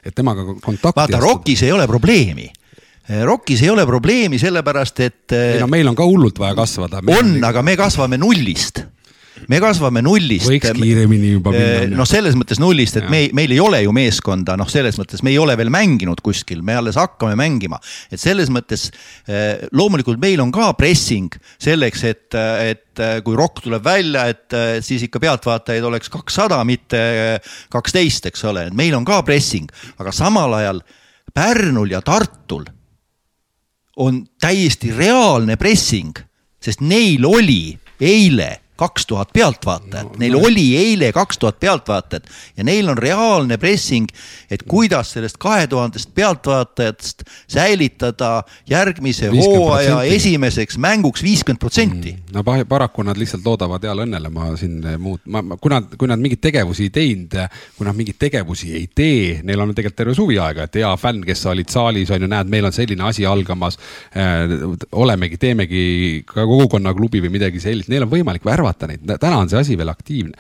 [0.03, 2.49] et temaga kontakti vaata, ROK-is ei ole probleemi
[3.08, 5.32] ROK-is ei ole probleemi, sellepärast et.
[5.32, 7.02] ei no meil on ka hullult vaja kasvada.
[7.16, 8.84] on, aga me kasvame nullist
[9.46, 10.48] me kasvame nullist.
[10.50, 11.98] võiks kiiremini juba minna.
[12.00, 15.34] noh, selles mõttes nullist, et me, meil ei ole ju meeskonda, noh, selles mõttes me
[15.34, 17.80] ei ole veel mänginud kuskil, me alles hakkame mängima.
[18.12, 18.90] et selles mõttes
[19.72, 25.22] loomulikult meil on ka pressing selleks, et, et kui Rock tuleb välja, et siis ikka
[25.24, 27.02] pealtvaatajaid oleks kakssada, mitte
[27.74, 29.70] kaksteist, eks ole, et meil on ka pressing,
[30.02, 30.82] aga samal ajal
[31.38, 32.64] Pärnul ja Tartul
[33.98, 36.14] on täiesti reaalne pressing,
[36.61, 40.44] sest neil oli eile kaks tuhat pealtvaatajat no,, neil no.
[40.48, 44.08] oli eile kaks tuhat pealtvaatajat ja neil on reaalne pressing,
[44.52, 52.14] et kuidas sellest kahe tuhandest pealtvaatajast säilitada järgmise hooaja esimeseks mänguks viiskümmend protsenti.
[52.14, 52.38] Mm.
[52.38, 56.10] no paraku nad lihtsalt loodavad heale õnnele, ma siin muud, ma, ma, kui nad, kui
[56.10, 57.38] nad mingeid tegevusi ei teinud,
[57.78, 61.26] kui nad mingeid tegevusi ei tee, neil on tegelikult terve suvi aega, et hea fänn,
[61.26, 63.80] kes sa olid saalis, on ju, näed, meil on selline asi algamas
[64.14, 64.45] äh,.
[64.91, 65.84] olemegi, teemegi
[66.28, 69.77] ka kogukonnaklubi või midagi sellist, neil on võimalik värvata värvata neid, täna on see asi
[69.80, 70.35] veel aktiivne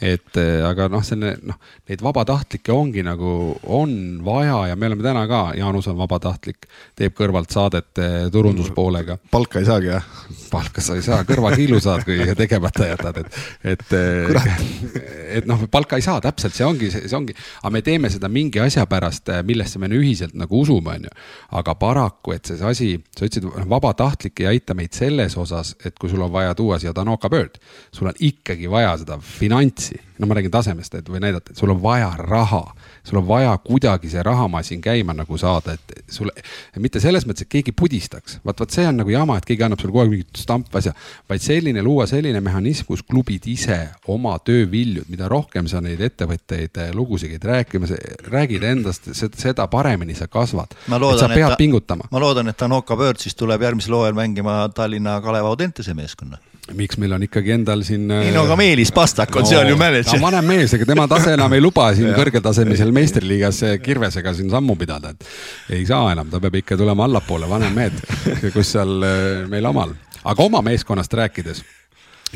[0.00, 1.58] et äh, aga noh, selle noh,
[1.88, 3.30] neid vabatahtlikke ongi nagu,
[3.74, 3.92] on
[4.24, 6.68] vaja ja me oleme täna ka, Jaanus on vabatahtlik,
[6.98, 9.18] teeb kõrvalt saadet äh, turunduspoolega.
[9.30, 10.06] palka ei saagi jah?
[10.52, 13.40] palka sa ei saa, kõrvakiilu saad, kui tegemata jätad, et,
[13.74, 13.96] et.
[13.98, 14.62] Äh,
[15.38, 18.62] et noh, palka ei saa, täpselt, see ongi, see ongi, aga me teeme seda mingi
[18.62, 21.14] asja pärast, millesse me ühiselt nagu usume, on ju.
[21.58, 26.08] aga paraku, et see asi, sa ütlesid, vabatahtlik ei aita meid selles osas, et kui
[26.08, 27.58] sul on vaja tuua siia Danoka Bird,
[27.92, 31.56] sul on ikkagi vaja seda finantsi klassi, no ma räägin tasemest, et või näidata, et
[31.56, 32.74] sul on vaja raha.
[33.04, 36.32] sul on vaja kuidagi see rahamasin käima nagu saada, et sulle,
[36.76, 39.80] mitte selles mõttes, et keegi pudistaks, vaat, vot see on nagu jama, et keegi annab
[39.80, 40.92] sulle kogu aeg mingit stampasja.
[41.28, 46.76] vaid selline, luua selline mehhanism, kus klubid ise oma tööviljud, mida rohkem sa neid ettevõtteid,
[46.76, 47.94] eh, lugusid käid rääkimas,
[48.28, 50.74] räägid endast, seda paremini sa kasvad.
[50.88, 52.04] sa pead ta, pingutama.
[52.10, 56.38] ma loodan, et Tanoka Bird siis tuleb järgmisel hooajal mängima Tallinna Kalev Audentese meeskonna
[56.76, 58.10] miks meil on ikkagi endal siin.
[58.10, 60.20] ei no aga äh, Meelis Pastak on no, seal ju mänedžer.
[60.20, 65.14] vanem mees, ega tema tase enam ei luba siin kõrgetasemelisel meistriliigas Kirvesega siin sammu pidada,
[65.14, 67.98] et ei saa enam, ta peab ikka tulema allapoole, vanem mehed,
[68.54, 69.94] kus seal äh, meil omal.
[70.24, 71.64] aga oma meeskonnast rääkides,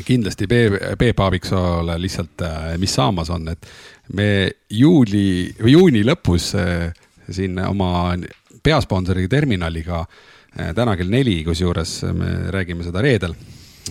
[0.03, 3.73] kindlasti Peep, Peep Aaviksoole lihtsalt, äh, mis saamas on, et
[4.13, 4.29] me
[4.69, 6.53] juuli või juuni lõpus
[7.31, 8.13] siin oma
[8.63, 10.03] peasponsori terminaliga
[10.75, 13.33] täna kell neli, kusjuures me räägime seda reedel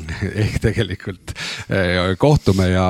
[0.44, 1.34] ehk tegelikult
[1.68, 2.86] eh, kohtume ja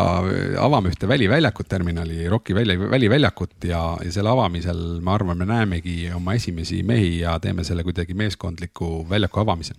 [0.62, 5.96] avame ühte väliväljakut terminali, Rocki väli, väliväljakut ja, ja selle avamisel ma arvan, me näemegi
[6.14, 9.74] oma esimesi mehi ja teeme selle kuidagi meeskondliku väljaku avamise.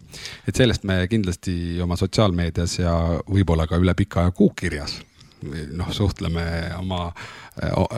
[0.47, 2.93] et sellest me kindlasti oma sotsiaalmeedias ja
[3.29, 4.99] võib-olla ka üle pika aja kuukirjas
[5.73, 6.45] noh, suhtleme
[6.79, 7.07] oma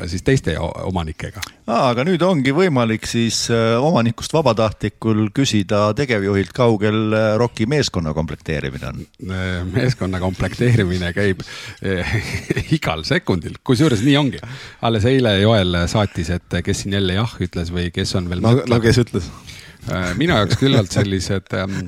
[0.09, 1.39] siis teiste omanikega.
[1.71, 3.45] aga nüüd ongi võimalik siis
[3.79, 9.05] omanikust vabatahtlikul küsida tegevjuhilt, kaugel ROK-i meeskonna komplekteerimine on?
[9.71, 11.45] meeskonna komplekteerimine käib
[12.77, 14.43] igal sekundil, kusjuures nii ongi.
[14.83, 18.43] alles eile Joel saatis, et kes siin jälle jah ütles või kes on veel.
[18.43, 19.31] no, no kes ütles?
[20.19, 21.87] minu jaoks küllalt sellised ähm,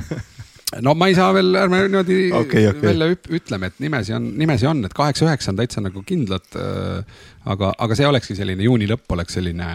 [0.84, 2.90] no ma ei saa veel, ärme niimoodi okay, okay.
[2.90, 3.08] välja
[3.38, 7.20] ütleme, et nimesi on, nimesi on, et kaheksa-üheksa on täitsa nagu kindlad äh,.
[7.48, 9.68] aga, aga see olekski selline juuni lõpp oleks selline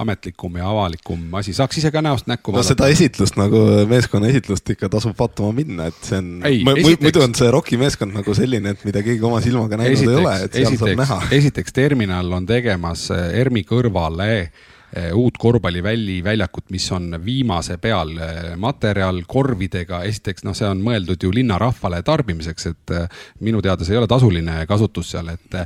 [0.00, 2.64] ametlikum ja avalikum asi, saaks ise ka näost näkku vaadata.
[2.64, 3.60] no seda esitlust nagu
[3.90, 6.30] meeskonna esitlust ikka tasub vaatama minna, et see on,
[7.04, 10.22] muidu on see Rocki meeskond nagu selline, et mida keegi oma silmaga näinud esiteks, ei
[10.22, 11.20] ole, et seal esiteks, saab näha.
[11.42, 14.30] esiteks terminal on tegemas äh, ERMi kõrvale
[14.94, 20.04] Eh, uut korvpalliväljakut, mis on viimase peal eh, materjal korvidega.
[20.06, 23.08] esiteks noh, see on mõeldud ju linnarahvale tarbimiseks, et eh,
[23.42, 25.58] minu teada see ei ole tasuline kasutus seal, et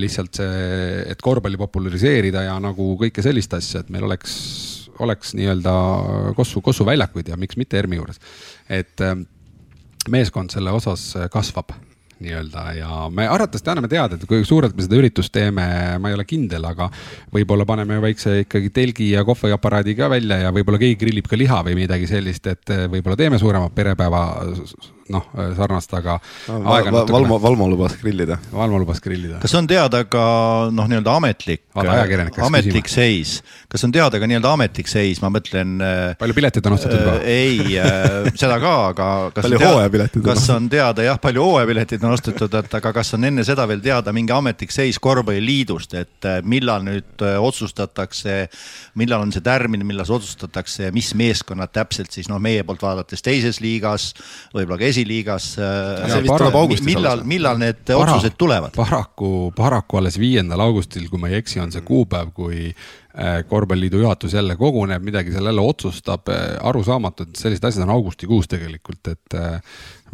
[0.00, 0.66] lihtsalt see,
[1.12, 4.36] et korvpalli populariseerida ja nagu kõike sellist asja, et meil oleks,
[5.04, 5.74] oleks nii-öelda
[6.36, 8.22] Kossu, Kossu väljakuid ja miks mitte ERMi juures.
[8.68, 9.04] et
[10.08, 11.76] meeskond selle osas kasvab
[12.24, 15.66] nii-öelda ja me arvatavasti anname teada, et kui suurelt me seda üritust teeme,
[16.00, 16.88] ma ei ole kindel, aga
[17.34, 21.60] võib-olla paneme väikse ikkagi telgi ja kohviaparaadi ka välja ja võib-olla keegi grillib ka liha
[21.66, 24.22] või midagi sellist, et võib-olla teeme suurema perepäeva
[25.12, 25.26] noh,
[25.56, 26.18] sarnast, aga
[26.48, 26.60] no,.
[27.10, 28.38] Valmo, Valmo lubas grillida.
[28.52, 29.38] Valmo lubas grillida.
[29.42, 30.24] kas on teada ka
[30.74, 33.38] noh, nii-öelda ametlik, ametlik seis,
[33.70, 35.76] kas on teada ka nii-öelda ametlik seis, ma mõtlen.
[35.82, 37.16] Äh, palju pileteid on ostetud juba?
[37.20, 39.08] Äh, ei, äh, seda ka, aga.
[39.36, 40.26] palju hooajapiletid on?
[40.30, 43.82] kas on teada jah, palju hooajapiletid on ostetud, et aga kas on enne seda veel
[43.84, 48.38] teada mingi ametlik seis korvpalliliidust, et millal nüüd otsustatakse,
[48.98, 53.60] millal on see tärmin, millal otsustatakse, mis meeskonnad täpselt siis noh, meie poolt vaadates teises
[53.64, 54.10] liigas,
[54.54, 55.56] võib-olla ka esiliigas.
[55.58, 58.74] Äh, millal, millal need Para, otsused tulevad?
[58.76, 64.02] paraku, paraku alles viiendal augustil, kui ma ei eksi, on see kuupäev, kui äh, korvpalliliidu
[64.04, 69.12] juhatus jälle koguneb, midagi seal jälle otsustab, äh, arusaamatu, et sellised asjad on augustikuus tegelikult,
[69.12, 69.40] et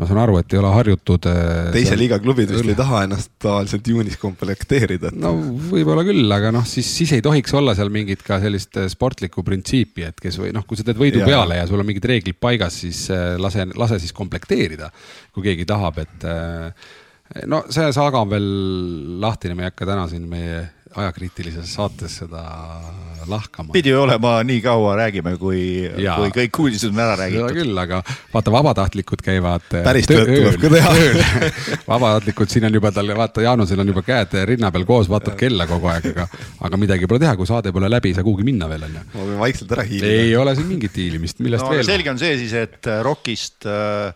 [0.00, 1.28] ma saan aru, et ei ole harjutud.
[1.74, 5.18] teise liiga klubid vist ei taha ennast tavaliselt juunis komplekteerida et....
[5.20, 5.34] no
[5.72, 10.06] võib-olla küll, aga noh, siis, siis ei tohiks olla seal mingit ka sellist sportlikku printsiipi,
[10.08, 11.28] et kes või noh, kui sa teed võidu ja.
[11.28, 13.04] peale ja sul on mingid reeglid paigas, siis
[13.42, 14.90] lase, lase siis komplekteerida,
[15.34, 16.28] kui keegi tahab, et
[17.48, 18.48] no see saaga on veel
[19.22, 20.62] lahtine, me ei hakka täna siin meie
[20.98, 22.42] ajakriitilises saates seda
[23.28, 23.72] lahkama.
[23.72, 25.62] pidi ju olema nii kaua räägime, kui,
[25.94, 27.48] kui kõik uudised on ära räägitud.
[27.48, 28.02] seda küll, aga
[28.32, 29.68] vaata, vabatahtlikud käivad.
[29.70, 30.92] Eh, päris tööd tuleb ka teha.
[31.92, 35.68] vabatahtlikud, siin on juba tal, vaata, Jaanusel on juba käed rinna peal koos, vaatab kella
[35.70, 36.28] kogu aeg, aga,
[36.68, 39.06] aga midagi pole teha, kui saade pole läbi, ei saa kuhugi minna veel onju.
[39.14, 40.20] ma pean vaikselt ära hiilima.
[40.26, 41.88] ei ole siin mingit hiilimist, millest no, veel.
[41.88, 44.12] selge on see siis, et äh, Rockist äh,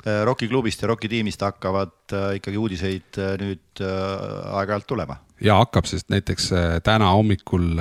[0.00, 5.18] Äh, Rocki klubist ja Rocki tiimist hakkavad äh, ikkagi uudiseid nüüd aeg-ajalt tulema.
[5.40, 6.50] Ja hakkab, sest näiteks
[6.86, 7.80] täna hommikul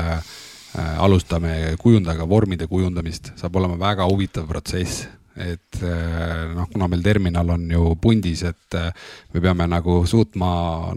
[1.02, 5.08] alustame kujundajaga vormide kujundamist, saab olema väga huvitav protsess
[5.40, 8.76] et noh, kuna meil terminal on ju pundis, et
[9.34, 10.50] me peame nagu suutma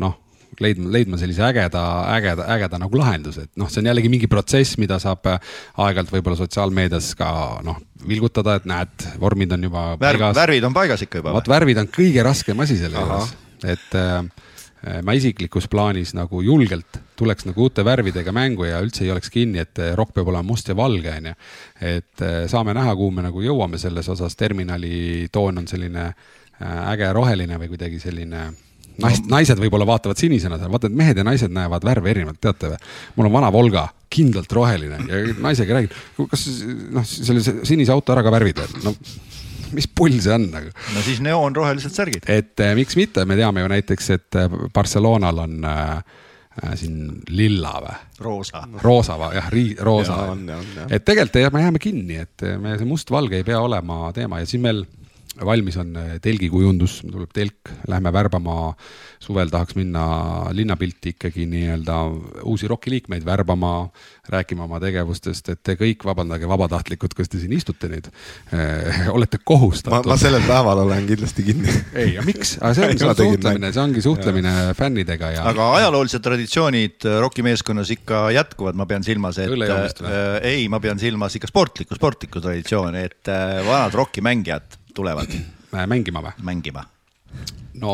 [0.03, 0.17] noh,
[0.61, 1.83] leidma, leidma sellise ägeda,
[2.13, 6.13] ägeda, ägeda nagu lahenduse, et noh, see on jällegi mingi protsess, mida saab äh, aeg-ajalt
[6.13, 7.31] võib-olla sotsiaalmeedias ka
[7.67, 10.39] noh, vilgutada, et näed, vormid on juba Värv, paigas.
[10.41, 11.37] värvid on paigas ikka juba.
[11.39, 13.35] vot värvid on kõige raskem asi selle juures,
[13.65, 14.21] et äh,
[15.07, 19.63] ma isiklikus plaanis nagu julgelt tuleks nagu uute värvidega mängu ja üldse ei oleks kinni,
[19.63, 21.35] et äh, rokk peab olema must ja valge, onju.
[21.81, 26.13] et äh, saame näha, kuhu me nagu jõuame selles osas, terminali toon on selline
[26.63, 28.43] äge roheline või kuidagi selline
[29.03, 32.71] naist, naised võib-olla vaatavad sinisena seal, vaata, et mehed ja naised näevad värve erinevalt, teate
[32.75, 32.81] või?
[33.17, 35.95] mul on vana Volga, kindlalt roheline ja naisega räägin,
[36.31, 36.47] kas
[36.95, 38.95] noh, selle sinise auto ära ka värvid veel, no
[39.79, 40.73] mis pull see on nagu.
[40.95, 42.29] no siis neoonrohelised särgid.
[42.31, 46.03] et eh, miks mitte, me teame ju näiteks, et eh, Barcelonal on äh,
[46.79, 47.99] siin lilla või?
[48.27, 48.65] roosa.
[48.83, 50.19] roosa või jah, roosa.
[50.89, 54.63] et tegelikult me jääme kinni, et me see mustvalge ei pea olema teema ja siis
[54.63, 54.85] meil
[55.41, 58.75] valmis on äh, telgikujundus, tuleb telk, lähme värbama,
[59.23, 60.05] suvel tahaks minna
[60.53, 61.97] linnapilti ikkagi nii-öelda
[62.49, 63.89] uusi rokiliikmeid värbama,
[64.33, 68.11] rääkima oma tegevustest, et te kõik, vabandage, vabatahtlikud, kes te siin istute nüüd
[68.53, 70.11] äh,, olete kohustatud.
[70.11, 71.77] ma sellel päeval olen kindlasti kinni.
[71.95, 74.77] ei, aga miks, aga see on, see on suhtlemine, see ongi suhtlemine ja.
[74.79, 75.47] fännidega ja.
[75.53, 81.01] aga ajaloolised traditsioonid äh, rokimeeskonnas ikka jätkuvad, ma pean silmas, et äh, ei, ma pean
[81.01, 85.33] silmas ikka sportlikku, sportlikku traditsiooni, et äh, vanad rokimängijad tulevad
[85.89, 86.35] mängima või?
[86.43, 86.85] mängima.
[87.81, 87.93] no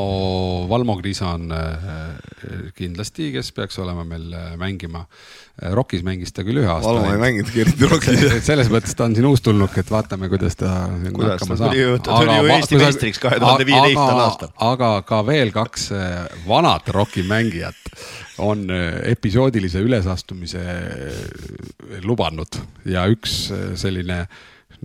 [0.68, 5.04] Valmo Kriisa on äh, kindlasti, kes peaks olema meil äh, mängima.
[5.62, 6.90] Äh, Rokis mängis ta küll ühe aasta.
[6.90, 8.24] Valmo ei mänginudki eriti Rokis.
[8.48, 10.74] selles mõttes ta on siin uustulnuk, et vaatame, kuidas ta
[11.06, 11.78] kuidas hakkama saab.
[12.02, 14.52] ta tuli ju Eesti meistriks kahe tuhande viieteistkümnendal aastal.
[14.72, 15.90] aga ka veel kaks
[16.48, 17.78] vanat Roki mängijat
[18.42, 18.68] on
[19.06, 20.62] episoodilise ülesastumise
[22.06, 23.40] lubanud ja üks
[23.78, 24.24] selline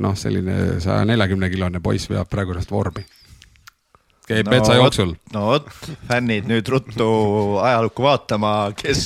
[0.02, 3.06] noh, selline saja neljakümne kilone poiss veab praegu ennast vormi.
[4.24, 5.15] käib no, metsa jooksul.
[5.34, 5.68] no vot,
[6.07, 7.07] fännid nüüd ruttu
[7.61, 9.03] ajalukku vaatama, kes,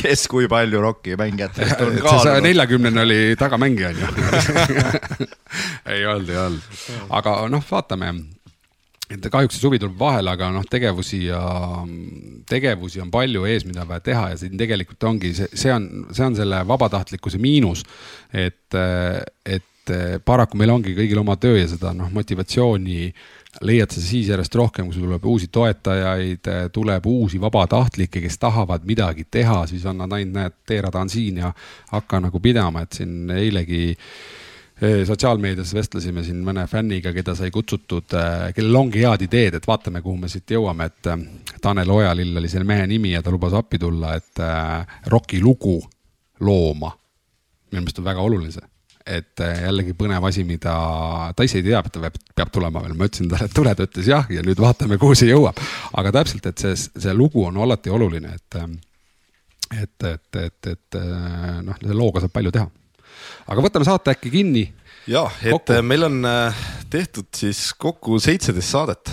[0.00, 2.24] kes kui palju rokimängijatest on kaalunud.
[2.26, 5.28] saja neljakümnene oli tagamängija on ju
[5.94, 6.82] ei olnud, ei olnud,
[7.20, 8.12] aga noh, vaatame
[9.08, 11.40] et kahjuks see suvi tuleb vahele, aga noh, tegevusi ja,
[12.48, 15.88] tegevusi on palju ees, mida on vaja teha ja siin tegelikult ongi see, see on,
[16.12, 17.84] see on selle vabatahtlikkuse miinus.
[18.32, 18.76] et,
[19.48, 23.08] et et eh, paraku meil ongi kõigil oma töö ja seda noh, motivatsiooni
[23.64, 28.38] leiad sa siis järjest rohkem, kui sul tuleb uusi toetajaid, eh, tuleb uusi vabatahtlikke, kes
[28.38, 31.52] tahavad midagi teha, siis on nad ainult, näed, teerada on siin ja
[31.92, 38.16] hakka nagu pidama, et siin eilegi eh, sotsiaalmeedias vestlesime siin mõne fänniga, keda sai kutsutud,
[38.54, 41.12] kellel ongi head ideed, et vaatame, kuhu me siit jõuame, et
[41.62, 44.44] Tanel Ojalill oli selle mehe nimi ja ta lubas appi tulla, et
[45.10, 45.80] rokilugu
[46.44, 46.92] looma.
[47.68, 48.68] minu meelest on väga oluline see
[49.08, 50.74] et äh, jällegi põnev asi, mida
[51.36, 53.72] ta ise ei tea, et ta peab, peab tulema veel, ma ütlesin talle, et tule,
[53.76, 55.60] ta ütles jah ja nüüd vaatame, kuhu see jõuab.
[56.00, 58.68] aga täpselt, et see, see lugu on alati oluline, et, äh,
[59.84, 62.68] et, et, et, et äh, noh, selle looga saab palju teha.
[63.54, 64.66] aga võtame saate äkki kinni.
[65.08, 65.80] jah, et kokku.
[65.88, 66.22] meil on
[66.92, 69.12] tehtud siis kokku seitseteist saadet,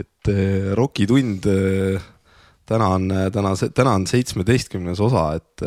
[0.00, 0.32] et
[0.76, 1.46] Rokitund
[2.68, 5.64] täna on, täna, täna on seitsmeteistkümnes osa, et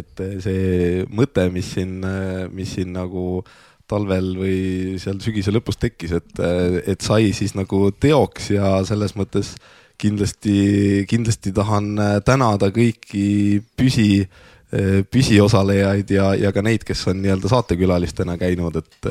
[0.00, 3.42] et eh, see mõte, mis siin, eh, mis siin nagu
[3.86, 4.58] talvel või
[5.02, 9.54] seal sügise lõpus tekkis, et, eh, et sai siis nagu teoks ja selles mõttes
[10.00, 11.94] kindlasti, kindlasti tahan
[12.26, 14.26] tänada kõiki püsi
[15.10, 19.08] püsiosalejaid ja, ja ka neid, kes on nii-öelda saatekülalistena käinud, et,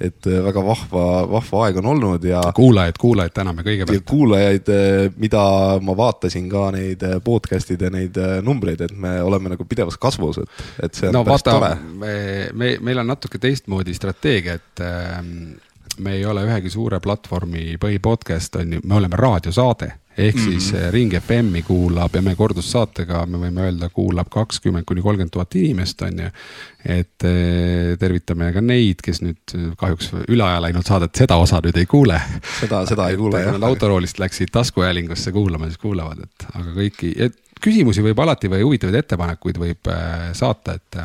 [0.00, 2.42] et väga vahva, vahva aeg on olnud ja.
[2.54, 4.04] kuulajaid, kuulajaid täname kõigepealt.
[4.06, 4.70] kuulajaid,
[5.18, 5.42] mida
[5.82, 10.94] ma vaatasin ka neid podcast'ide neid numbreid, et me oleme nagu pidevas kasvus, et, et
[10.94, 11.98] see on no, päris vaata, tore.
[11.98, 12.14] me,
[12.54, 15.34] me, meil on natuke teistmoodi strateegia, et ähm,
[15.98, 20.44] me ei ole ühegi suure platvormi põhipodcast on ju, me oleme raadiosaade ehk mm -hmm.
[20.44, 25.32] siis eh, Ring FM-i kuulab ja me kordussaatega, me võime öelda, kuulab kakskümmend kuni kolmkümmend
[25.32, 26.28] tuhat inimest, on ju.
[26.84, 31.76] et eh, tervitame ka neid, kes nüüd kahjuks üle aja läinud saadet, seda osa nüüd
[31.76, 32.20] ei kuule.
[32.60, 33.62] seda, seda ei kuule jah.
[33.62, 39.58] autoroolist läksid taskuhäälingusse kuulama, siis kuulavad, et aga kõiki, küsimusi võib alati või huvitavaid ettepanekuid
[39.58, 41.04] võib eh, saata, et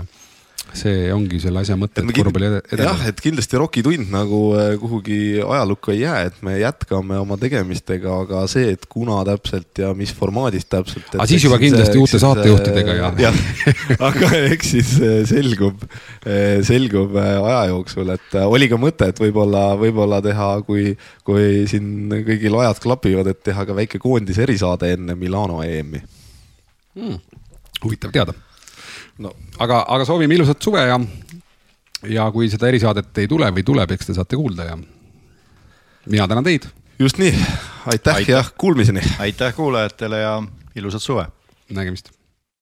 [0.77, 2.83] see ongi selle asja mõte, et korvpalli edeneb.
[2.83, 7.37] jah, et kindlasti Rocki tund nagu äh, kuhugi ajalukku ei jää, et me jätkame oma
[7.41, 11.09] tegemistega, aga see, et kuna täpselt ja mis formaadis täpselt.
[11.15, 13.11] aga siis juba kindlasti uute saatejuhtidega ja.
[13.27, 13.41] jah,
[14.09, 15.85] aga eks siis äh, selgub,
[16.23, 20.91] äh, selgub aja jooksul, et oli ka mõte, et võib-olla, võib-olla teha, kui,
[21.27, 26.01] kui siin kõigil ajad klapivad, et teha ka väike koondise erisaade enne Milano EM-i
[26.97, 27.23] hmm..
[27.83, 28.35] huvitav teada
[29.17, 30.99] no aga, aga soovime ilusat suve ja,
[32.09, 34.77] ja kui seda erisaadet ei tule või tuleb, eks te saate kuulda ja
[36.07, 36.67] mina tänan teid.
[36.99, 37.33] just nii,
[37.85, 38.35] aitäh, aitäh.
[38.35, 39.01] ja kuulmiseni.
[39.19, 40.37] aitäh kuulajatele ja
[40.75, 41.27] ilusat suve.
[41.69, 42.16] nägemist